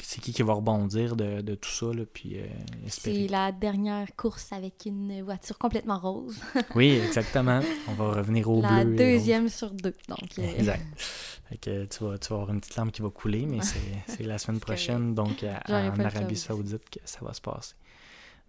c'est 0.02 0.20
qui 0.20 0.32
qui 0.32 0.42
va 0.42 0.54
rebondir 0.54 1.14
de, 1.14 1.40
de 1.42 1.54
tout 1.54 1.70
ça. 1.70 1.86
Là, 1.92 2.02
puis 2.12 2.38
euh, 2.40 2.46
C'est 2.88 3.28
la 3.28 3.52
dernière 3.52 4.08
course 4.16 4.50
avec 4.52 4.86
une 4.86 5.22
voiture 5.22 5.58
complètement 5.58 5.98
rose. 5.98 6.40
Oui, 6.74 6.90
exactement. 7.06 7.60
On 7.88 7.92
va 7.92 8.12
revenir 8.12 8.48
au 8.50 8.60
la 8.62 8.84
bleu. 8.84 8.94
et 8.94 8.96
deuxième 8.96 9.48
sur 9.48 9.70
deux. 9.70 9.94
Donc, 10.08 10.38
euh, 10.38 10.56
Exact. 10.56 10.82
Fait 11.48 11.58
que 11.58 11.84
tu 11.84 12.02
vas, 12.04 12.18
tu 12.18 12.28
vas 12.30 12.36
avoir 12.36 12.50
une 12.50 12.60
petite 12.60 12.76
lampe 12.76 12.90
qui 12.92 13.02
va 13.02 13.10
couler, 13.10 13.46
mais 13.46 13.58
c'est 14.06 14.22
la 14.24 14.38
semaine 14.38 14.58
prochaine, 14.58 15.14
donc 15.14 15.44
à- 15.44 15.62
en 15.92 15.98
Arabie. 16.00 16.36
Saoudite, 16.36 16.88
que 16.90 16.98
ça 17.04 17.18
va 17.22 17.32
se 17.34 17.40
passer. 17.42 17.74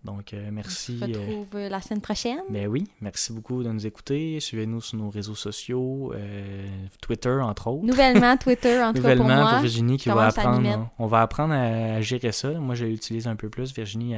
Donc, 0.03 0.33
euh, 0.33 0.47
on 0.49 0.51
merci. 0.51 0.99
se 0.99 1.03
euh, 1.03 1.07
retrouve 1.07 1.47
euh, 1.55 1.69
la 1.69 1.81
semaine 1.81 2.01
prochaine. 2.01 2.39
Ben 2.49 2.67
oui, 2.67 2.85
merci 2.99 3.31
beaucoup 3.31 3.63
de 3.63 3.71
nous 3.71 3.87
écouter. 3.87 4.39
Suivez-nous 4.39 4.81
sur 4.81 4.97
nos 4.97 5.09
réseaux 5.09 5.35
sociaux, 5.35 6.11
euh, 6.13 6.67
Twitter 7.01 7.39
entre 7.41 7.67
autres. 7.67 7.85
Nouvellement, 7.85 8.35
Twitter, 8.37 8.81
en 8.83 8.93
tout 8.93 9.01
cas 9.01 9.15
pour 9.15 9.25
Nouvellement. 9.25 9.61
Virginie 9.61 9.97
qui 9.97 10.09
va 10.09 10.27
apprendre. 10.27 10.89
On, 10.99 11.07
va 11.07 11.21
apprendre 11.21 11.53
à, 11.53 12.01
gérer 12.01 12.33
ça. 12.33 12.51
Moi, 12.51 12.75
je 12.75 12.85
l'utilise 12.85 13.27
un 13.27 13.37
peu 13.37 13.49
plus. 13.49 13.73
Virginie, 13.73 14.15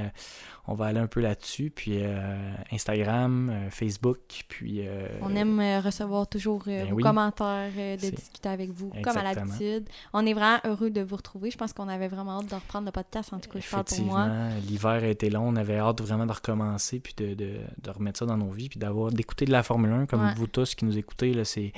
on 0.67 0.73
va 0.73 0.85
aller 0.87 0.99
un 0.99 1.07
peu 1.07 1.21
là-dessus. 1.21 1.71
Puis 1.75 1.99
euh, 2.01 2.53
Instagram, 2.71 3.49
euh, 3.51 3.69
Facebook, 3.69 4.19
puis. 4.47 4.79
euh, 4.87 5.07
On 5.21 5.35
aime 5.35 5.59
euh, 5.59 5.79
recevoir 5.79 6.27
toujours 6.27 6.63
ben 6.65 6.87
vos 6.89 6.95
oui. 6.95 7.03
commentaires, 7.03 7.69
de 7.75 8.09
discuter 8.09 8.49
avec 8.49 8.71
vous, 8.71 8.91
comme 9.03 9.17
à 9.17 9.23
l'habitude. 9.23 9.87
On 10.13 10.25
est 10.25 10.33
vraiment 10.33 10.59
heureux 10.65 10.89
de 10.89 11.01
vous 11.01 11.15
retrouver. 11.15 11.51
Je 11.51 11.57
pense 11.57 11.73
qu'on 11.73 11.87
avait 11.87 12.07
vraiment 12.07 12.39
hâte 12.39 12.49
de 12.49 12.55
reprendre 12.55 12.85
le 12.85 12.91
podcast. 12.91 13.31
En 13.33 13.39
tout 13.39 13.49
cas, 13.49 13.59
je 13.59 13.69
parle 13.69 13.83
pour 13.85 14.01
moi. 14.05 14.27
L'hiver 14.67 14.89
a 15.03 15.07
été 15.07 15.29
long. 15.29 15.47
On 15.47 15.55
avait 15.55 15.77
hâte 15.77 16.01
vraiment 16.01 16.25
de 16.25 16.31
recommencer 16.33 16.99
puis 16.99 17.13
de, 17.17 17.33
de- 17.33 17.59
de 17.81 17.89
remettre 17.91 18.19
ça 18.19 18.25
dans 18.25 18.37
nos 18.37 18.49
vies 18.51 18.69
puis 18.69 18.79
d'avoir 18.79 19.11
d'écouter 19.11 19.45
de 19.45 19.51
la 19.51 19.63
Formule 19.63 19.91
1 19.91 20.05
comme 20.07 20.23
Ouais. 20.23 20.33
vous 20.35 20.47
tous 20.47 20.75
qui 20.75 20.85
nous 20.85 20.97
écoutez. 20.97 21.33
Là, 21.33 21.45
c'est, 21.45 21.71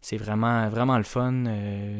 c'est 0.00 0.16
vraiment, 0.16 0.68
vraiment 0.68 0.96
le 0.98 1.04
fun 1.04 1.44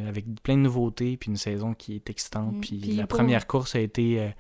avec 0.09 0.25
plein 0.43 0.57
de 0.57 0.63
nouveautés 0.63 1.17
puis 1.17 1.31
une 1.31 1.37
saison 1.37 1.75
qui 1.75 1.95
est 1.95 2.11
excitante. 2.11 2.55
Mm, 2.57 2.61
Puis, 2.61 2.79
puis 2.79 2.93
la 2.97 3.07
pour- 3.07 3.19
première 3.19 3.47
course 3.47 3.75
a 3.77 3.81
été, 3.81 4.33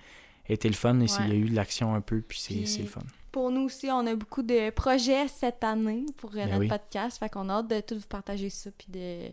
été 0.52 0.68
le 0.68 0.74
fun 0.74 1.00
et 1.00 1.04
il 1.04 1.10
y 1.10 1.14
a 1.14 1.18
Ouais. 1.28 1.36
eu 1.36 1.48
de 1.48 1.54
l'action 1.54 1.94
un 1.94 2.00
peu 2.00 2.20
puis 2.20 2.38
c'est, 2.38 2.80
le 2.82 2.86
fun. 2.88 3.00
Pour 3.32 3.50
nous 3.50 3.62
aussi, 3.62 3.88
on 3.90 4.06
a 4.06 4.14
beaucoup 4.14 4.42
de 4.42 4.70
projets 4.70 5.26
cette 5.28 5.64
année 5.64 6.04
pour 6.18 6.30
euh, 6.30 6.34
Ben 6.34 6.46
notre 6.48 6.60
oui. 6.60 6.68
podcast. 6.68 7.18
Fait 7.18 7.28
qu'on 7.28 7.48
a 7.48 7.54
hâte 7.54 7.68
de 7.68 7.80
tout 7.80 7.96
vous 7.96 8.06
partager 8.06 8.48
ça 8.50 8.70
puis 8.76 8.86
de, 8.90 9.28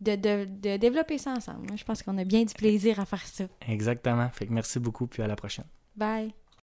de, 0.00 0.16
de, 0.16 0.44
de 0.46 0.76
développer 0.78 1.18
ça 1.18 1.32
ensemble. 1.32 1.66
Je 1.76 1.84
pense 1.84 2.02
qu'on 2.02 2.16
a 2.18 2.24
bien 2.24 2.44
du 2.44 2.54
plaisir 2.54 2.98
à 3.00 3.04
faire 3.04 3.26
ça. 3.26 3.44
Exactement. 3.68 4.28
Fait 4.30 4.46
que 4.46 4.52
merci 4.52 4.78
beaucoup 4.78 5.06
puis 5.06 5.22
à 5.22 5.26
la 5.26 5.36
prochaine. 5.36 5.66
Bye! 5.96 6.32